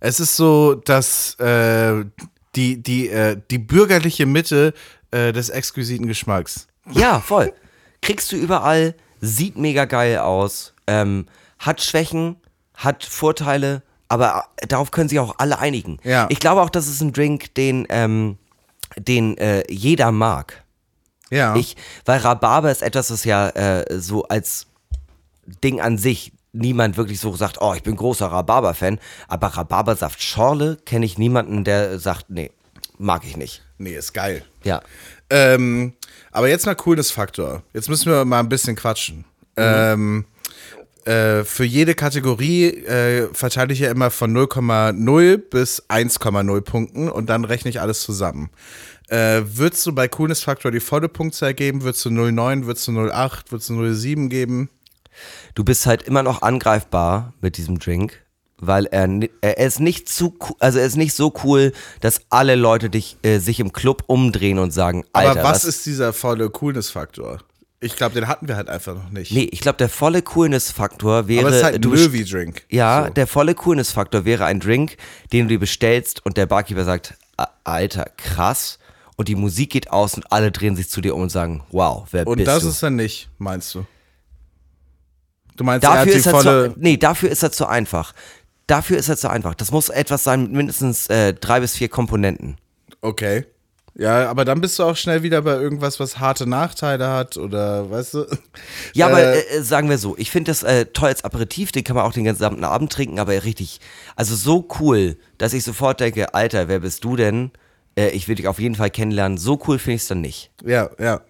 [0.00, 2.04] Es ist so, dass äh,
[2.54, 4.74] die, die, äh, die bürgerliche Mitte
[5.10, 6.66] äh, des exquisiten Geschmacks.
[6.90, 7.52] Ja, voll.
[8.00, 11.26] Kriegst du überall, sieht mega geil aus, ähm,
[11.58, 12.36] hat Schwächen,
[12.74, 15.98] hat Vorteile, aber äh, darauf können sich auch alle einigen.
[16.02, 16.26] Ja.
[16.28, 18.38] Ich glaube auch, das ist ein Drink, den, ähm,
[18.96, 20.64] den äh, jeder mag.
[21.30, 21.56] Ja.
[21.56, 24.66] Ich, weil Rhabarber ist etwas, das ja äh, so als
[25.64, 28.98] Ding an sich niemand wirklich so sagt, oh, ich bin großer Rhabarber-Fan,
[29.28, 32.50] aber Rhabarbersaft Schorle kenne ich niemanden, der sagt, nee,
[32.98, 33.62] mag ich nicht.
[33.78, 34.44] nee, ist geil.
[34.64, 34.82] Ja.
[35.30, 35.94] Ähm,
[36.30, 37.62] aber jetzt mal Coolness-Faktor.
[37.72, 39.24] Jetzt müssen wir mal ein bisschen quatschen.
[39.56, 40.26] Ähm,
[41.04, 47.28] äh, für jede Kategorie äh, verteile ich ja immer von 0,0 bis 1,0 Punkten und
[47.28, 48.50] dann rechne ich alles zusammen.
[49.08, 51.82] Äh, würdest du bei Coolness-Faktor die volle Punktzahl geben?
[51.82, 54.70] Würdest du 0,9, würdest du 0,8, würdest du 0,7 geben?
[55.54, 58.22] Du bist halt immer noch angreifbar mit diesem Drink,
[58.58, 59.08] weil er,
[59.40, 63.38] er ist nicht zu, also er ist nicht so cool, dass alle Leute dich, äh,
[63.38, 67.40] sich im Club umdrehen und sagen, Alter, Aber was das- ist dieser volle Coolness-Faktor?
[67.84, 69.32] Ich glaube, den hatten wir halt einfach noch nicht.
[69.32, 71.40] Nee, ich glaube, der volle Coolness-Faktor wäre.
[71.40, 72.62] Aber es ist halt ein Löwy-Drink.
[72.70, 73.12] Ja, So.
[73.12, 74.96] der volle Coolness-Faktor wäre ein Drink,
[75.32, 78.78] den du dir bestellst und der Barkeeper sagt, "A- Alter, krass.
[79.16, 82.06] Und die Musik geht aus und alle drehen sich zu dir um und sagen, wow,
[82.12, 82.68] wer Und bist das du?
[82.68, 83.84] ist dann nicht, meinst du?
[85.56, 88.14] Du meinst, dafür ist er zu, nee, dafür ist er zu einfach.
[88.66, 89.54] Dafür ist er zu einfach.
[89.54, 92.56] Das muss etwas sein mit mindestens äh, drei bis vier Komponenten.
[93.00, 93.44] Okay.
[93.94, 97.90] Ja, aber dann bist du auch schnell wieder bei irgendwas, was harte Nachteile hat oder
[97.90, 98.26] weißt du?
[98.94, 101.84] Ja, aber Äh, äh, sagen wir so, ich finde das äh, toll als Aperitif, den
[101.84, 103.80] kann man auch den gesamten Abend trinken, aber richtig,
[104.16, 107.50] also so cool, dass ich sofort denke, Alter, wer bist du denn?
[107.94, 109.36] Äh, ich will dich auf jeden Fall kennenlernen.
[109.36, 110.50] So cool finde ich es dann nicht.
[110.64, 111.20] Ja, ja.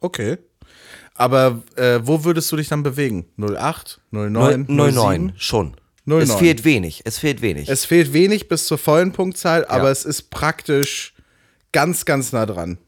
[0.00, 0.36] Okay.
[1.20, 3.26] Aber äh, wo würdest du dich dann bewegen?
[3.38, 5.32] 08, 09, 09, 07?
[5.36, 5.76] schon.
[6.06, 6.22] 09.
[6.22, 7.68] Es fehlt wenig, es fehlt wenig.
[7.68, 9.90] Es fehlt wenig bis zur vollen Punktzahl, aber Ja.
[9.90, 11.12] es ist praktisch
[11.72, 12.78] ganz, ganz nah dran.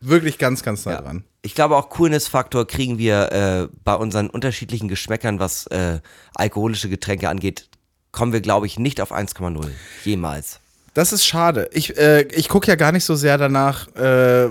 [0.00, 1.02] Wirklich ganz, ganz nah Ja.
[1.02, 1.24] dran.
[1.42, 6.00] Ich glaube auch Coolness-Faktor kriegen wir äh, bei unseren unterschiedlichen Geschmäckern, was äh,
[6.34, 7.68] alkoholische Getränke angeht,
[8.12, 9.68] kommen wir, glaube ich, nicht auf 1,0.
[10.04, 10.58] Jemals.
[10.94, 11.68] Das ist schade.
[11.72, 14.48] Ich, äh, ich gucke ja gar nicht so sehr danach, äh,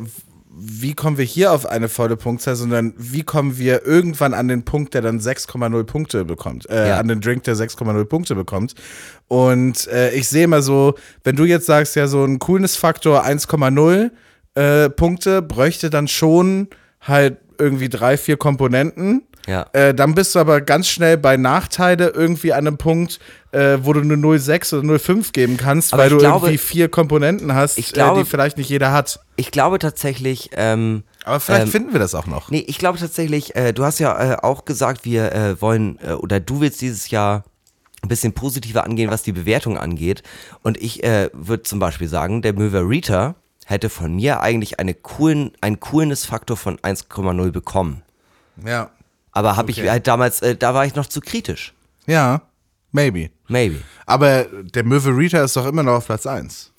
[0.53, 4.63] wie kommen wir hier auf eine volle Punktzahl, sondern wie kommen wir irgendwann an den
[4.63, 6.99] Punkt, der dann 6,0 Punkte bekommt, äh, Ja.
[6.99, 8.75] an den Drink, der 6,0 Punkte bekommt.
[9.27, 14.11] Und äh, ich sehe immer so, wenn du jetzt sagst, ja, so ein Coolness-Faktor 1,0
[14.55, 16.67] äh, Punkte bräuchte dann schon
[16.99, 19.23] halt irgendwie drei, vier Komponenten.
[19.47, 19.65] Ja.
[19.73, 23.19] Äh, dann bist du aber ganz schnell bei Nachteile irgendwie an einem Punkt,
[23.51, 26.89] äh, wo du eine 0,6 oder 0,5 geben kannst, Aber weil du glaube- irgendwie vier
[26.89, 29.19] Komponenten hast, Ich glaube- äh, die vielleicht nicht jeder hat.
[29.35, 32.49] Ich glaube tatsächlich, ähm, Aber vielleicht Ähm, finden wir das auch noch.
[32.49, 36.13] Nee, ich glaube tatsächlich, äh, du hast ja äh, auch gesagt, wir äh, wollen, äh,
[36.13, 37.43] oder du willst dieses Jahr
[38.03, 40.23] ein bisschen positiver angehen, was die Bewertung angeht.
[40.63, 43.35] Und ich äh, würde zum Beispiel sagen, der Möwer Rita
[43.67, 48.01] hätte von mir eigentlich eine coolen, einen Coolness-Faktor von 1,0 bekommen.
[48.65, 48.89] Ja.
[49.31, 49.89] Aber habe ich Okay.
[49.89, 51.73] halt damals, äh, da war ich noch zu kritisch.
[52.05, 52.41] Ja,
[52.91, 53.29] maybe.
[53.47, 53.81] Maybe.
[54.05, 56.71] Aber der Möwe Rita ist doch immer noch auf Platz 1.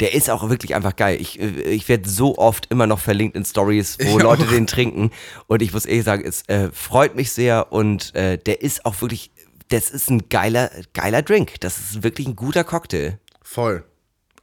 [0.00, 1.18] Der ist auch wirklich einfach geil.
[1.20, 4.48] Ich, äh, ich werde so oft immer noch verlinkt in Stories, wo Ich Leute auch.
[4.48, 5.10] den trinken.
[5.46, 9.00] Und ich muss ehrlich sagen, es äh, freut mich sehr und äh, der ist auch
[9.00, 9.30] wirklich,
[9.68, 11.60] das ist ein geiler, geiler Drink.
[11.60, 13.18] Das ist wirklich ein guter Cocktail.
[13.42, 13.84] Voll.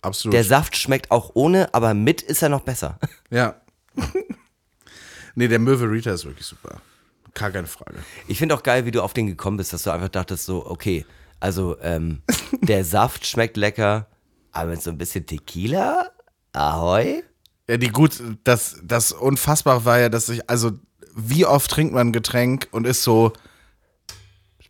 [0.02, 0.34] Absolut.
[0.34, 3.00] Der Saft schmeckt auch ohne, aber mit ist er noch besser.
[3.30, 3.56] ja.
[5.36, 6.82] nee, der Möwe Rita ist wirklich super.
[7.34, 7.98] Gar keine Frage.
[8.28, 10.66] Ich finde auch geil, wie du auf den gekommen bist, dass du einfach dachtest so,
[10.66, 11.06] okay,
[11.40, 12.22] also ähm,
[12.62, 14.08] der Saft schmeckt lecker,
[14.52, 16.12] aber mit so ein bisschen Tequila,
[16.54, 17.24] Ahoi.
[17.68, 20.72] Ja, die gut, das, das Unfassbare war ja, dass ich, also,
[21.16, 23.34] wie oft trinkt man ein Getränk und ist so,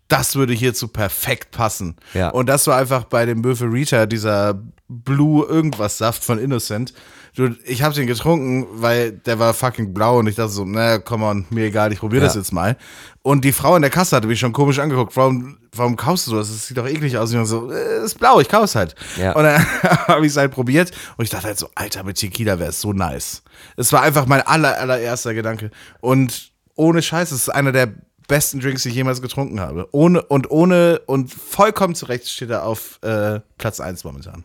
[0.07, 1.95] das würde hierzu perfekt passen.
[2.13, 2.29] Ja.
[2.29, 6.93] Und das war einfach bei dem Möwe Rita, dieser Blue irgendwas Saft von Innocent.
[7.35, 10.99] Du, ich habe den getrunken, weil der war fucking blau und ich dachte so, na,
[10.99, 12.41] komm on, mir egal, ich probiere das Ja.
[12.41, 12.77] jetzt mal.
[13.23, 15.15] Und die Frau in der Kasse hatte mich schon komisch angeguckt.
[15.17, 16.49] Warum, warum kaufst du das?
[16.49, 17.33] Das sieht doch eklig aus.
[17.33, 18.93] Und ich so, äh, ist blau, ich kauf's halt.
[19.17, 19.31] Ja.
[19.33, 19.65] Und dann
[20.07, 22.79] habe ich es halt probiert und ich dachte halt so, Alter, mit Tequila wäre es
[22.81, 23.41] so nice.
[23.77, 25.71] Es war einfach mein aller, allererster Gedanke.
[26.01, 27.93] Und ohne Scheiß, es ist einer der
[28.27, 29.87] besten Drinks, die ich jemals getrunken habe.
[29.91, 34.43] Ohne und ohne und vollkommen zurecht steht er auf äh, Platz 1 momentan.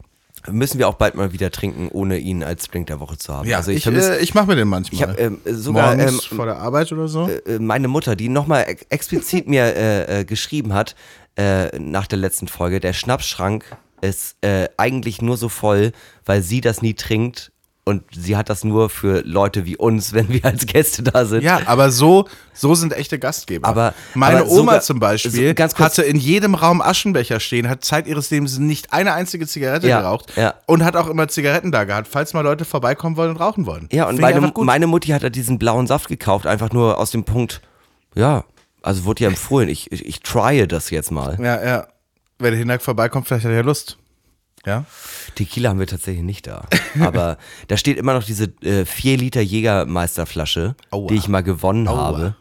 [0.50, 3.48] Müssen wir auch bald mal wieder trinken, ohne ihn als Drink der Woche zu haben.
[3.56, 4.94] also ich, ich, äh, ich mache mir den manchmal.
[4.94, 7.28] Ich habe ähm, sogar Morgens ähm, vor der Arbeit oder so.
[7.28, 10.94] äh, meine Mutter, die nochmal ex explizit mir äh, äh, geschrieben hat,
[11.36, 13.64] äh, nach der letzten Folge, der Schnapsschrank
[14.00, 15.92] ist äh, eigentlich nur so voll,
[16.24, 17.52] weil sie das nie trinkt
[17.88, 21.42] und sie hat das nur für Leute wie uns, wenn wir als Gäste da sind.
[21.42, 23.66] Ja, aber so, so sind echte Gastgeber.
[23.66, 27.40] Aber- meine aber Oma sogar- zum Beispiel so, ganz kurz- hatte in jedem Raum Aschenbecher
[27.40, 30.54] stehen, hat Zeit ihres Lebens nicht eine einzige Zigarette Ja, geraucht ja.
[30.66, 33.88] und hat auch immer Zigaretten da gehabt, falls mal Leute vorbeikommen wollen und rauchen wollen.
[33.90, 37.24] Ja, und meine, meine Mutti hat da diesen blauen Saft gekauft, einfach nur aus dem
[37.24, 37.60] Punkt,
[38.14, 38.44] ja,
[38.82, 41.36] also wurde ja empfohlen, ich, ich, ich trye das jetzt mal.
[41.42, 41.86] Ja, ja.
[42.38, 43.98] Wenn der Hinak vorbeikommt, vielleicht hat er ja Lust.
[44.68, 44.84] Ja.
[45.34, 46.66] Tequila haben wir tatsächlich nicht da.
[47.00, 47.38] Aber
[47.68, 51.08] da steht immer noch diese äh, 4 Liter Jägermeisterflasche, Aua.
[51.08, 51.96] die ich mal gewonnen Aua.
[51.96, 52.36] habe.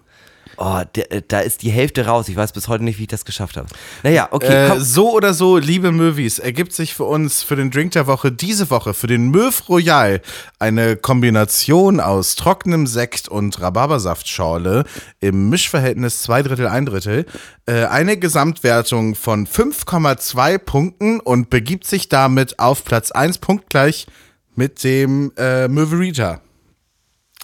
[0.59, 2.27] Oh, der, äh, da ist die Hälfte raus.
[2.29, 3.67] Ich weiß bis heute nicht, wie ich das geschafft habe.
[4.01, 7.91] Naja, okay, Äh, so oder so, liebe Möwis, ergibt sich für uns für den Drink
[7.91, 10.21] der Woche diese Woche für den Möw Royal
[10.57, 14.85] eine Kombination aus trockenem Sekt und Rhabarbersaftschorle
[15.19, 17.25] im Mischverhältnis zwei Drittel, ein Drittel.
[17.67, 24.07] Äh, eine Gesamtwertung von 5,2 Punkten und begibt sich damit auf Platz 1 punktgleich
[24.55, 26.41] mit dem äh, Möverita.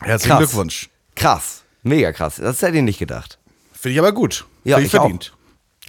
[0.01, 0.39] Herzlichen Krass.
[0.49, 0.89] Glückwunsch.
[1.15, 1.62] Krass.
[1.83, 2.37] Mega krass.
[2.37, 3.39] Das hätte ich nicht gedacht.
[3.73, 4.45] Finde ich aber gut.
[4.63, 5.03] Ja, Finde ich ich auch.
[5.03, 5.33] verdient.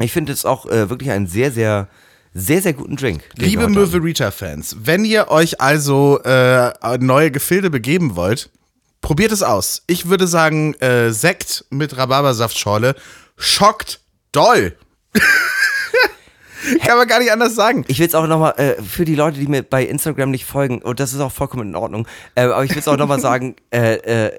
[0.01, 1.89] Ich finde es auch äh, wirklich einen sehr, sehr,
[2.33, 3.23] sehr, sehr guten Drink.
[3.37, 3.69] Liebe.
[3.69, 8.51] Möverita-Fans, wenn ihr euch also äh, neue Gefilde begeben wollt,
[9.01, 9.83] probiert es aus.
[9.87, 12.97] Ich würde sagen, äh, Sekt mit Rhabarbersaftschorle
[13.37, 14.01] schockt
[14.33, 14.77] doll.
[16.83, 17.85] Kann man gar nicht anders sagen.
[17.89, 20.81] Ich will es auch nochmal, äh, für die Leute, die mir bei Instagram nicht folgen,
[20.81, 23.55] und das ist auch vollkommen in Ordnung, äh, aber ich will es auch nochmal sagen,
[23.71, 23.97] äh,
[24.27, 24.33] äh,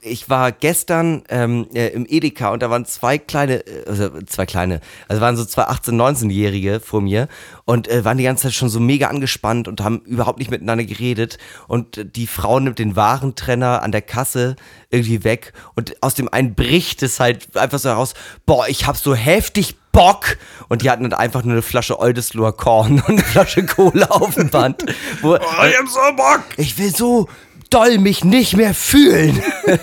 [0.00, 4.46] ich war gestern ähm, äh, im Edeka und da waren zwei kleine, äh, also zwei
[4.46, 7.28] kleine, also waren so zwei 18-, 19-Jährige vor mir
[7.64, 10.84] und äh, waren die ganze Zeit schon so mega angespannt und haben überhaupt nicht miteinander
[10.84, 11.38] geredet
[11.68, 14.56] und die Frau nimmt den Warentrenner an der Kasse
[14.90, 18.14] irgendwie weg und aus dem einen bricht es halt einfach so heraus,
[18.44, 20.36] boah, ich hab so heftig Bock
[20.68, 24.34] und die hatten dann einfach nur eine Flasche Oldesloher Korn und eine Flasche Cola auf
[24.34, 24.84] dem Band.
[25.22, 26.42] Wo, Oh, ich hab so Bock.
[26.58, 27.28] ich will so
[27.70, 29.40] doll mich nicht mehr fühlen.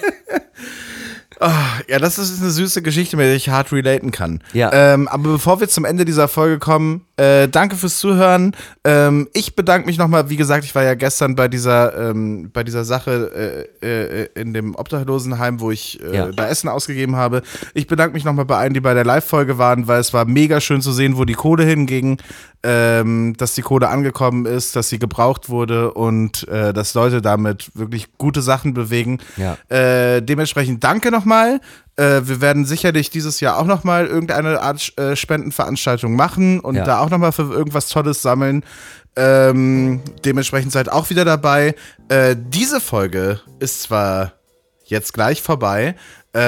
[1.90, 4.40] Ja, das ist eine süße Geschichte, mit der ich hart relaten kann.
[4.54, 4.72] Ja.
[4.72, 8.56] Ähm, aber bevor wir zum Ende dieser Folge kommen, äh, danke fürs Zuhören.
[8.86, 12.64] Ähm, ich bedanke mich nochmal, wie gesagt, ich war ja gestern bei dieser, ähm, bei
[12.64, 16.28] dieser Sache äh, äh, in dem Obdachlosenheim, wo ich äh, Ja.
[16.32, 17.42] da Essen ausgegeben habe.
[17.74, 20.62] Ich bedanke mich nochmal bei allen, die bei der Live-Folge waren, weil es war mega
[20.62, 22.20] schön zu sehen, wo die Kohle hinging,
[22.64, 27.72] ähm, dass die Kohle angekommen ist, dass sie gebraucht wurde und äh, dass Leute damit
[27.76, 29.20] wirklich gute Sachen bewegen.
[29.38, 29.58] Ja.
[29.70, 31.60] Äh, dementsprechend danke nochmal.
[31.98, 36.86] Äh, wir werden sicherlich dieses Jahr auch nochmal irgendeine Art äh, Spendenveranstaltung machen und Ja.
[36.86, 38.64] da auch nochmal für irgendwas Tolles sammeln.
[39.16, 41.76] Ähm, dementsprechend seid auch wieder dabei.
[42.08, 44.34] Äh, diese Folge ist zwar
[44.86, 45.96] jetzt gleich vorbei,
[46.34, 46.40] äh,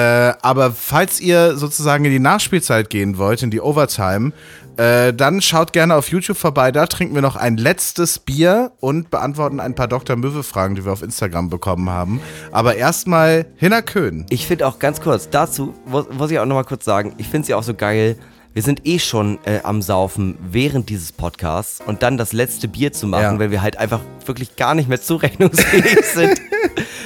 [0.42, 4.32] aber falls ihr sozusagen in die Nachspielzeit gehen wollt, in die Overtime,
[4.76, 6.72] äh, dann schaut gerne auf YouTube vorbei.
[6.72, 10.16] Da trinken wir noch ein letztes Bier und beantworten ein paar Dr.
[10.16, 12.20] Möwe-Fragen, die wir auf Instagram bekommen haben.
[12.52, 14.26] Aber erstmal Hinner Köhn.
[14.30, 17.48] Ich finde auch ganz kurz, dazu muss, ich auch nochmal kurz sagen, ich finde es
[17.48, 18.16] ja auch so geil,
[18.56, 22.90] wir sind eh schon äh, am Saufen während dieses Podcasts und dann das letzte Bier
[22.90, 23.38] zu machen, Ja.
[23.38, 26.40] wenn wir halt einfach wirklich gar nicht mehr zurechnungsfähig sind.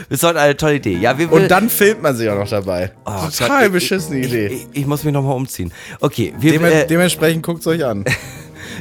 [0.09, 0.97] Das ist halt eine tolle Idee.
[0.97, 2.93] Ja, wir, Und dann filmt man sich auch noch dabei.
[3.05, 4.47] Oh Total Gott, beschissene ich, Idee.
[4.47, 5.73] Ich, ich muss mich nochmal umziehen.
[5.99, 8.05] Okay, wir, Dem, äh, dementsprechend guckt es euch an.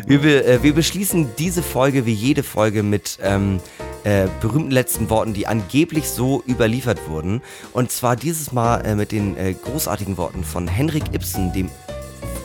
[0.06, 3.60] Wir, äh, wir beschließen diese Folge wie jede Folge mit ähm,
[4.06, 7.42] äh, berühmten letzten Worten, die angeblich so überliefert wurden.
[7.74, 11.70] Und zwar dieses Mal äh, mit den äh, großartigen Worten von Henrik Ibsen, dem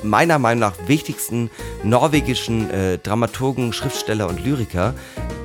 [0.05, 1.51] meiner Meinung nach wichtigsten
[1.83, 4.95] norwegischen äh, Dramaturgen, Schriftsteller und Lyriker,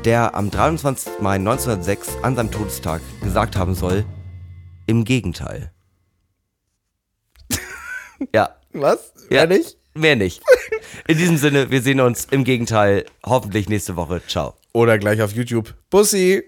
[0.05, 1.19] der am 23.
[1.19, 4.05] Mai 1906 an seinem Todestag gesagt haben soll,
[4.85, 5.71] im Gegenteil.
[8.33, 8.55] ja.
[8.73, 9.13] Was?
[9.29, 9.77] Ja, Wer nicht?
[9.95, 10.43] Mehr nicht.
[11.07, 14.21] In diesem Sinne, wir sehen uns im Gegenteil hoffentlich nächste Woche.
[14.27, 14.53] Ciao.
[14.73, 15.73] Oder gleich auf YouTube.
[15.89, 16.43] Bussi!